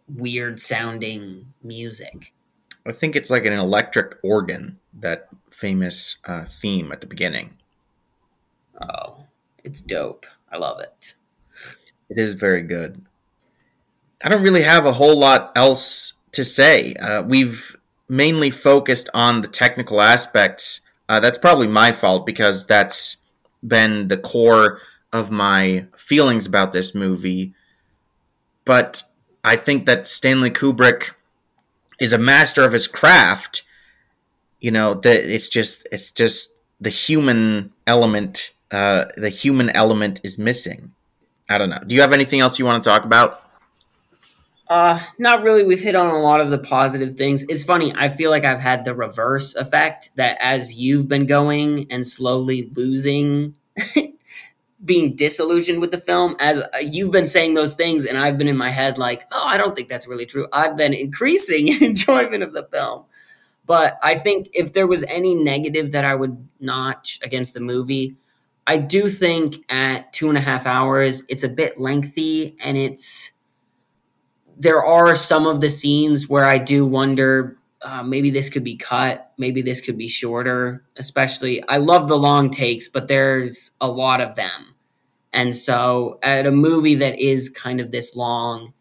weird 0.08 0.60
sounding 0.60 1.54
music. 1.62 2.34
I 2.84 2.94
think 2.94 3.16
it's 3.16 3.30
like 3.30 3.46
an 3.46 3.54
electric 3.54 4.18
organ, 4.24 4.80
that 5.00 5.30
famous 5.54 6.18
uh, 6.26 6.46
theme 6.46 6.92
at 6.92 7.02
the 7.02 7.08
beginning. 7.08 7.58
Oh, 8.82 9.26
it's 9.64 9.82
dope. 9.82 10.26
I 10.52 10.58
love 10.58 10.80
it. 10.80 11.14
It 12.10 12.18
is 12.18 12.34
very 12.34 12.62
good. 12.62 13.06
I 14.24 14.30
don't 14.30 14.44
really 14.44 14.64
have 14.64 14.86
a 14.86 14.94
whole 14.94 15.18
lot 15.18 15.52
else 15.56 16.14
to 16.32 16.44
say. 16.44 16.94
Uh, 16.96 17.24
we've 17.24 17.76
mainly 18.10 18.50
focused 18.50 19.10
on 19.14 19.42
the 19.42 19.48
technical 19.48 20.02
aspects. 20.02 20.82
Uh, 21.10 21.20
that's 21.20 21.38
probably 21.38 21.68
my 21.68 21.92
fault 21.92 22.26
because 22.26 22.68
that's 22.68 23.18
been 23.66 24.08
the 24.08 24.18
core 24.18 24.80
of 25.12 25.32
my 25.32 25.86
feelings 25.98 26.46
about 26.46 26.74
this 26.74 26.96
movie. 26.96 27.54
But 28.66 29.04
I 29.44 29.56
think 29.56 29.86
that 29.86 30.08
Stanley 30.08 30.52
Kubrick 30.52 31.12
is 32.00 32.14
a 32.14 32.18
master 32.18 32.64
of 32.64 32.74
his 32.74 32.88
craft. 32.88 33.64
You 34.64 34.72
know 34.72 34.94
that 34.94 35.36
it's 35.36 35.50
just 35.50 35.86
it's 35.92 36.10
just 36.10 36.54
the 36.80 36.90
human 36.90 37.74
element. 37.86 38.54
Uh, 38.72 39.06
the 39.18 39.28
human 39.28 39.70
element 39.72 40.22
is 40.24 40.40
missing. 40.40 40.94
I 41.50 41.58
don't 41.58 41.70
know. 41.70 41.82
Do 41.86 41.94
you 41.94 42.00
have 42.00 42.14
anything 42.14 42.40
else 42.40 42.58
you 42.58 42.64
want 42.64 42.82
to 42.82 42.90
talk 42.90 43.04
about? 43.04 43.42
Uh, 44.70 45.02
not 45.20 45.44
really. 45.44 45.66
We've 45.66 45.82
hit 45.82 45.96
on 45.96 46.08
a 46.08 46.18
lot 46.18 46.40
of 46.40 46.50
the 46.50 46.58
positive 46.58 47.16
things. 47.16 47.44
It's 47.50 47.66
funny. 47.66 47.94
I 47.94 48.08
feel 48.08 48.32
like 48.32 48.46
I've 48.46 48.62
had 48.62 48.86
the 48.86 48.96
reverse 48.96 49.54
effect 49.54 50.12
that 50.16 50.38
as 50.40 50.74
you've 50.74 51.10
been 51.10 51.26
going 51.26 51.92
and 51.92 52.08
slowly 52.08 52.72
losing 52.74 53.56
being 54.86 55.14
disillusioned 55.14 55.82
with 55.82 55.92
the 55.92 55.98
film 55.98 56.38
as 56.40 56.60
uh, 56.60 56.68
you've 56.82 57.12
been 57.12 57.28
saying 57.28 57.54
those 57.54 57.76
things 57.76 58.06
and 58.06 58.18
I've 58.18 58.38
been 58.38 58.48
in 58.48 58.58
my 58.58 58.70
head 58.70 58.98
like, 58.98 59.28
"Oh, 59.30 59.44
I 59.46 59.58
don't 59.58 59.76
think 59.76 59.90
that's 59.90 60.08
really 60.08 60.26
true." 60.26 60.48
I've 60.54 60.78
been 60.78 60.94
increasing 60.94 61.68
enjoyment 61.82 62.44
of 62.44 62.54
the 62.54 62.64
film. 62.64 63.04
But 63.66 63.98
I 64.04 64.16
think 64.16 64.50
if 64.54 64.74
there 64.74 64.88
was 64.88 65.04
any 65.04 65.36
negative 65.36 65.92
that 65.94 66.04
I 66.04 66.16
would 66.16 66.48
notch 66.60 67.20
against 67.24 67.54
the 67.54 67.62
movie, 67.62 68.16
I 68.68 68.78
do 68.78 69.08
think 69.08 69.64
at 69.70 70.12
two 70.14 70.30
and 70.30 70.38
a 70.38 70.42
half 70.42 70.66
hours, 70.66 71.24
it's 71.30 71.44
a 71.44 71.50
bit 71.50 71.80
lengthy 71.80 72.58
and 72.60 72.78
it's 72.78 73.32
there 74.58 74.84
are 74.84 75.16
some 75.16 75.48
of 75.48 75.62
the 75.62 75.70
scenes 75.70 76.30
where 76.30 76.46
I 76.46 76.58
do 76.58 76.86
wonder 76.86 77.58
uh, 77.82 78.02
maybe 78.02 78.30
this 78.30 78.50
could 78.50 78.64
be 78.64 78.78
cut, 78.78 79.34
maybe 79.38 79.62
this 79.62 79.82
could 79.82 79.98
be 79.98 80.08
shorter. 80.08 80.86
Especially, 80.96 81.68
I 81.68 81.78
love 81.78 82.08
the 82.08 82.18
long 82.18 82.50
takes, 82.50 82.88
but 82.88 83.08
there's 83.08 83.72
a 83.82 83.90
lot 83.90 84.22
of 84.22 84.36
them, 84.36 84.76
and 85.34 85.56
so 85.56 86.20
at 86.24 86.46
a 86.46 86.52
movie 86.52 86.96
that 86.96 87.20
is 87.20 87.50
kind 87.50 87.82
of 87.82 87.92
this 87.92 88.16
long, 88.16 88.74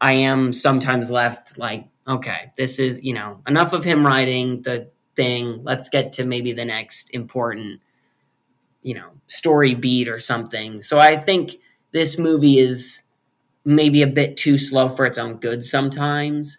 I 0.00 0.14
am 0.14 0.52
sometimes 0.52 1.10
left 1.10 1.58
like, 1.58 1.86
okay, 2.10 2.52
this 2.56 2.78
is 2.78 3.02
you 3.02 3.14
know 3.14 3.40
enough 3.46 3.72
of 3.72 3.84
him 3.84 4.06
writing 4.06 4.62
the 4.62 4.90
thing. 5.16 5.62
Let's 5.62 5.88
get 5.88 6.12
to 6.12 6.24
maybe 6.24 6.52
the 6.52 6.64
next 6.64 7.14
important, 7.14 7.80
you 8.82 8.94
know, 8.94 9.10
story 9.26 9.74
beat 9.74 10.08
or 10.08 10.18
something. 10.18 10.82
So 10.82 10.98
I 10.98 11.16
think 11.16 11.52
this 11.92 12.18
movie 12.18 12.58
is 12.58 13.02
maybe 13.64 14.02
a 14.02 14.06
bit 14.06 14.36
too 14.36 14.58
slow 14.58 14.88
for 14.88 15.06
its 15.06 15.18
own 15.18 15.36
good 15.36 15.64
sometimes. 15.64 16.58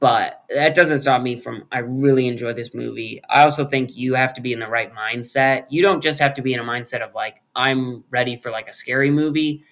But 0.00 0.42
that 0.52 0.74
doesn't 0.74 0.98
stop 0.98 1.22
me 1.22 1.36
from. 1.36 1.62
I 1.70 1.78
really 1.78 2.26
enjoy 2.26 2.54
this 2.54 2.74
movie. 2.74 3.22
I 3.30 3.44
also 3.44 3.64
think 3.64 3.96
you 3.96 4.14
have 4.14 4.34
to 4.34 4.40
be 4.40 4.52
in 4.52 4.58
the 4.58 4.66
right 4.66 4.92
mindset. 4.92 5.66
You 5.70 5.80
don't 5.80 6.02
just 6.02 6.18
have 6.18 6.34
to 6.34 6.42
be 6.42 6.52
in 6.52 6.58
a 6.58 6.64
mindset 6.64 7.02
of 7.02 7.14
like, 7.14 7.40
I'm 7.54 8.02
ready 8.10 8.34
for 8.34 8.50
like 8.50 8.66
a 8.66 8.72
scary 8.72 9.12
movie. 9.12 9.62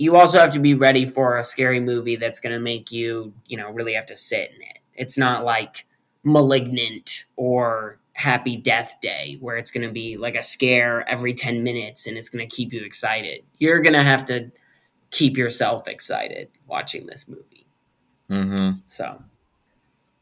You 0.00 0.16
also 0.16 0.38
have 0.38 0.52
to 0.52 0.58
be 0.58 0.72
ready 0.72 1.04
for 1.04 1.36
a 1.36 1.44
scary 1.44 1.78
movie 1.78 2.16
that's 2.16 2.40
going 2.40 2.54
to 2.54 2.58
make 2.58 2.90
you, 2.90 3.34
you 3.46 3.58
know, 3.58 3.70
really 3.70 3.92
have 3.92 4.06
to 4.06 4.16
sit 4.16 4.50
in 4.50 4.62
it. 4.62 4.78
It's 4.94 5.18
not 5.18 5.44
like 5.44 5.86
Malignant 6.24 7.26
or 7.36 7.98
Happy 8.14 8.56
Death 8.56 8.94
Day, 9.02 9.36
where 9.40 9.58
it's 9.58 9.70
going 9.70 9.86
to 9.86 9.92
be 9.92 10.16
like 10.16 10.36
a 10.36 10.42
scare 10.42 11.06
every 11.06 11.34
10 11.34 11.62
minutes 11.62 12.06
and 12.06 12.16
it's 12.16 12.30
going 12.30 12.48
to 12.48 12.56
keep 12.56 12.72
you 12.72 12.82
excited. 12.82 13.42
You're 13.58 13.82
going 13.82 13.92
to 13.92 14.02
have 14.02 14.24
to 14.24 14.50
keep 15.10 15.36
yourself 15.36 15.86
excited 15.86 16.48
watching 16.66 17.06
this 17.06 17.28
movie. 17.28 17.66
Mm-hmm. 18.30 18.78
So, 18.86 19.22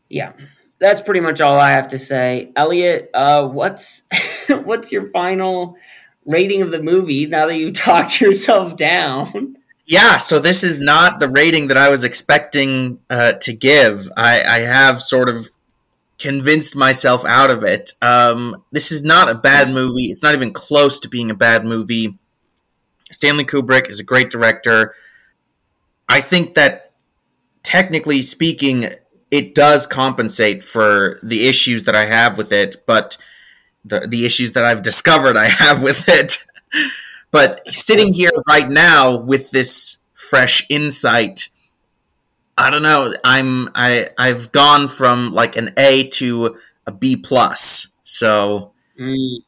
yeah, 0.09 0.33
that's 0.81 1.01
pretty 1.01 1.21
much 1.21 1.41
all 1.41 1.57
I 1.57 1.71
have 1.71 1.87
to 1.89 2.01
say. 2.01 2.51
Elliot, 2.57 3.11
uh, 3.15 3.47
what's 3.47 4.09
what's 4.49 4.91
your 4.91 5.09
final 5.11 5.77
rating 6.27 6.63
of 6.63 6.73
the 6.73 6.83
movie 6.83 7.27
now 7.27 7.47
that 7.47 7.57
you've 7.57 7.75
talked 7.75 8.21
yourself 8.21 8.75
down? 8.75 9.55
Yeah, 9.89 10.19
so 10.19 10.39
this 10.39 10.63
is 10.63 10.79
not 10.79 11.19
the 11.19 11.31
rating 11.31 11.69
that 11.69 11.79
I 11.79 11.89
was 11.89 12.05
expecting 12.05 13.01
uh, 13.09 13.33
to 13.33 13.55
give. 13.55 14.07
I, 14.19 14.43
I 14.43 14.59
have 14.59 15.01
sort 15.01 15.31
of 15.31 15.49
convinced 16.19 16.77
myself 16.77 17.25
out 17.25 17.51
of 17.51 17.65
it. 17.65 17.93
Um, 18.03 18.63
this 18.71 18.93
is 18.93 19.03
not 19.03 19.31
a 19.31 19.35
bad 19.35 19.71
movie. 19.73 20.11
It's 20.11 20.23
not 20.23 20.35
even 20.35 20.53
close 20.53 21.01
to 21.01 21.09
being 21.09 21.31
a 21.31 21.35
bad 21.35 21.65
movie. 21.65 22.19
Stanley 23.11 23.47
Kubrick 23.47 23.89
is 23.89 23.99
a 23.99 24.05
great 24.05 24.29
director. 24.29 24.95
I 26.07 26.21
think 26.21 26.55
that 26.55 26.93
technically 27.63 28.21
speaking, 28.21 28.91
it 29.31 29.55
does 29.55 29.87
compensate 29.87 30.63
for 30.63 31.19
the 31.23 31.49
issues 31.49 31.85
that 31.85 31.97
I 31.97 32.05
have 32.05 32.37
with 32.37 32.53
it, 32.53 32.85
but 32.87 33.17
the 33.87 34.01
the 34.01 34.27
issues 34.27 34.53
that 34.53 34.67
I've 34.67 34.83
discovered 34.91 35.39
I 35.39 35.47
have 35.47 35.83
with 35.83 36.07
it. 36.11 36.45
but 37.31 37.67
sitting 37.69 38.13
here 38.15 38.31
right 38.49 38.69
now 38.69 39.17
with 39.17 39.51
this 39.51 39.99
fresh 40.15 40.67
insight, 40.69 41.49
I 42.57 42.71
don't 42.71 42.83
know. 42.83 43.15
I'm 43.25 43.69
I 43.75 44.09
I've 44.19 44.53
gone 44.53 44.89
from 44.89 45.33
like 45.33 45.57
an 45.57 45.73
A 45.77 46.09
to 46.09 46.57
a 46.87 46.93
B 46.93 47.17
plus. 47.17 47.89
So 48.05 48.73
Mm, 48.99 49.43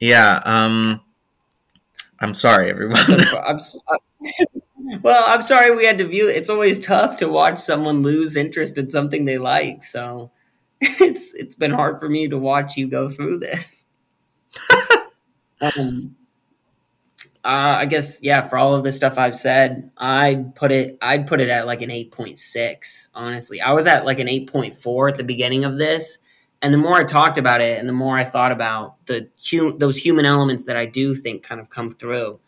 yeah, 0.00 0.40
um 0.44 1.00
I'm 2.20 2.34
sorry 2.34 2.70
everyone. 2.70 2.98
I'm, 3.46 3.58
well, 5.02 5.24
I'm 5.26 5.42
sorry 5.42 5.74
we 5.76 5.84
had 5.84 5.98
to 5.98 6.06
view. 6.06 6.28
It's 6.28 6.50
always 6.50 6.80
tough 6.80 7.16
to 7.18 7.28
watch 7.28 7.58
someone 7.58 8.02
lose 8.02 8.36
interest 8.36 8.78
in 8.78 8.90
something 8.90 9.24
they 9.24 9.38
like. 9.38 9.82
So 9.84 10.30
it's 10.80 11.34
it's 11.34 11.54
been 11.54 11.72
hard 11.72 11.98
for 11.98 12.08
me 12.08 12.28
to 12.28 12.38
watch 12.38 12.76
you 12.76 12.88
go 12.88 13.08
through 13.08 13.40
this. 13.40 13.86
um, 15.60 16.16
uh, 17.46 17.76
I 17.78 17.86
guess 17.86 18.20
yeah. 18.22 18.48
For 18.48 18.58
all 18.58 18.74
of 18.74 18.82
the 18.82 18.90
stuff 18.90 19.18
I've 19.18 19.36
said, 19.36 19.88
I'd 19.96 20.56
put 20.56 20.72
it. 20.72 20.98
I'd 21.00 21.28
put 21.28 21.40
it 21.40 21.48
at 21.48 21.64
like 21.64 21.80
an 21.80 21.92
eight 21.92 22.10
point 22.10 22.40
six. 22.40 23.08
Honestly, 23.14 23.60
I 23.60 23.72
was 23.72 23.86
at 23.86 24.04
like 24.04 24.18
an 24.18 24.28
eight 24.28 24.50
point 24.50 24.74
four 24.74 25.08
at 25.08 25.16
the 25.16 25.22
beginning 25.22 25.64
of 25.64 25.78
this, 25.78 26.18
and 26.60 26.74
the 26.74 26.78
more 26.78 26.96
I 26.96 27.04
talked 27.04 27.38
about 27.38 27.60
it, 27.60 27.78
and 27.78 27.88
the 27.88 27.92
more 27.92 28.18
I 28.18 28.24
thought 28.24 28.50
about 28.50 28.96
the 29.06 29.28
hu- 29.48 29.78
those 29.78 29.96
human 29.96 30.26
elements 30.26 30.64
that 30.64 30.76
I 30.76 30.86
do 30.86 31.14
think 31.14 31.44
kind 31.44 31.60
of 31.60 31.70
come 31.70 31.88
through. 31.88 32.40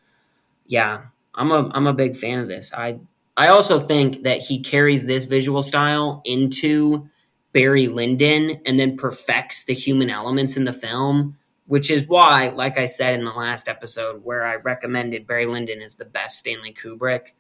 Yeah, 0.67 1.03
I'm 1.33 1.53
a 1.53 1.71
I'm 1.73 1.87
a 1.87 1.95
big 1.95 2.17
fan 2.17 2.41
of 2.41 2.49
this. 2.49 2.73
I 2.75 2.99
I 3.37 3.49
also 3.49 3.79
think 3.79 4.25
that 4.25 4.41
he 4.41 4.59
carries 4.59 5.07
this 5.07 5.27
visual 5.27 5.63
style 5.63 6.23
into 6.25 7.09
Barry 7.53 7.87
Lyndon 7.87 8.61
and 8.67 8.81
then 8.81 8.97
perfects 8.97 9.65
the 9.65 9.75
human 9.75 10.11
elements 10.11 10.57
in 10.57 10.65
the 10.65 10.73
film, 10.73 11.38
which 11.69 11.91
is 11.91 12.09
why, 12.09 12.49
like 12.49 12.79
I 12.79 12.87
said 12.87 13.15
in 13.15 13.25
the 13.25 13.31
last 13.31 13.69
episode, 13.69 14.25
where 14.25 14.45
I 14.45 14.57
recommended 14.57 15.27
Barry 15.27 15.47
Lyndon 15.47 15.83
as 15.83 15.97
the 15.97 16.07
best 16.07 16.39
Stanley 16.39 16.73
Kubrick, 16.73 17.33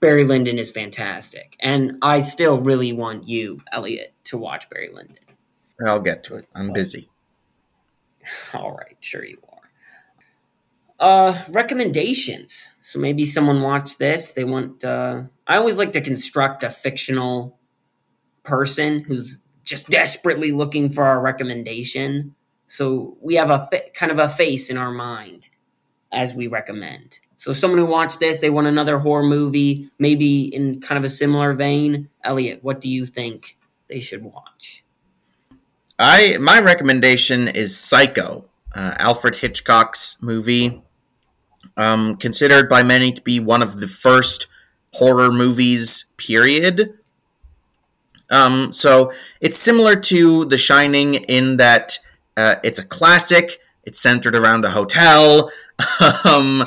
Barry 0.00 0.24
Lyndon 0.24 0.58
is 0.58 0.72
fantastic. 0.72 1.56
And 1.60 1.98
I 2.02 2.18
still 2.20 2.58
really 2.58 2.92
want 2.92 3.28
you, 3.28 3.62
Elliot, 3.70 4.12
to 4.24 4.36
watch 4.36 4.68
Barry 4.68 4.90
Lyndon. 4.92 5.24
I'll 5.86 6.00
get 6.00 6.24
to 6.24 6.36
it. 6.36 6.48
I'm 6.52 6.72
busy. 6.72 7.08
All 8.54 8.72
right, 8.72 8.96
sure 8.98 9.24
you 9.24 9.38
are. 9.48 9.70
Uh, 10.98 11.44
recommendations. 11.48 12.70
So 12.80 12.98
maybe 12.98 13.24
someone 13.24 13.62
watched 13.62 14.00
this. 14.00 14.32
They 14.32 14.44
want. 14.44 14.84
Uh, 14.84 15.22
I 15.46 15.56
always 15.56 15.78
like 15.78 15.92
to 15.92 16.00
construct 16.00 16.62
a 16.64 16.70
fictional 16.70 17.58
person 18.42 19.04
who's 19.04 19.40
just 19.64 19.88
desperately 19.88 20.50
looking 20.50 20.90
for 20.90 21.04
our 21.04 21.20
recommendation. 21.20 22.34
So 22.72 23.18
we 23.20 23.34
have 23.34 23.50
a 23.50 23.68
kind 23.92 24.10
of 24.10 24.18
a 24.18 24.30
face 24.30 24.70
in 24.70 24.78
our 24.78 24.90
mind 24.90 25.50
as 26.10 26.32
we 26.32 26.46
recommend. 26.46 27.20
So 27.36 27.52
someone 27.52 27.78
who 27.78 27.84
watched 27.84 28.18
this, 28.18 28.38
they 28.38 28.48
want 28.48 28.66
another 28.66 28.98
horror 28.98 29.24
movie, 29.24 29.90
maybe 29.98 30.44
in 30.44 30.80
kind 30.80 30.96
of 30.96 31.04
a 31.04 31.10
similar 31.10 31.52
vein. 31.52 32.08
Elliot, 32.24 32.60
what 32.64 32.80
do 32.80 32.88
you 32.88 33.04
think 33.04 33.58
they 33.88 34.00
should 34.00 34.24
watch? 34.24 34.84
I 35.98 36.38
my 36.40 36.60
recommendation 36.60 37.46
is 37.46 37.76
Psycho, 37.76 38.46
uh, 38.74 38.94
Alfred 38.96 39.36
Hitchcock's 39.36 40.16
movie, 40.22 40.82
um, 41.76 42.16
considered 42.16 42.70
by 42.70 42.82
many 42.82 43.12
to 43.12 43.20
be 43.20 43.38
one 43.38 43.60
of 43.60 43.80
the 43.80 43.86
first 43.86 44.46
horror 44.94 45.30
movies. 45.30 46.06
Period. 46.16 46.98
Um, 48.30 48.72
so 48.72 49.12
it's 49.42 49.58
similar 49.58 49.94
to 49.94 50.46
The 50.46 50.56
Shining 50.56 51.16
in 51.16 51.58
that 51.58 51.98
uh, 52.36 52.56
it's 52.62 52.78
a 52.78 52.84
classic. 52.84 53.58
It's 53.84 54.00
centered 54.00 54.36
around 54.36 54.64
a 54.64 54.70
hotel. 54.70 55.50
um, 56.24 56.62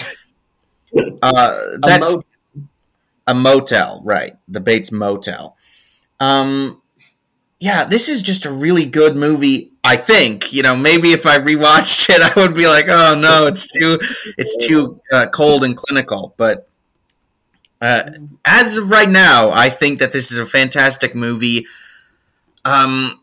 uh, 1.21 1.57
that's 1.81 2.25
a 3.27 3.33
motel, 3.33 4.01
right? 4.03 4.37
The 4.47 4.59
Bates 4.59 4.91
Motel. 4.91 5.55
Um, 6.19 6.81
yeah, 7.59 7.85
this 7.85 8.09
is 8.09 8.21
just 8.21 8.45
a 8.45 8.51
really 8.51 8.85
good 8.85 9.15
movie. 9.15 9.71
I 9.83 9.97
think 9.97 10.51
you 10.51 10.63
know 10.63 10.75
maybe 10.75 11.11
if 11.11 11.25
I 11.25 11.39
rewatched 11.39 12.09
it, 12.09 12.21
I 12.21 12.39
would 12.39 12.53
be 12.53 12.67
like, 12.67 12.87
oh 12.89 13.15
no, 13.19 13.47
it's 13.47 13.67
too 13.67 13.99
it's 14.37 14.65
too 14.65 15.01
uh, 15.11 15.27
cold 15.27 15.63
and 15.63 15.75
clinical. 15.75 16.33
But 16.37 16.67
uh, 17.81 18.09
as 18.45 18.77
of 18.77 18.89
right 18.89 19.09
now, 19.09 19.51
I 19.51 19.69
think 19.69 19.99
that 19.99 20.13
this 20.13 20.31
is 20.31 20.37
a 20.37 20.45
fantastic 20.45 21.15
movie. 21.15 21.65
Um, 22.63 23.21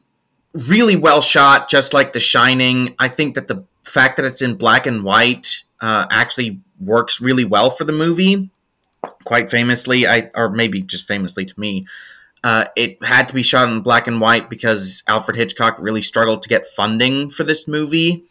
really 0.68 0.96
well 0.96 1.20
shot, 1.20 1.68
just 1.68 1.94
like 1.94 2.12
The 2.12 2.20
Shining. 2.20 2.94
I 2.98 3.08
think 3.08 3.34
that 3.34 3.48
the 3.48 3.64
fact 3.84 4.16
that 4.16 4.24
it's 4.24 4.42
in 4.42 4.54
black 4.54 4.86
and 4.86 5.02
white 5.02 5.64
uh, 5.80 6.06
actually 6.10 6.60
works 6.80 7.20
really 7.20 7.44
well 7.44 7.70
for 7.70 7.84
the 7.84 7.92
movie. 7.92 8.50
Quite 9.24 9.50
famously, 9.50 10.06
I 10.06 10.30
or 10.34 10.50
maybe 10.50 10.82
just 10.82 11.08
famously 11.08 11.44
to 11.44 11.60
me, 11.60 11.86
uh, 12.44 12.66
it 12.76 13.02
had 13.04 13.28
to 13.28 13.34
be 13.34 13.42
shot 13.42 13.68
in 13.68 13.80
black 13.80 14.06
and 14.06 14.20
white 14.20 14.48
because 14.48 15.02
Alfred 15.08 15.36
Hitchcock 15.36 15.76
really 15.80 16.02
struggled 16.02 16.42
to 16.42 16.48
get 16.48 16.66
funding 16.66 17.28
for 17.28 17.42
this 17.42 17.66
movie. 17.66 18.24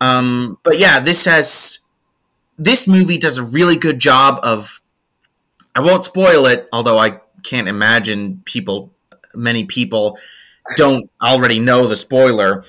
Um, 0.00 0.58
but 0.64 0.78
yeah, 0.78 0.98
this 0.98 1.24
has 1.26 1.78
this 2.58 2.88
movie 2.88 3.18
does 3.18 3.38
a 3.38 3.44
really 3.44 3.76
good 3.76 3.98
job 3.98 4.40
of. 4.42 4.80
I 5.74 5.80
won't 5.80 6.02
spoil 6.02 6.46
it, 6.46 6.68
although 6.72 6.98
I 6.98 7.20
can't 7.44 7.68
imagine 7.68 8.42
people, 8.44 8.90
many 9.32 9.64
people, 9.64 10.18
don't 10.76 11.10
already 11.22 11.60
know 11.60 11.86
the 11.86 11.96
spoiler. 11.96 12.64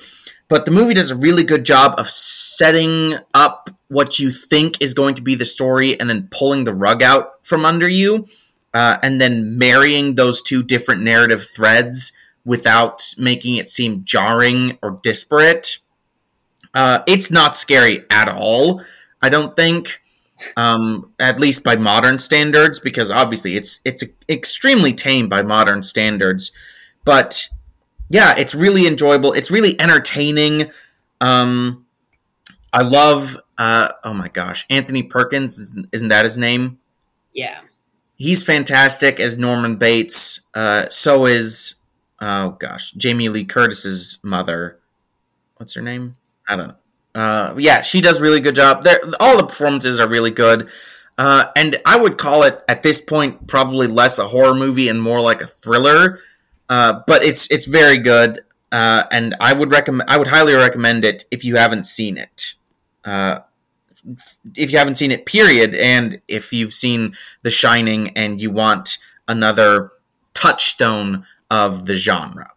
but 0.48 0.64
the 0.64 0.72
movie 0.72 0.94
does 0.94 1.10
a 1.12 1.16
really 1.16 1.44
good 1.44 1.64
job 1.64 1.94
of 1.98 2.08
setting 2.08 3.14
up 3.34 3.70
what 3.88 4.18
you 4.18 4.30
think 4.30 4.80
is 4.80 4.94
going 4.94 5.14
to 5.14 5.22
be 5.22 5.34
the 5.34 5.44
story 5.44 5.98
and 5.98 6.10
then 6.10 6.28
pulling 6.30 6.64
the 6.64 6.74
rug 6.74 7.02
out 7.02 7.44
from 7.44 7.64
under 7.64 7.88
you 7.88 8.26
uh, 8.74 8.98
and 9.02 9.20
then 9.20 9.58
marrying 9.58 10.14
those 10.14 10.42
two 10.42 10.62
different 10.62 11.02
narrative 11.02 11.42
threads 11.42 12.12
without 12.44 13.14
making 13.18 13.56
it 13.56 13.68
seem 13.68 14.04
jarring 14.04 14.78
or 14.82 14.98
disparate. 15.02 15.78
Uh, 16.74 17.00
it's 17.06 17.30
not 17.30 17.56
scary 17.56 18.04
at 18.10 18.28
all, 18.28 18.82
I 19.22 19.28
don't 19.28 19.56
think. 19.56 20.00
Um, 20.56 21.12
at 21.18 21.38
least 21.38 21.62
by 21.62 21.76
modern 21.76 22.18
standards, 22.18 22.80
because 22.80 23.10
obviously 23.10 23.56
it's 23.56 23.80
it's 23.84 24.02
extremely 24.26 24.94
tame 24.94 25.28
by 25.28 25.42
modern 25.42 25.82
standards. 25.82 26.50
But 27.04 27.50
yeah, 28.10 28.34
it's 28.36 28.54
really 28.54 28.86
enjoyable. 28.86 29.32
It's 29.32 29.50
really 29.50 29.80
entertaining. 29.80 30.70
Um, 31.20 31.86
I 32.72 32.82
love. 32.82 33.38
Uh, 33.56 33.88
oh 34.04 34.12
my 34.12 34.28
gosh, 34.28 34.66
Anthony 34.68 35.02
Perkins 35.02 35.76
isn't 35.92 36.08
that 36.08 36.24
his 36.24 36.36
name? 36.36 36.78
Yeah, 37.32 37.60
he's 38.16 38.42
fantastic 38.42 39.20
as 39.20 39.38
Norman 39.38 39.76
Bates. 39.76 40.40
Uh, 40.54 40.86
so 40.90 41.26
is 41.26 41.74
oh 42.20 42.50
gosh, 42.50 42.92
Jamie 42.92 43.28
Lee 43.28 43.44
Curtis's 43.44 44.18
mother. 44.22 44.78
What's 45.56 45.74
her 45.74 45.82
name? 45.82 46.14
I 46.48 46.56
don't 46.56 46.68
know. 46.68 46.74
Uh, 47.14 47.54
yeah, 47.58 47.80
she 47.80 48.00
does 48.00 48.20
really 48.20 48.40
good 48.40 48.54
job. 48.54 48.82
There, 48.82 49.00
all 49.20 49.36
the 49.36 49.46
performances 49.46 50.00
are 50.00 50.08
really 50.08 50.30
good. 50.30 50.68
Uh, 51.18 51.46
and 51.54 51.76
I 51.84 51.98
would 51.98 52.18
call 52.18 52.44
it 52.44 52.62
at 52.66 52.82
this 52.82 53.00
point 53.00 53.46
probably 53.46 53.86
less 53.86 54.18
a 54.18 54.26
horror 54.26 54.54
movie 54.54 54.88
and 54.88 55.00
more 55.00 55.20
like 55.20 55.42
a 55.42 55.46
thriller. 55.46 56.20
Uh, 56.70 57.02
but 57.08 57.24
it's 57.24 57.50
it's 57.50 57.66
very 57.66 57.98
good, 57.98 58.40
uh, 58.70 59.02
and 59.10 59.34
I 59.40 59.52
would 59.52 59.72
recommend. 59.72 60.08
I 60.08 60.16
would 60.16 60.28
highly 60.28 60.54
recommend 60.54 61.04
it 61.04 61.24
if 61.32 61.44
you 61.44 61.56
haven't 61.56 61.84
seen 61.84 62.16
it. 62.16 62.54
Uh, 63.04 63.40
if 64.54 64.72
you 64.72 64.78
haven't 64.78 64.96
seen 64.96 65.10
it, 65.10 65.26
period, 65.26 65.74
and 65.74 66.22
if 66.28 66.52
you've 66.52 66.72
seen 66.72 67.14
The 67.42 67.50
Shining 67.50 68.16
and 68.16 68.40
you 68.40 68.52
want 68.52 68.98
another 69.26 69.90
touchstone 70.32 71.26
of 71.50 71.86
the 71.86 71.96
genre. 71.96 72.52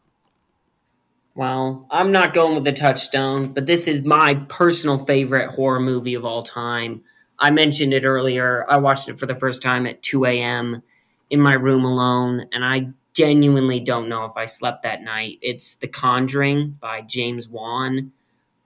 Well, 1.36 1.88
I'm 1.89 2.11
not 2.11 2.34
going 2.34 2.53
with 2.53 2.64
the 2.64 2.72
touchstone, 2.72 3.53
but 3.53 3.66
this 3.66 3.88
is 3.88 4.05
my 4.05 4.36
personal 4.47 4.99
favorite 4.99 5.49
horror 5.55 5.80
movie 5.80 6.14
of 6.14 6.24
all 6.24 6.43
time. 6.43 7.01
I 7.39 7.49
mentioned 7.49 7.93
it 7.93 8.05
earlier. 8.05 8.70
I 8.70 8.78
watched 8.78 9.09
it 9.09 9.20
for 9.20 9.26
the 9.26 9.36
first 9.36 9.64
time 9.64 9.88
at 9.88 10.03
2 10.03 10.26
a.m. 10.26 10.84
in 11.32 11.41
my 11.41 11.53
room 11.53 11.84
alone, 11.84 12.45
and 12.53 12.64
I 12.64 12.89
genuinely 13.14 13.80
don't 13.80 14.09
know 14.09 14.26
if 14.26 14.34
I 14.36 14.45
slept 14.45 14.84
that 14.84 15.03
night. 15.03 15.39
It's 15.41 15.76
The 15.76 15.88
Conjuring 15.88 16.78
by 16.80 17.01
James 17.01 17.47
Wan. 17.47 18.11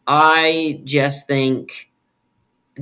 I 0.08 0.82
just 0.84 1.28
think, 1.28 1.92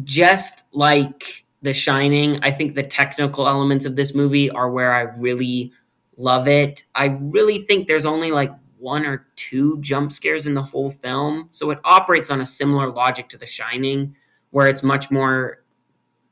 just 0.04 0.64
like 0.72 1.46
The 1.64 1.74
Shining, 1.74 2.40
I 2.44 2.52
think 2.52 2.76
the 2.76 2.84
technical 2.84 3.48
elements 3.48 3.86
of 3.86 3.96
this 3.96 4.14
movie 4.14 4.50
are 4.50 4.70
where 4.70 4.94
I 4.94 5.02
really 5.20 5.72
love 6.18 6.48
it. 6.48 6.84
I 6.94 7.18
really 7.20 7.60
think 7.60 7.88
there's 7.88 8.06
only 8.06 8.32
like 8.32 8.52
one 8.78 9.06
or 9.06 9.26
two 9.36 9.80
jump 9.82 10.12
scares 10.12 10.46
in 10.46 10.54
the 10.54 10.62
whole 10.62 10.92
film. 10.92 11.48
So 11.50 11.72
it 11.72 11.80
operates 11.84 12.30
on 12.30 12.42
a 12.42 12.46
similar 12.46 12.92
logic 12.92 13.30
to 13.30 13.38
The 13.38 13.48
Shining, 13.48 14.16
where 14.52 14.68
it's 14.68 14.84
much 14.84 15.10
more 15.10 15.64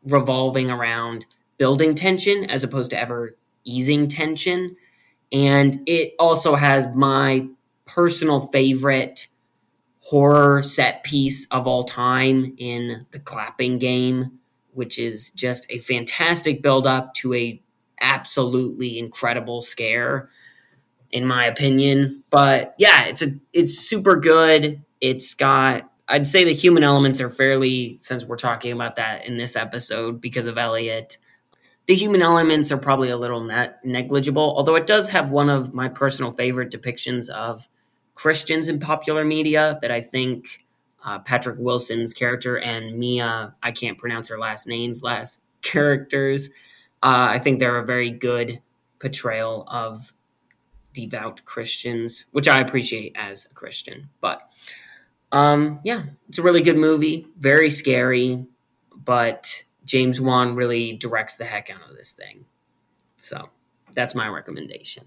revolving 0.05 0.69
around 0.69 1.25
building 1.57 1.95
tension 1.95 2.49
as 2.49 2.63
opposed 2.63 2.91
to 2.91 2.99
ever 2.99 3.36
easing 3.63 4.07
tension. 4.07 4.75
And 5.34 5.81
it 5.88 6.13
also 6.19 6.55
has 6.55 6.88
my 6.95 7.47
personal 7.86 8.39
favorite 8.39 9.27
horror 9.99 10.61
set 10.61 11.03
piece 11.03 11.47
of 11.47 11.67
all 11.67 11.84
time 11.84 12.53
in 12.57 13.05
the 13.11 13.19
clapping 13.19 13.79
game, 13.79 14.39
which 14.73 14.99
is 14.99 15.31
just 15.31 15.65
a 15.69 15.79
fantastic 15.79 16.61
build 16.61 16.86
up 16.86 17.13
to 17.15 17.34
a 17.34 17.61
absolutely 18.01 18.99
incredible 18.99 19.61
scare 19.61 20.29
in 21.13 21.25
my 21.25 21.45
opinion. 21.45 22.23
But 22.29 22.75
yeah, 22.77 23.05
it's 23.05 23.21
a 23.21 23.27
it's 23.53 23.77
super 23.77 24.17
good. 24.17 24.81
It's 24.99 25.34
got 25.34 25.89
I'd 26.09 26.27
say 26.27 26.43
the 26.43 26.53
human 26.53 26.84
elements 26.84 27.21
are 27.21 27.29
fairly 27.29 27.97
since 28.01 28.25
we're 28.25 28.36
talking 28.36 28.73
about 28.73 28.97
that 28.97 29.25
in 29.25 29.38
this 29.38 29.55
episode 29.55 30.19
because 30.19 30.47
of 30.47 30.57
Elliot. 30.57 31.17
The 31.86 31.95
human 31.95 32.21
elements 32.21 32.71
are 32.71 32.77
probably 32.77 33.09
a 33.09 33.17
little 33.17 33.41
negligible, 33.84 34.53
although 34.55 34.75
it 34.75 34.88
does 34.88 35.09
have 35.09 35.31
one 35.31 35.49
of 35.49 35.73
my 35.73 35.89
personal 35.89 36.31
favorite 36.31 36.71
depictions 36.71 37.29
of 37.29 37.67
Christians 38.13 38.67
in 38.67 38.79
popular 38.79 39.25
media 39.25 39.79
that 39.81 39.91
I 39.91 39.99
think 39.99 40.63
uh, 41.03 41.19
Patrick 41.19 41.59
Wilson's 41.59 42.13
character 42.13 42.57
and 42.57 42.97
Mia, 42.97 43.53
I 43.61 43.71
can't 43.71 43.97
pronounce 43.97 44.29
her 44.29 44.39
last 44.39 44.67
names, 44.67 45.03
last 45.03 45.41
characters. 45.61 46.49
Uh, 47.01 47.27
I 47.31 47.39
think 47.39 47.59
they're 47.59 47.79
a 47.79 47.86
very 47.86 48.11
good 48.11 48.61
portrayal 48.99 49.65
of 49.67 50.13
devout 50.93 51.43
Christians, 51.43 52.25
which 52.31 52.47
I 52.47 52.59
appreciate 52.59 53.13
as 53.17 53.45
a 53.45 53.53
Christian. 53.53 54.09
But 54.21 54.41
um, 55.31 55.79
yeah, 55.84 56.03
it's 56.29 56.38
a 56.38 56.43
really 56.43 56.61
good 56.61 56.77
movie, 56.77 57.27
very 57.38 57.69
scary, 57.69 58.45
but 58.95 59.63
James 59.86 60.19
Wan 60.19 60.55
really 60.55 60.93
directs 60.93 61.36
the 61.36 61.45
heck 61.45 61.69
out 61.69 61.89
of 61.89 61.95
this 61.95 62.13
thing. 62.13 62.45
So 63.17 63.49
that's 63.93 64.15
my 64.15 64.27
recommendation. 64.27 65.03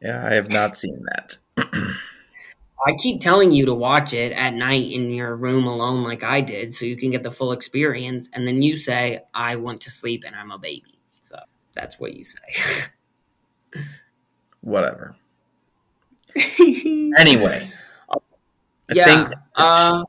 Yeah, 0.00 0.26
I 0.26 0.34
have 0.34 0.50
not 0.50 0.76
seen 0.76 1.04
that. 1.14 1.36
I 2.86 2.92
keep 2.98 3.20
telling 3.20 3.50
you 3.50 3.66
to 3.66 3.74
watch 3.74 4.14
it 4.14 4.32
at 4.32 4.54
night 4.54 4.90
in 4.90 5.10
your 5.10 5.36
room 5.36 5.66
alone, 5.66 6.02
like 6.02 6.24
I 6.24 6.40
did, 6.40 6.74
so 6.74 6.86
you 6.86 6.96
can 6.96 7.10
get 7.10 7.22
the 7.22 7.30
full 7.30 7.52
experience. 7.52 8.30
And 8.32 8.48
then 8.48 8.62
you 8.62 8.78
say, 8.78 9.20
I 9.34 9.56
want 9.56 9.82
to 9.82 9.90
sleep 9.90 10.24
and 10.26 10.34
I'm 10.34 10.50
a 10.50 10.58
baby. 10.58 10.98
So 11.20 11.36
that's 11.74 12.00
what 12.00 12.14
you 12.14 12.24
say. 12.24 12.38
whatever. 14.62 15.14
anyway, 17.18 17.70
I 18.08 18.16
yeah, 18.92 19.04
think 19.04 19.28
uh, 19.56 20.04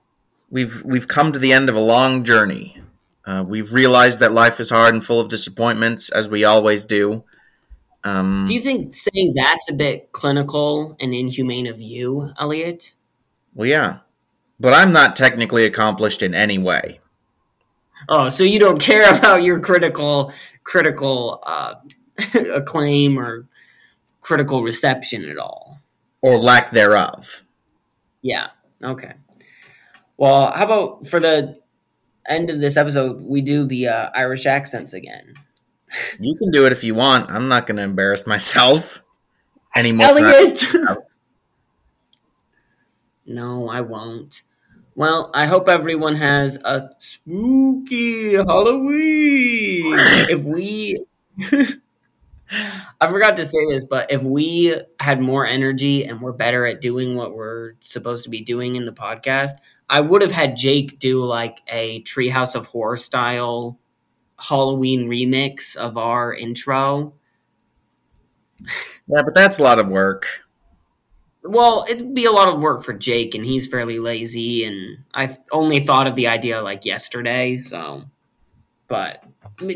we've 0.50 0.84
we've 0.86 1.08
come 1.08 1.34
to 1.34 1.40
the 1.40 1.52
end 1.52 1.68
of 1.68 1.76
a 1.76 1.80
long 1.80 2.24
journey. 2.24 2.81
Uh, 3.26 3.44
we've 3.48 3.74
realized 3.74 4.20
that 4.20 4.32
life 4.32 4.60
is 4.60 4.70
hard 4.70 4.94
and 4.94 5.06
full 5.06 5.20
of 5.20 5.30
disappointments, 5.30 6.10
as 6.10 6.28
we 6.30 6.44
always 6.44 6.86
do. 6.86 7.24
Um, 8.04 8.46
do 8.48 8.54
you 8.54 8.62
think 8.62 8.96
saying 8.96 9.34
that's 9.36 9.70
a 9.70 9.74
bit 9.74 10.12
clinical 10.12 10.96
and 11.00 11.14
inhumane 11.14 11.68
of 11.68 11.80
you, 11.80 12.32
Elliot? 12.40 12.94
Well, 13.54 13.68
yeah, 13.68 14.00
but 14.60 14.74
I'm 14.74 14.92
not 14.92 15.16
technically 15.16 15.66
accomplished 15.66 16.24
in 16.24 16.34
any 16.34 16.58
way. 16.58 17.00
Oh, 18.10 18.30
so 18.30 18.44
you 18.44 18.60
don't 18.60 18.82
care 18.82 19.14
about 19.18 19.44
your 19.44 19.60
critical 19.60 20.34
critical 20.64 21.44
uh, 21.46 21.76
acclaim 22.54 23.20
or 23.20 23.48
critical 24.22 24.64
reception 24.64 25.28
at 25.30 25.38
all. 25.38 25.80
Or 26.22 26.38
lack 26.38 26.72
thereof. 26.72 27.44
Yeah. 28.22 28.50
Okay. 28.84 29.14
Well, 30.18 30.52
how 30.52 30.66
about 30.66 31.08
for 31.08 31.20
the 31.20 31.61
end 32.28 32.50
of 32.50 32.60
this 32.60 32.78
episode, 32.78 33.22
we 33.22 33.42
do 33.42 33.66
the 33.66 33.88
uh, 33.88 34.10
Irish 34.16 34.46
accents 34.46 34.94
again? 34.94 35.34
You 36.20 36.36
can 36.36 36.52
do 36.52 36.66
it 36.66 36.72
if 36.72 36.84
you 36.84 36.96
want. 36.96 37.30
I'm 37.30 37.48
not 37.48 37.68
going 37.68 37.78
to 37.78 37.84
embarrass 37.84 38.26
myself 38.26 39.02
anymore. 39.76 40.08
Elliot! 40.08 40.64
no, 43.26 43.70
I 43.70 43.82
won't. 43.82 44.44
Well, 44.96 45.32
I 45.34 45.46
hope 45.46 45.70
everyone 45.70 46.16
has 46.16 46.58
a 46.64 46.90
spooky 47.00 48.34
Halloween. 48.34 49.96
if 50.30 50.44
we 50.44 50.98
I 53.00 53.10
forgot 53.10 53.38
to 53.38 53.46
say 53.46 53.66
this, 53.70 53.86
but 53.86 54.12
if 54.12 54.24
we 54.24 54.76
had 55.00 55.22
more 55.22 55.46
energy 55.46 56.04
and 56.04 56.22
we're 56.22 56.34
better 56.34 56.66
at 56.66 56.82
doing 56.82 57.16
what 57.16 57.34
we're 57.34 57.74
supposed 57.80 58.26
to 58.26 58.30
be 58.30 58.42
doing 58.42 58.76
in 58.76 58.86
the 58.86 58.92
podcast, 58.92 59.52
I 59.92 60.00
would 60.00 60.22
have 60.22 60.32
had 60.32 60.56
Jake 60.56 61.00
do 61.00 61.24
like 61.24 61.60
a 61.68 62.02
Treehouse 62.04 62.56
of 62.56 62.66
Horror 62.68 62.96
style 62.96 63.78
Halloween 64.40 65.08
remix 65.08 65.76
of 65.76 65.98
our 65.98 66.34
intro. 66.34 67.14
Yeah, 69.08 69.22
but 69.24 69.36
that's 69.36 69.60
a 69.60 69.64
lot 69.64 69.80
of 69.80 69.90
work. 69.90 70.44
Well, 71.44 71.86
it'd 71.90 72.14
be 72.14 72.26
a 72.26 72.32
lot 72.32 72.48
of 72.48 72.62
work 72.62 72.84
for 72.84 72.94
Jake, 72.94 73.36
and 73.36 73.46
he's 73.46 73.68
fairly 73.68 74.00
lazy, 74.00 74.64
and 74.64 75.00
I 75.14 75.36
only 75.52 75.80
thought 75.80 76.08
of 76.08 76.16
the 76.16 76.28
idea 76.28 76.62
like 76.62 76.86
yesterday, 76.86 77.58
so. 77.58 78.06
But 78.88 79.24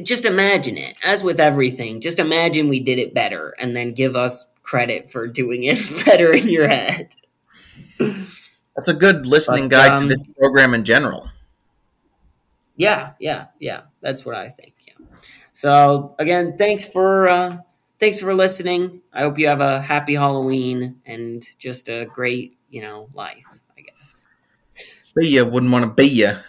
just 0.04 0.26
imagine 0.26 0.78
it. 0.78 0.96
As 1.04 1.24
with 1.24 1.40
everything, 1.40 2.00
just 2.02 2.20
imagine 2.20 2.70
we 2.70 2.80
did 2.80 3.00
it 3.00 3.14
better 3.14 3.54
and 3.60 3.76
then 3.76 3.94
give 3.94 4.16
us 4.16 4.52
credit 4.64 5.12
for 5.12 5.28
doing 5.28 5.64
it 5.64 5.80
better 6.06 6.32
in 6.32 6.48
your 6.48 6.68
head. 6.68 7.16
That's 8.76 8.90
a 8.90 8.94
good 8.94 9.26
listening 9.26 9.70
but, 9.70 9.72
guide 9.72 9.92
um, 9.92 10.02
to 10.02 10.08
this 10.08 10.26
program 10.38 10.74
in 10.74 10.84
general. 10.84 11.30
Yeah, 12.76 13.14
yeah, 13.20 13.48
yeah. 13.60 13.82
That's 14.02 14.26
what 14.26 14.36
I 14.36 14.50
think. 14.50 14.74
Yeah. 14.86 14.94
So 15.54 16.16
again, 16.20 16.58
thanks 16.58 16.92
for 16.92 17.30
uh, 17.30 17.58
thanks 18.00 18.20
for 18.20 18.34
listening. 18.34 19.02
I 19.14 19.22
hope 19.22 19.40
you 19.40 19.48
have 19.48 19.62
a 19.62 19.82
happy 19.82 20.16
Halloween 20.16 21.02
and 21.06 21.46
just 21.58 21.88
a 21.88 22.06
great, 22.06 22.58
you 22.70 22.82
know, 22.82 23.08
life. 23.14 23.48
I 23.78 23.82
guess. 23.82 24.26
see 25.02 25.30
you, 25.30 25.46
wouldn't 25.46 25.72
want 25.72 25.86
to 25.86 25.92
be 25.92 26.08
right. 26.08 26.44